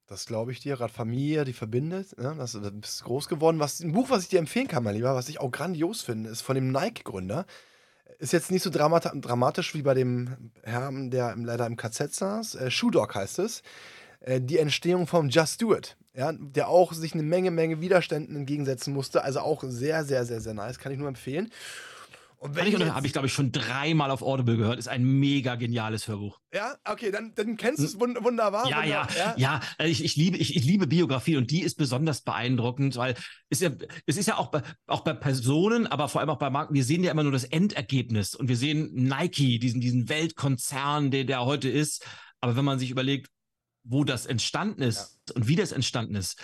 Das 0.09 0.25
glaube 0.25 0.51
ich 0.51 0.59
dir. 0.59 0.75
Gerade 0.75 0.91
Familie, 0.91 1.45
die 1.45 1.53
verbindet. 1.53 2.17
Ne? 2.17 2.33
Das, 2.37 2.53
das 2.53 2.71
bist 2.73 3.03
groß 3.03 3.27
geworden. 3.27 3.59
Was, 3.59 3.79
ein 3.79 3.91
Buch, 3.91 4.09
was 4.09 4.23
ich 4.23 4.29
dir 4.29 4.39
empfehlen 4.39 4.67
kann, 4.67 4.83
mein 4.83 4.95
Lieber, 4.95 5.15
was 5.15 5.29
ich 5.29 5.39
auch 5.39 5.51
grandios 5.51 6.01
finde, 6.01 6.29
ist 6.29 6.41
von 6.41 6.55
dem 6.55 6.71
Nike-Gründer. 6.71 7.45
Ist 8.17 8.33
jetzt 8.33 8.49
nicht 8.49 8.63
so 8.63 8.71
dramat 8.71 9.11
dramatisch 9.13 9.75
wie 9.75 9.83
bei 9.83 9.93
dem 9.93 10.51
Herrn, 10.63 11.11
der 11.11 11.35
leider 11.35 11.67
im 11.67 11.77
KZ 11.77 12.13
saß. 12.13 12.55
Äh, 12.55 12.71
Shoe 12.71 12.91
Dog 12.91 13.13
heißt 13.13 13.39
es. 13.39 13.61
Äh, 14.19 14.41
die 14.41 14.57
Entstehung 14.57 15.05
vom 15.05 15.29
Just 15.29 15.61
Do 15.61 15.75
It. 15.75 15.95
Ja, 16.15 16.31
der 16.33 16.69
auch 16.69 16.91
sich 16.91 17.13
eine 17.13 17.23
Menge, 17.23 17.51
Menge 17.51 17.79
Widerständen 17.79 18.35
entgegensetzen 18.35 18.93
musste. 18.93 19.23
Also 19.23 19.41
auch 19.41 19.63
sehr, 19.63 20.03
sehr, 20.03 20.25
sehr, 20.25 20.41
sehr 20.41 20.55
nice. 20.55 20.79
Kann 20.79 20.91
ich 20.91 20.97
nur 20.97 21.07
empfehlen. 21.07 21.51
Und 22.39 22.55
wenn 22.55 22.67
ich, 22.67 22.79
habe 22.79 23.05
ich, 23.05 23.11
glaube 23.11 23.27
ich, 23.27 23.33
schon 23.33 23.51
dreimal 23.51 24.11
auf 24.11 24.21
Audible 24.21 24.55
gehört. 24.55 24.79
Ist 24.79 24.87
ein 24.87 25.03
mega 25.03 25.55
geniales 25.55 26.07
Hörbuch. 26.07 26.39
Ja, 26.53 26.77
okay, 26.85 27.11
dann, 27.11 27.33
dann 27.35 27.57
kennst 27.57 27.79
du 27.81 27.85
es 27.85 27.99
wund 27.99 28.23
wunderbar. 28.23 28.69
Ja, 28.69 28.77
wunderbar, 28.77 29.15
ja, 29.17 29.35
ja, 29.35 29.35
ja. 29.37 29.61
Äh, 29.77 29.89
ich, 29.89 30.03
ich, 30.05 30.15
liebe, 30.15 30.37
ich, 30.37 30.55
ich 30.55 30.63
liebe 30.63 30.87
Biografie 30.87 31.35
und 31.35 31.51
die 31.51 31.61
ist 31.61 31.75
besonders 31.75 32.21
beeindruckend, 32.21 32.95
weil 32.95 33.15
es, 33.49 33.59
ja, 33.59 33.71
es 34.05 34.15
ist 34.15 34.27
ja 34.27 34.37
auch 34.37 34.51
bei, 34.51 34.61
auch 34.87 35.01
bei 35.01 35.13
Personen, 35.13 35.85
aber 35.85 36.07
vor 36.07 36.21
allem 36.21 36.29
auch 36.29 36.39
bei 36.39 36.49
Marken, 36.49 36.73
wir 36.73 36.85
sehen 36.85 37.03
ja 37.03 37.11
immer 37.11 37.23
nur 37.23 37.33
das 37.33 37.43
Endergebnis 37.43 38.35
und 38.35 38.47
wir 38.47 38.57
sehen 38.57 38.89
Nike, 38.93 39.59
diesen, 39.59 39.81
diesen 39.81 40.07
Weltkonzern, 40.07 41.11
der, 41.11 41.25
der 41.25 41.43
heute 41.43 41.67
ist. 41.67 42.05
Aber 42.39 42.55
wenn 42.55 42.63
man 42.65 42.79
sich 42.79 42.89
überlegt, 42.89 43.27
wo 43.83 44.05
das 44.05 44.25
entstanden 44.25 44.81
ist 44.81 45.19
ja. 45.27 45.35
und 45.35 45.49
wie 45.49 45.57
das 45.57 45.73
entstanden 45.73 46.15
ist, 46.15 46.41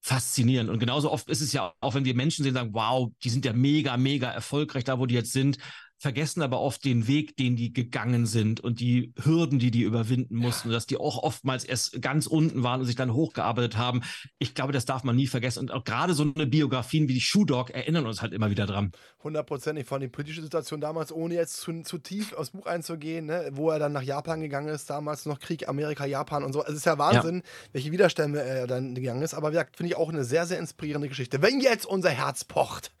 faszinierend. 0.00 0.70
Und 0.70 0.78
genauso 0.78 1.10
oft 1.10 1.28
ist 1.28 1.40
es 1.40 1.52
ja 1.52 1.72
auch, 1.80 1.94
wenn 1.94 2.04
wir 2.04 2.14
Menschen 2.14 2.44
sehen, 2.44 2.54
sagen, 2.54 2.72
wow, 2.72 3.10
die 3.22 3.30
sind 3.30 3.44
ja 3.44 3.52
mega, 3.52 3.96
mega 3.96 4.30
erfolgreich 4.30 4.84
da, 4.84 4.98
wo 4.98 5.06
die 5.06 5.14
jetzt 5.14 5.32
sind 5.32 5.58
vergessen 5.98 6.42
aber 6.42 6.60
oft 6.60 6.84
den 6.84 7.08
Weg, 7.08 7.36
den 7.36 7.56
die 7.56 7.72
gegangen 7.72 8.26
sind 8.26 8.60
und 8.60 8.78
die 8.78 9.12
Hürden, 9.20 9.58
die 9.58 9.72
die 9.72 9.82
überwinden 9.82 10.36
mussten, 10.36 10.68
ja. 10.68 10.74
dass 10.74 10.86
die 10.86 10.96
auch 10.96 11.22
oftmals 11.22 11.64
erst 11.64 12.00
ganz 12.00 12.28
unten 12.28 12.62
waren 12.62 12.80
und 12.80 12.86
sich 12.86 12.94
dann 12.94 13.12
hochgearbeitet 13.12 13.76
haben. 13.76 14.02
Ich 14.38 14.54
glaube, 14.54 14.72
das 14.72 14.84
darf 14.84 15.02
man 15.02 15.16
nie 15.16 15.26
vergessen. 15.26 15.58
Und 15.58 15.72
auch 15.72 15.82
gerade 15.82 16.14
so 16.14 16.22
eine 16.22 16.46
Biografien 16.46 17.08
wie 17.08 17.14
die 17.14 17.20
Shoe 17.20 17.44
Dog 17.44 17.70
erinnern 17.70 18.06
uns 18.06 18.22
halt 18.22 18.32
immer 18.32 18.50
wieder 18.50 18.64
dran. 18.64 18.92
Hundertprozentig 19.24 19.86
von 19.86 20.00
der 20.00 20.08
politischen 20.08 20.44
Situation 20.44 20.80
damals, 20.80 21.10
ohne 21.10 21.34
jetzt 21.34 21.56
zu, 21.56 21.82
zu 21.82 21.98
tief 21.98 22.32
aufs 22.32 22.50
Buch 22.50 22.66
einzugehen, 22.66 23.26
ne, 23.26 23.50
wo 23.52 23.70
er 23.70 23.80
dann 23.80 23.92
nach 23.92 24.02
Japan 24.02 24.40
gegangen 24.40 24.68
ist, 24.68 24.88
damals 24.88 25.26
noch 25.26 25.40
Krieg 25.40 25.68
Amerika, 25.68 26.06
Japan 26.06 26.44
und 26.44 26.52
so. 26.52 26.64
Es 26.64 26.74
ist 26.74 26.86
ja 26.86 26.96
Wahnsinn, 26.98 27.42
ja. 27.44 27.50
welche 27.72 27.90
Widerstände 27.90 28.40
er 28.40 28.68
dann 28.68 28.94
gegangen 28.94 29.22
ist. 29.22 29.34
Aber 29.34 29.50
finde 29.50 29.86
ich 29.86 29.96
auch 29.96 30.10
eine 30.10 30.24
sehr, 30.24 30.46
sehr 30.46 30.60
inspirierende 30.60 31.08
Geschichte. 31.08 31.42
Wenn 31.42 31.60
jetzt 31.60 31.86
unser 31.86 32.10
Herz 32.10 32.44
pocht, 32.44 32.92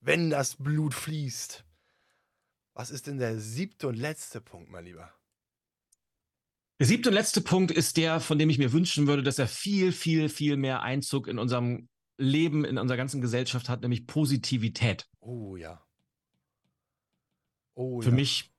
wenn 0.00 0.30
das 0.30 0.54
Blut 0.54 0.94
fließt, 0.94 1.65
was 2.76 2.90
ist 2.90 3.06
denn 3.06 3.18
der 3.18 3.38
siebte 3.38 3.88
und 3.88 3.96
letzte 3.96 4.40
Punkt, 4.42 4.70
mein 4.70 4.84
Lieber? 4.84 5.10
Der 6.78 6.86
siebte 6.86 7.08
und 7.08 7.14
letzte 7.14 7.40
Punkt 7.40 7.70
ist 7.70 7.96
der, 7.96 8.20
von 8.20 8.38
dem 8.38 8.50
ich 8.50 8.58
mir 8.58 8.72
wünschen 8.72 9.06
würde, 9.06 9.22
dass 9.22 9.38
er 9.38 9.48
viel, 9.48 9.92
viel, 9.92 10.28
viel 10.28 10.58
mehr 10.58 10.82
Einzug 10.82 11.26
in 11.26 11.38
unserem 11.38 11.88
Leben, 12.18 12.66
in 12.66 12.76
unserer 12.76 12.98
ganzen 12.98 13.22
Gesellschaft 13.22 13.70
hat, 13.70 13.80
nämlich 13.80 14.06
Positivität. 14.06 15.08
Oh 15.20 15.56
ja. 15.56 15.82
Oh, 17.74 18.02
Für 18.02 18.10
ja. 18.10 18.14
mich 18.14 18.52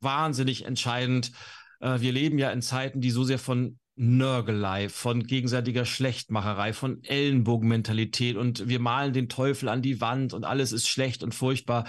wahnsinnig 0.00 0.64
entscheidend. 0.64 1.32
Äh, 1.80 2.00
wir 2.00 2.12
leben 2.12 2.38
ja 2.38 2.52
in 2.52 2.62
Zeiten, 2.62 3.00
die 3.00 3.10
so 3.10 3.24
sehr 3.24 3.40
von 3.40 3.80
Nörgelei, 3.96 4.88
von 4.88 5.24
gegenseitiger 5.24 5.84
Schlechtmacherei, 5.84 6.72
von 6.72 7.02
Ellenbogenmentalität 7.02 8.36
und 8.36 8.68
wir 8.68 8.78
malen 8.78 9.12
den 9.12 9.28
Teufel 9.28 9.68
an 9.68 9.82
die 9.82 10.00
Wand 10.00 10.32
und 10.32 10.44
alles 10.44 10.70
ist 10.70 10.88
schlecht 10.88 11.24
und 11.24 11.34
furchtbar. 11.34 11.86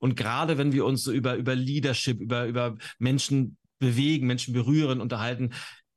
Und 0.00 0.16
gerade 0.16 0.58
wenn 0.58 0.72
wir 0.72 0.84
uns 0.84 1.04
so 1.04 1.12
über, 1.12 1.36
über 1.36 1.54
Leadership, 1.54 2.20
über, 2.20 2.46
über 2.46 2.76
Menschen 2.98 3.56
bewegen, 3.78 4.26
Menschen 4.26 4.52
berühren, 4.52 5.00
unterhalten, 5.00 5.52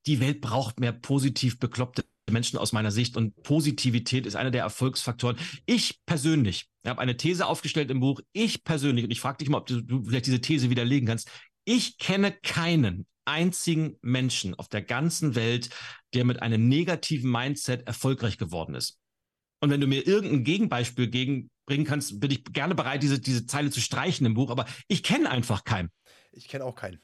die 0.05 0.19
Welt 0.19 0.41
braucht 0.41 0.79
mehr 0.79 0.91
positiv 0.91 1.57
bekloppte 1.59 2.03
Menschen 2.29 2.57
aus 2.59 2.71
meiner 2.71 2.91
Sicht 2.91 3.17
und 3.17 3.41
Positivität 3.43 4.25
ist 4.25 4.35
einer 4.35 4.51
der 4.51 4.63
Erfolgsfaktoren. 4.63 5.37
Ich 5.65 5.99
persönlich 6.05 6.69
ich 6.83 6.89
habe 6.89 7.01
eine 7.01 7.15
These 7.15 7.47
aufgestellt 7.47 7.89
im 7.91 8.01
Buch. 8.01 8.19
Ich 8.33 8.63
persönlich, 8.65 9.05
und 9.05 9.11
ich 9.11 9.21
frage 9.21 9.37
dich 9.37 9.49
mal, 9.49 9.59
ob 9.59 9.67
du, 9.67 9.81
du 9.81 10.03
vielleicht 10.03 10.25
diese 10.25 10.41
These 10.41 10.69
widerlegen 10.69 11.07
kannst. 11.07 11.29
Ich 11.63 11.97
kenne 11.97 12.33
keinen 12.43 13.07
einzigen 13.23 13.97
Menschen 14.01 14.53
auf 14.55 14.67
der 14.67 14.81
ganzen 14.81 15.33
Welt, 15.33 15.69
der 16.13 16.25
mit 16.25 16.41
einem 16.41 16.67
negativen 16.67 17.31
Mindset 17.31 17.87
erfolgreich 17.87 18.37
geworden 18.37 18.75
ist. 18.75 18.99
Und 19.63 19.69
wenn 19.69 19.79
du 19.79 19.87
mir 19.87 20.05
irgendein 20.05 20.43
Gegenbeispiel 20.43 21.07
gegen 21.07 21.49
bringen 21.65 21.85
kannst, 21.85 22.19
bin 22.19 22.29
ich 22.31 22.43
gerne 22.43 22.75
bereit, 22.75 23.01
diese, 23.01 23.21
diese 23.21 23.45
Zeile 23.45 23.71
zu 23.71 23.79
streichen 23.79 24.25
im 24.25 24.33
Buch, 24.33 24.51
aber 24.51 24.65
ich 24.89 25.03
kenne 25.03 25.31
einfach 25.31 25.63
keinen. 25.63 25.89
Ich 26.33 26.49
kenne 26.49 26.65
auch 26.65 26.75
keinen. 26.75 26.99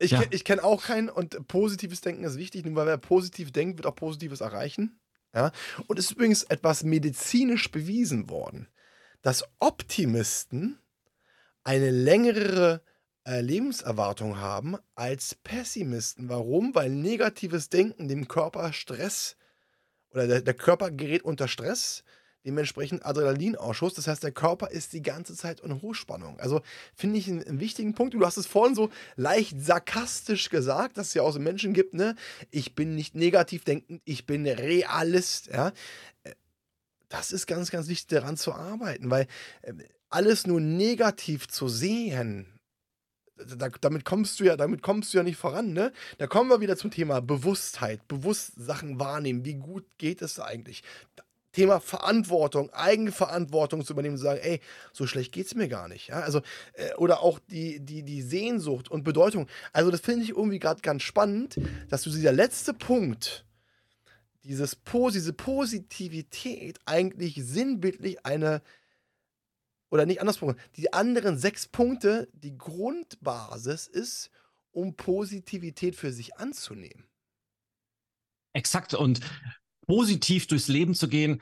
Ich, 0.00 0.10
ja. 0.10 0.22
kenne 0.22 0.38
kenn 0.40 0.58
auch 0.58 0.82
keinen 0.82 1.08
und 1.08 1.46
positives 1.46 2.00
Denken 2.00 2.24
ist 2.24 2.36
wichtig, 2.36 2.64
nur 2.64 2.74
weil 2.74 2.86
wer 2.86 2.98
positiv 2.98 3.52
denkt, 3.52 3.78
wird 3.78 3.86
auch 3.86 3.94
Positives 3.94 4.40
erreichen. 4.40 4.98
Ja? 5.32 5.52
Und 5.86 6.00
es 6.00 6.06
ist 6.06 6.10
übrigens 6.10 6.42
etwas 6.42 6.82
medizinisch 6.82 7.70
bewiesen 7.70 8.28
worden, 8.28 8.66
dass 9.22 9.44
Optimisten 9.60 10.80
eine 11.62 11.92
längere 11.92 12.82
äh, 13.24 13.40
Lebenserwartung 13.40 14.38
haben 14.38 14.76
als 14.96 15.36
Pessimisten. 15.36 16.28
Warum? 16.28 16.74
Weil 16.74 16.90
negatives 16.90 17.68
Denken 17.68 18.08
dem 18.08 18.26
Körper 18.26 18.72
Stress 18.72 19.36
oder 20.14 20.26
der, 20.26 20.40
der 20.40 20.54
Körper 20.54 20.90
gerät 20.90 21.22
unter 21.22 21.48
Stress, 21.48 22.04
dementsprechend 22.44 23.04
Adrenalinausschuss. 23.04 23.94
Das 23.94 24.06
heißt, 24.06 24.22
der 24.22 24.32
Körper 24.32 24.70
ist 24.70 24.92
die 24.92 25.02
ganze 25.02 25.34
Zeit 25.34 25.60
in 25.60 25.82
Hochspannung. 25.82 26.38
Also 26.38 26.62
finde 26.94 27.18
ich 27.18 27.28
einen, 27.28 27.42
einen, 27.42 27.60
wichtigen 27.60 27.94
Punkt. 27.94 28.14
Du 28.14 28.24
hast 28.24 28.36
es 28.36 28.46
vorhin 28.46 28.74
so 28.74 28.90
leicht 29.16 29.60
sarkastisch 29.60 30.50
gesagt, 30.50 30.98
dass 30.98 31.08
es 31.08 31.14
ja 31.14 31.22
auch 31.22 31.32
so 31.32 31.40
Menschen 31.40 31.72
gibt, 31.72 31.94
ne? 31.94 32.14
Ich 32.50 32.74
bin 32.74 32.94
nicht 32.94 33.14
negativ 33.14 33.64
denkend, 33.64 34.02
ich 34.04 34.26
bin 34.26 34.46
Realist, 34.46 35.48
ja. 35.48 35.72
Äh, 36.22 36.32
das 37.08 37.32
ist 37.32 37.46
ganz, 37.46 37.70
ganz 37.70 37.88
wichtig, 37.88 38.08
daran 38.08 38.36
zu 38.36 38.52
arbeiten, 38.52 39.10
weil 39.10 39.26
ähm, 39.62 39.82
alles 40.10 40.46
nur 40.46 40.60
negativ 40.60 41.48
zu 41.48 41.68
sehen, 41.68 42.53
da, 43.36 43.68
damit 43.80 44.04
kommst 44.04 44.38
du 44.40 44.44
ja, 44.44 44.56
damit 44.56 44.82
kommst 44.82 45.12
du 45.12 45.18
ja 45.18 45.24
nicht 45.24 45.36
voran, 45.36 45.72
ne? 45.72 45.92
Da 46.18 46.26
kommen 46.26 46.50
wir 46.50 46.60
wieder 46.60 46.76
zum 46.76 46.90
Thema 46.90 47.20
Bewusstheit, 47.20 48.06
bewusst 48.08 48.52
Sachen 48.56 49.00
wahrnehmen. 49.00 49.44
Wie 49.44 49.54
gut 49.54 49.84
geht 49.98 50.22
es 50.22 50.38
eigentlich? 50.38 50.82
Thema 51.52 51.80
Verantwortung, 51.80 52.70
Eigenverantwortung 52.70 53.84
zu 53.84 53.92
übernehmen 53.92 54.14
und 54.14 54.18
zu 54.18 54.24
sagen, 54.24 54.40
ey, 54.42 54.60
so 54.92 55.06
schlecht 55.06 55.32
geht 55.32 55.46
es 55.46 55.54
mir 55.54 55.68
gar 55.68 55.88
nicht. 55.88 56.08
Ja? 56.08 56.20
Also, 56.20 56.42
äh, 56.74 56.94
oder 56.96 57.22
auch 57.22 57.38
die, 57.38 57.80
die, 57.80 58.02
die 58.02 58.22
Sehnsucht 58.22 58.90
und 58.90 59.04
Bedeutung. 59.04 59.48
Also, 59.72 59.90
das 59.90 60.00
finde 60.00 60.24
ich 60.24 60.30
irgendwie 60.30 60.58
gerade 60.58 60.80
ganz 60.82 61.02
spannend, 61.02 61.56
dass 61.88 62.02
du 62.02 62.10
dieser 62.10 62.32
letzte 62.32 62.74
Punkt, 62.74 63.46
dieses, 64.42 64.76
diese 65.12 65.32
Positivität 65.32 66.78
eigentlich 66.84 67.36
sinnbildlich 67.42 68.26
eine 68.26 68.60
oder 69.94 70.06
nicht 70.06 70.20
andersrum, 70.20 70.56
die 70.74 70.92
anderen 70.92 71.38
sechs 71.38 71.68
Punkte 71.68 72.28
die 72.32 72.58
Grundbasis 72.58 73.86
ist, 73.86 74.28
um 74.72 74.96
Positivität 74.96 75.94
für 75.94 76.12
sich 76.12 76.36
anzunehmen. 76.36 77.04
Exakt. 78.54 78.94
Und 78.94 79.20
positiv 79.86 80.48
durchs 80.48 80.66
Leben 80.66 80.96
zu 80.96 81.06
gehen, 81.06 81.40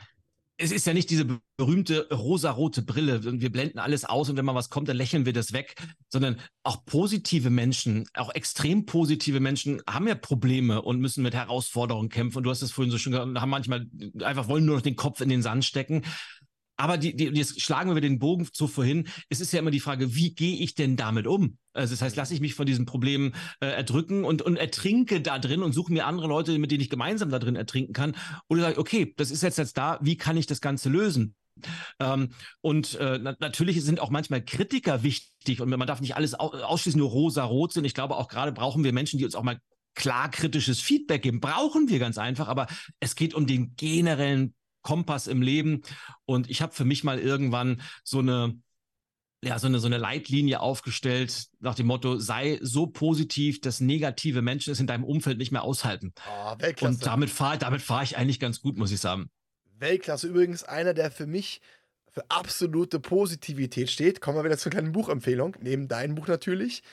es 0.58 0.70
ist 0.70 0.86
ja 0.86 0.92
nicht 0.92 1.08
diese 1.08 1.40
berühmte 1.56 2.06
rosarote 2.12 2.82
Brille. 2.82 3.40
Wir 3.40 3.50
blenden 3.50 3.78
alles 3.78 4.04
aus 4.04 4.28
und 4.28 4.36
wenn 4.36 4.44
mal 4.44 4.54
was 4.54 4.68
kommt, 4.68 4.86
dann 4.86 4.98
lächeln 4.98 5.24
wir 5.24 5.32
das 5.32 5.54
weg, 5.54 5.74
sondern 6.10 6.38
auch 6.62 6.84
positive 6.84 7.48
Menschen, 7.48 8.06
auch 8.12 8.34
extrem 8.34 8.84
positive 8.84 9.40
Menschen 9.40 9.80
haben 9.88 10.06
ja 10.06 10.14
Probleme 10.14 10.82
und 10.82 11.00
müssen 11.00 11.22
mit 11.22 11.34
Herausforderungen 11.34 12.10
kämpfen. 12.10 12.38
Und 12.38 12.44
du 12.44 12.50
hast 12.50 12.60
es 12.60 12.70
vorhin 12.70 12.92
so 12.92 12.98
schön 12.98 13.12
gesagt, 13.12 13.34
haben 13.40 13.50
manchmal 13.50 13.86
einfach 14.22 14.46
wollen 14.46 14.66
nur 14.66 14.76
noch 14.76 14.82
den 14.82 14.94
Kopf 14.94 15.22
in 15.22 15.30
den 15.30 15.40
Sand 15.40 15.64
stecken. 15.64 16.02
Aber 16.76 16.98
die, 16.98 17.14
die, 17.14 17.26
jetzt 17.26 17.60
schlagen 17.60 17.94
wir 17.94 18.00
den 18.00 18.18
Bogen 18.18 18.48
zu 18.52 18.66
vorhin. 18.66 19.08
Es 19.28 19.40
ist 19.40 19.52
ja 19.52 19.58
immer 19.58 19.70
die 19.70 19.80
Frage, 19.80 20.14
wie 20.14 20.34
gehe 20.34 20.56
ich 20.56 20.74
denn 20.74 20.96
damit 20.96 21.26
um? 21.26 21.58
Also 21.74 21.92
das 21.92 22.02
heißt, 22.02 22.16
lasse 22.16 22.34
ich 22.34 22.40
mich 22.40 22.54
von 22.54 22.66
diesen 22.66 22.86
Problemen 22.86 23.34
äh, 23.60 23.66
erdrücken 23.66 24.24
und, 24.24 24.42
und 24.42 24.56
ertrinke 24.56 25.20
da 25.20 25.38
drin 25.38 25.62
und 25.62 25.72
suche 25.72 25.92
mir 25.92 26.06
andere 26.06 26.28
Leute, 26.28 26.58
mit 26.58 26.70
denen 26.70 26.82
ich 26.82 26.90
gemeinsam 26.90 27.30
da 27.30 27.38
drin 27.38 27.56
ertrinken 27.56 27.92
kann. 27.92 28.16
Oder 28.48 28.62
sage, 28.62 28.78
okay, 28.78 29.14
das 29.16 29.30
ist 29.30 29.42
jetzt, 29.42 29.58
jetzt 29.58 29.76
da, 29.76 29.98
wie 30.02 30.16
kann 30.16 30.36
ich 30.36 30.46
das 30.46 30.60
Ganze 30.60 30.88
lösen? 30.88 31.34
Ähm, 32.00 32.30
und 32.60 32.94
äh, 32.96 33.18
na 33.20 33.36
natürlich 33.38 33.82
sind 33.84 34.00
auch 34.00 34.10
manchmal 34.10 34.42
Kritiker 34.42 35.02
wichtig 35.02 35.60
und 35.60 35.68
man 35.68 35.86
darf 35.86 36.00
nicht 36.00 36.16
alles 36.16 36.38
au 36.38 36.48
ausschließlich 36.48 36.98
nur 36.98 37.10
rosa-rot 37.10 37.72
sind. 37.72 37.84
Ich 37.84 37.94
glaube, 37.94 38.16
auch 38.16 38.28
gerade 38.28 38.52
brauchen 38.52 38.84
wir 38.84 38.92
Menschen, 38.92 39.18
die 39.18 39.24
uns 39.24 39.34
auch 39.34 39.42
mal 39.42 39.58
klar 39.94 40.30
kritisches 40.30 40.80
Feedback 40.80 41.22
geben. 41.22 41.40
Brauchen 41.40 41.88
wir 41.88 41.98
ganz 41.98 42.18
einfach, 42.18 42.48
aber 42.48 42.66
es 43.00 43.14
geht 43.14 43.34
um 43.34 43.46
den 43.46 43.76
generellen 43.76 44.54
Kompass 44.82 45.26
im 45.26 45.42
Leben. 45.42 45.82
Und 46.24 46.50
ich 46.50 46.62
habe 46.62 46.72
für 46.72 46.84
mich 46.84 47.04
mal 47.04 47.18
irgendwann 47.18 47.80
so 48.04 48.18
eine 48.18 48.60
ja, 49.44 49.58
so 49.58 49.66
eine, 49.66 49.80
so 49.80 49.88
eine 49.88 49.98
Leitlinie 49.98 50.60
aufgestellt 50.60 51.46
nach 51.58 51.74
dem 51.74 51.86
Motto, 51.86 52.18
sei 52.18 52.60
so 52.62 52.86
positiv, 52.86 53.60
dass 53.60 53.80
negative 53.80 54.40
Menschen 54.40 54.72
es 54.72 54.78
in 54.78 54.86
deinem 54.86 55.02
Umfeld 55.02 55.38
nicht 55.38 55.50
mehr 55.50 55.64
aushalten. 55.64 56.12
Oh, 56.28 56.54
Weltklasse. 56.58 56.94
Und 56.94 57.06
damit 57.06 57.28
fahre 57.28 57.58
damit 57.58 57.82
fahr 57.82 58.04
ich 58.04 58.16
eigentlich 58.16 58.38
ganz 58.38 58.60
gut, 58.60 58.78
muss 58.78 58.92
ich 58.92 59.00
sagen. 59.00 59.30
Weltklasse. 59.78 60.28
Übrigens 60.28 60.62
einer, 60.62 60.94
der 60.94 61.10
für 61.10 61.26
mich 61.26 61.60
für 62.12 62.24
absolute 62.28 63.00
Positivität 63.00 63.90
steht. 63.90 64.20
Kommen 64.20 64.38
wir 64.38 64.44
wieder 64.44 64.58
zur 64.58 64.70
kleinen 64.70 64.92
Buchempfehlung, 64.92 65.56
neben 65.60 65.88
deinem 65.88 66.14
Buch 66.14 66.28
natürlich. 66.28 66.84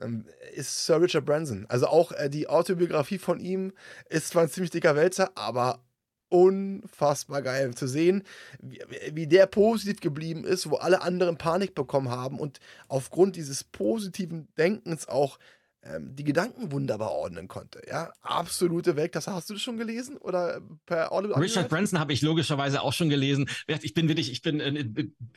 ähm, 0.00 0.26
ist 0.54 0.86
Sir 0.86 1.00
Richard 1.00 1.24
Branson. 1.24 1.66
Also 1.68 1.88
auch 1.88 2.12
äh, 2.12 2.30
die 2.30 2.48
Autobiografie 2.48 3.18
von 3.18 3.40
ihm 3.40 3.72
ist 4.08 4.28
zwar 4.28 4.44
ein 4.44 4.50
ziemlich 4.50 4.70
dicker 4.70 4.94
Wälzer, 4.94 5.32
aber 5.36 5.82
unfassbar 6.28 7.42
geil 7.42 7.74
zu 7.74 7.86
sehen, 7.86 8.22
wie, 8.60 8.80
wie, 9.12 9.26
der 9.26 9.46
positiv 9.46 10.00
geblieben 10.00 10.44
ist, 10.44 10.70
wo 10.70 10.76
alle 10.76 11.02
anderen 11.02 11.38
Panik 11.38 11.74
bekommen 11.74 12.10
haben 12.10 12.38
und 12.38 12.60
aufgrund 12.88 13.36
dieses 13.36 13.64
positiven 13.64 14.48
Denkens 14.56 15.08
auch 15.08 15.38
ähm, 15.82 16.14
die 16.16 16.24
Gedanken 16.24 16.72
wunderbar 16.72 17.12
ordnen 17.12 17.46
konnte. 17.46 17.80
Ja, 17.88 18.12
absolute 18.20 18.96
Weltklasse. 18.96 19.32
Hast 19.32 19.48
du 19.48 19.54
das 19.54 19.62
schon 19.62 19.78
gelesen 19.78 20.16
oder 20.16 20.60
per 20.86 21.12
Audible? 21.12 21.36
Richard 21.36 21.68
Branson 21.68 22.00
habe 22.00 22.12
ich 22.12 22.20
logischerweise 22.20 22.82
auch 22.82 22.92
schon 22.92 23.08
gelesen. 23.08 23.48
Ich 23.68 23.94
bin 23.94 24.08
wirklich, 24.08 24.32
ich 24.32 24.42
bin 24.42 24.60
äh, 24.60 24.84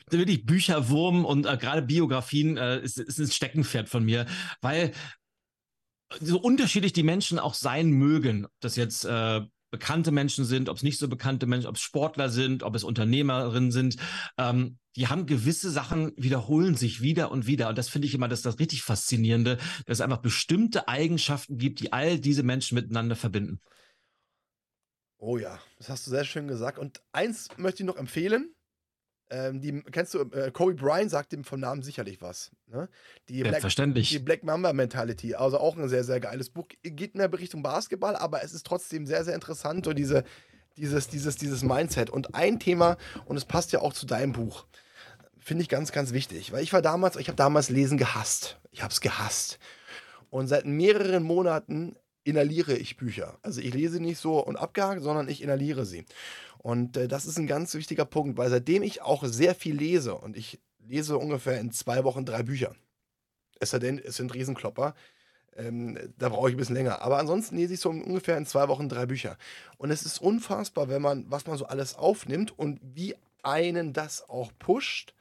wirklich 0.10 0.46
Bücherwurm 0.46 1.26
und 1.26 1.46
äh, 1.46 1.58
gerade 1.58 1.84
Biografien 1.84 2.58
äh, 2.58 2.82
ist, 2.82 2.98
ist 2.98 3.20
ein 3.20 3.28
Steckenpferd 3.28 3.88
von 3.88 4.04
mir, 4.04 4.26
weil 4.62 4.94
so 6.20 6.39
unterschiedlich 6.39 6.94
die 6.94 7.04
Menschen 7.04 7.39
auch 7.39 7.54
sein 7.54 7.92
mögen, 7.92 8.48
das 8.60 8.76
jetzt 8.76 9.06
äh, 9.06 9.42
bekannte 9.72 10.12
Menschen 10.12 10.46
sind, 10.46 10.70
ob 10.70 10.78
es 10.78 10.84
nicht 10.84 11.00
so 11.00 11.08
bekannte 11.08 11.48
Menschen, 11.48 11.68
ob 11.68 11.76
es 11.76 11.82
Sportler 11.82 12.30
sind, 12.30 12.62
ob 12.62 12.76
es 12.76 12.84
Unternehmerinnen 12.84 13.72
sind, 13.72 13.96
ähm, 14.38 14.78
die 14.98 15.08
haben 15.08 15.26
gewisse 15.26 15.72
Sachen, 15.72 16.12
wiederholen 16.18 16.76
sich 16.76 17.02
wieder 17.02 17.32
und 17.32 17.48
wieder. 17.48 17.70
Und 17.70 17.78
das 17.78 17.88
finde 17.88 18.08
ich 18.08 18.14
immer 18.14 18.28
das, 18.28 18.42
das 18.42 18.60
richtig 18.60 18.84
Faszinierende, 18.84 19.58
dass 19.86 19.98
es 19.98 20.02
einfach 20.02 20.18
bestimmte 20.18 20.88
Eigenschaften 20.88 21.58
gibt, 21.58 21.80
die 21.80 21.94
all 21.94 22.20
diese 22.20 22.44
Menschen 22.44 22.76
miteinander 22.76 23.16
verbinden. 23.16 23.62
Oh 25.18 25.38
ja, 25.38 25.60
das 25.78 25.90
hast 25.90 26.08
du 26.08 26.12
sehr 26.12 26.26
schön 26.26 26.48
gesagt. 26.48 26.78
Und 26.78 27.02
eins 27.14 27.48
möchte 27.58 27.84
ich 27.84 27.88
noch 27.88 27.96
empfehlen. 27.96 28.54
Ähm, 29.32 29.62
die, 29.62 29.82
kennst 29.92 30.14
du, 30.14 30.20
äh, 30.20 30.52
Kobe 30.52 30.74
Bryant 30.74 31.10
sagt 31.10 31.32
dem 31.32 31.46
vom 31.46 31.62
Namen 31.62 31.84
sicherlich 31.84 32.22
was. 32.22 32.52
Ne? 32.68 32.90
Die 33.30 33.42
Selbstverständlich. 33.42 34.10
Black, 34.10 34.20
die 34.20 34.26
Black 34.26 34.44
Mamba 34.44 34.74
Mentality, 34.74 35.36
also 35.36 35.58
auch 35.58 35.78
ein 35.78 35.88
sehr, 35.88 36.04
sehr 36.04 36.20
geiles 36.20 36.50
Buch. 36.50 36.68
Geht 36.84 37.16
mehr 37.16 37.32
Richtung 37.32 37.64
Basketball, 37.64 38.18
aber 38.18 38.44
es 38.44 38.52
ist 38.54 38.66
trotzdem 38.66 39.06
sehr, 39.06 39.24
sehr 39.24 39.34
interessant, 39.34 39.86
so 39.86 39.94
diese, 39.94 40.26
dieses, 40.76 41.08
dieses, 41.08 41.38
dieses 41.38 41.64
Mindset. 41.64 42.10
Und 42.10 42.36
ein 42.36 42.60
Thema, 42.60 42.98
und 43.24 43.38
es 43.38 43.46
passt 43.46 43.72
ja 43.72 43.80
auch 43.80 43.94
zu 43.94 44.06
deinem 44.06 44.34
Buch, 44.34 44.66
finde 45.40 45.64
ich 45.64 45.70
ganz, 45.70 45.94
ganz 45.94 46.12
wichtig, 46.12 46.52
weil 46.52 46.62
ich 46.62 46.74
war 46.74 46.82
damals, 46.82 47.16
ich 47.16 47.30
habe 47.30 47.38
damals 47.38 47.70
Lesen 47.70 47.98
gehasst. 47.98 48.60
Ich 48.72 48.84
habe 48.84 48.92
es 48.92 49.00
gehasst. 49.00 49.60
Und 50.30 50.48
seit 50.48 50.66
mehreren 50.66 51.24
Monaten 51.24 51.96
inhaliere 52.24 52.74
ich 52.74 52.98
Bücher. 52.98 53.38
Also 53.42 53.62
ich 53.62 53.74
lese 53.74 54.00
nicht 54.00 54.20
so 54.20 54.40
und 54.40 54.56
abgehakt, 54.56 55.02
sondern 55.02 55.28
ich 55.28 55.42
inhaliere 55.42 55.86
sie. 55.86 56.06
Und 56.62 56.95
äh, 56.95 57.07
das 57.07 57.26
ist 57.26 57.38
ein 57.38 57.47
ganz 57.47 57.74
wichtiger 57.74 58.05
Punkt, 58.05 58.38
weil 58.38 58.49
seitdem 58.49 58.84
ich 58.84 59.01
auch 59.01 59.24
sehr 59.26 59.55
viel 59.55 59.76
lese 59.76 60.16
und 60.16 60.38
ich 60.38 60.59
lese 60.80 61.18
ungefähr 61.18 61.59
in 61.59 61.72
zwei 61.72 62.03
Wochen 62.03 62.24
drei 62.24 62.43
Bücher. 62.43 62.76
Es 63.59 63.72
sei 63.72 63.80
denn, 63.80 63.97
es 63.99 64.18
sind 64.18 64.34
Riesenklopper. 64.34 64.93
Ähm, 65.55 65.97
da 66.18 66.30
brauche 66.30 66.49
ich 66.49 66.55
ein 66.55 66.57
bisschen 66.57 66.76
länger. 66.76 67.01
Aber 67.01 67.18
ansonsten 67.18 67.57
lese 67.57 67.74
ich 67.74 67.80
so 67.80 67.89
ungefähr 67.89 68.38
in 68.38 68.45
zwei 68.45 68.68
Wochen 68.68 68.89
drei 68.89 69.07
Bücher. 69.07 69.38
Und 69.78 69.89
es 69.89 70.03
ist 70.03 70.22
unfassbar, 70.22 70.88
wenn 70.88 71.01
man, 71.01 71.26
was 71.30 71.47
man 71.47 71.57
so 71.57 71.66
alles 71.66 71.95
aufnimmt 71.95 72.57
und 72.57 72.80
wie 72.84 73.16
einen 73.41 73.91
das 73.91 74.30
auch 74.30 74.51
pusht 74.59 75.14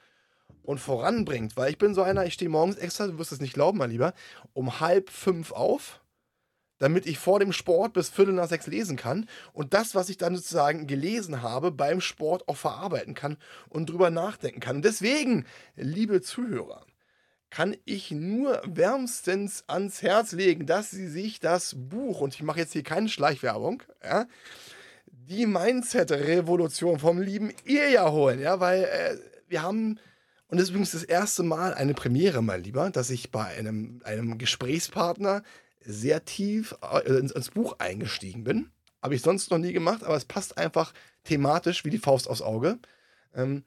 und 0.63 0.79
voranbringt. 0.79 1.57
Weil 1.57 1.71
ich 1.71 1.79
bin 1.79 1.95
so 1.95 2.03
einer, 2.03 2.27
ich 2.27 2.35
stehe 2.35 2.51
morgens 2.51 2.77
extra, 2.77 3.07
du 3.07 3.19
wirst 3.19 3.33
es 3.33 3.41
nicht 3.41 3.55
glauben, 3.55 3.79
mein 3.79 3.91
Lieber, 3.91 4.13
um 4.53 4.81
halb 4.81 5.09
fünf 5.09 5.53
auf 5.53 6.00
damit 6.81 7.07
ich 7.07 7.19
vor 7.19 7.39
dem 7.39 7.53
Sport 7.53 7.93
bis 7.93 8.09
Viertel 8.09 8.35
nach 8.35 8.49
sechs 8.49 8.67
lesen 8.67 8.97
kann 8.97 9.29
und 9.53 9.73
das, 9.73 9.95
was 9.95 10.09
ich 10.09 10.17
dann 10.17 10.35
sozusagen 10.35 10.89
gelesen 10.89 11.43
habe, 11.43 11.71
beim 11.71 12.01
Sport 12.01 12.49
auch 12.49 12.57
verarbeiten 12.57 13.15
kann 13.15 13.37
und 13.69 13.89
drüber 13.89 14.11
nachdenken 14.11 14.59
kann. 14.61 14.77
Und 14.77 14.85
deswegen, 14.85 15.45
liebe 15.77 16.23
Zuhörer, 16.23 16.85
kann 17.51 17.77
ich 17.85 18.11
nur 18.13 18.63
wärmstens 18.65 19.65
ans 19.67 20.03
Herz 20.03 20.33
legen, 20.33 20.67
dass 20.67 20.91
Sie 20.91 21.09
sich 21.09 21.41
das 21.41 21.75
Buch, 21.77 22.21
und 22.21 22.35
ich 22.35 22.43
mache 22.43 22.61
jetzt 22.61 22.73
hier 22.73 22.85
keine 22.85 23.09
Schleichwerbung, 23.09 23.83
ja, 24.03 24.27
die 25.07 25.47
Mindset-Revolution 25.47 26.99
vom 26.99 27.21
lieben 27.21 27.53
Irja 27.65 28.11
holen, 28.11 28.41
ja, 28.41 28.61
weil 28.61 28.85
äh, 28.85 29.17
wir 29.49 29.63
haben, 29.63 29.99
und 30.49 30.59
das 30.59 30.63
ist 30.65 30.71
übrigens 30.71 30.93
das 30.93 31.03
erste 31.03 31.43
Mal 31.43 31.75
eine 31.75 31.95
Premiere, 31.95 32.41
mein 32.41 32.63
Lieber, 32.63 32.89
dass 32.91 33.11
ich 33.11 33.31
bei 33.31 33.45
einem, 33.45 34.01
einem 34.05 34.39
Gesprächspartner 34.39 35.43
sehr 35.81 36.25
tief 36.25 36.77
äh, 36.83 37.09
ins, 37.19 37.33
ins 37.33 37.51
Buch 37.51 37.77
eingestiegen 37.79 38.45
bin. 38.45 38.71
Habe 39.03 39.15
ich 39.15 39.23
sonst 39.23 39.51
noch 39.51 39.59
nie 39.59 39.73
gemacht, 39.73 40.05
aber 40.05 40.17
es 40.17 40.25
passt 40.25 40.59
einfach 40.59 40.93
thematisch 41.25 41.85
wie 41.85 41.91
die 41.91 41.99
Faust 41.99 42.29
aufs 42.29 42.43
Auge. 42.43 42.79
Ähm, 43.35 43.65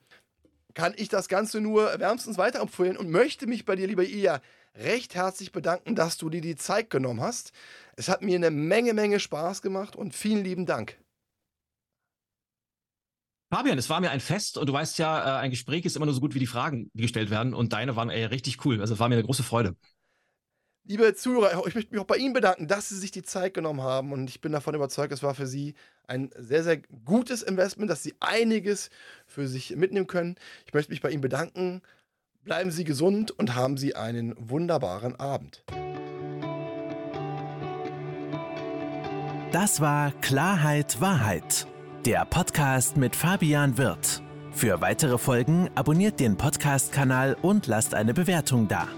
kann 0.73 0.93
ich 0.95 1.09
das 1.09 1.27
Ganze 1.27 1.61
nur 1.61 1.99
wärmstens 1.99 2.37
weiterempfehlen 2.37 2.97
und 2.97 3.09
möchte 3.09 3.47
mich 3.47 3.65
bei 3.65 3.75
dir, 3.75 3.87
lieber 3.87 4.03
Ia, 4.03 4.41
recht 4.75 5.15
herzlich 5.15 5.51
bedanken, 5.51 5.95
dass 5.95 6.17
du 6.17 6.29
dir 6.29 6.41
die 6.41 6.55
Zeit 6.55 6.89
genommen 6.89 7.21
hast. 7.21 7.51
Es 7.95 8.09
hat 8.09 8.21
mir 8.23 8.35
eine 8.35 8.51
Menge, 8.51 8.93
Menge 8.93 9.19
Spaß 9.19 9.61
gemacht 9.61 9.95
und 9.95 10.15
vielen 10.15 10.43
lieben 10.43 10.65
Dank. 10.65 10.97
Fabian, 13.51 13.77
es 13.77 13.87
war 13.87 14.01
mir 14.01 14.09
ein 14.09 14.19
Fest 14.19 14.57
und 14.57 14.67
du 14.67 14.73
weißt 14.73 14.97
ja, 14.97 15.37
äh, 15.37 15.41
ein 15.41 15.51
Gespräch 15.51 15.85
ist 15.85 15.95
immer 15.95 16.07
nur 16.07 16.15
so 16.15 16.21
gut 16.21 16.33
wie 16.33 16.39
die 16.39 16.47
Fragen, 16.47 16.89
die 16.93 17.03
gestellt 17.03 17.29
werden 17.29 17.53
und 17.53 17.71
deine 17.71 17.95
waren 17.95 18.09
ey, 18.09 18.25
richtig 18.25 18.65
cool. 18.65 18.81
Also 18.81 18.97
war 18.97 19.09
mir 19.09 19.15
eine 19.15 19.23
große 19.23 19.43
Freude. 19.43 19.75
Liebe 20.85 21.15
Zuhörer, 21.15 21.65
ich 21.65 21.75
möchte 21.75 21.93
mich 21.93 22.01
auch 22.01 22.07
bei 22.07 22.17
Ihnen 22.17 22.33
bedanken, 22.33 22.67
dass 22.67 22.89
Sie 22.89 22.97
sich 22.97 23.11
die 23.11 23.21
Zeit 23.21 23.53
genommen 23.53 23.81
haben. 23.81 24.11
Und 24.11 24.29
ich 24.29 24.41
bin 24.41 24.51
davon 24.51 24.75
überzeugt, 24.75 25.13
es 25.13 25.23
war 25.23 25.33
für 25.33 25.47
Sie 25.47 25.75
ein 26.07 26.29
sehr, 26.37 26.61
sehr 26.63 26.81
gutes 27.05 27.41
Investment, 27.41 27.89
dass 27.89 28.03
Sie 28.03 28.15
einiges 28.19 28.89
für 29.25 29.47
sich 29.47 29.73
mitnehmen 29.77 30.07
können. 30.07 30.35
Ich 30.65 30.73
möchte 30.73 30.91
mich 30.91 31.01
bei 31.01 31.09
Ihnen 31.09 31.21
bedanken. 31.21 31.81
Bleiben 32.43 32.69
Sie 32.69 32.83
gesund 32.83 33.31
und 33.31 33.55
haben 33.55 33.77
Sie 33.77 33.95
einen 33.95 34.35
wunderbaren 34.37 35.15
Abend. 35.15 35.63
Das 39.53 39.79
war 39.79 40.11
Klarheit 40.19 40.99
Wahrheit, 40.99 41.65
der 42.05 42.25
Podcast 42.25 42.97
mit 42.97 43.15
Fabian 43.15 43.77
Wirth. 43.77 44.21
Für 44.51 44.81
weitere 44.81 45.17
Folgen 45.17 45.69
abonniert 45.75 46.19
den 46.19 46.35
Podcast-Kanal 46.35 47.37
und 47.41 47.67
lasst 47.67 47.93
eine 47.93 48.13
Bewertung 48.13 48.67
da. 48.67 48.89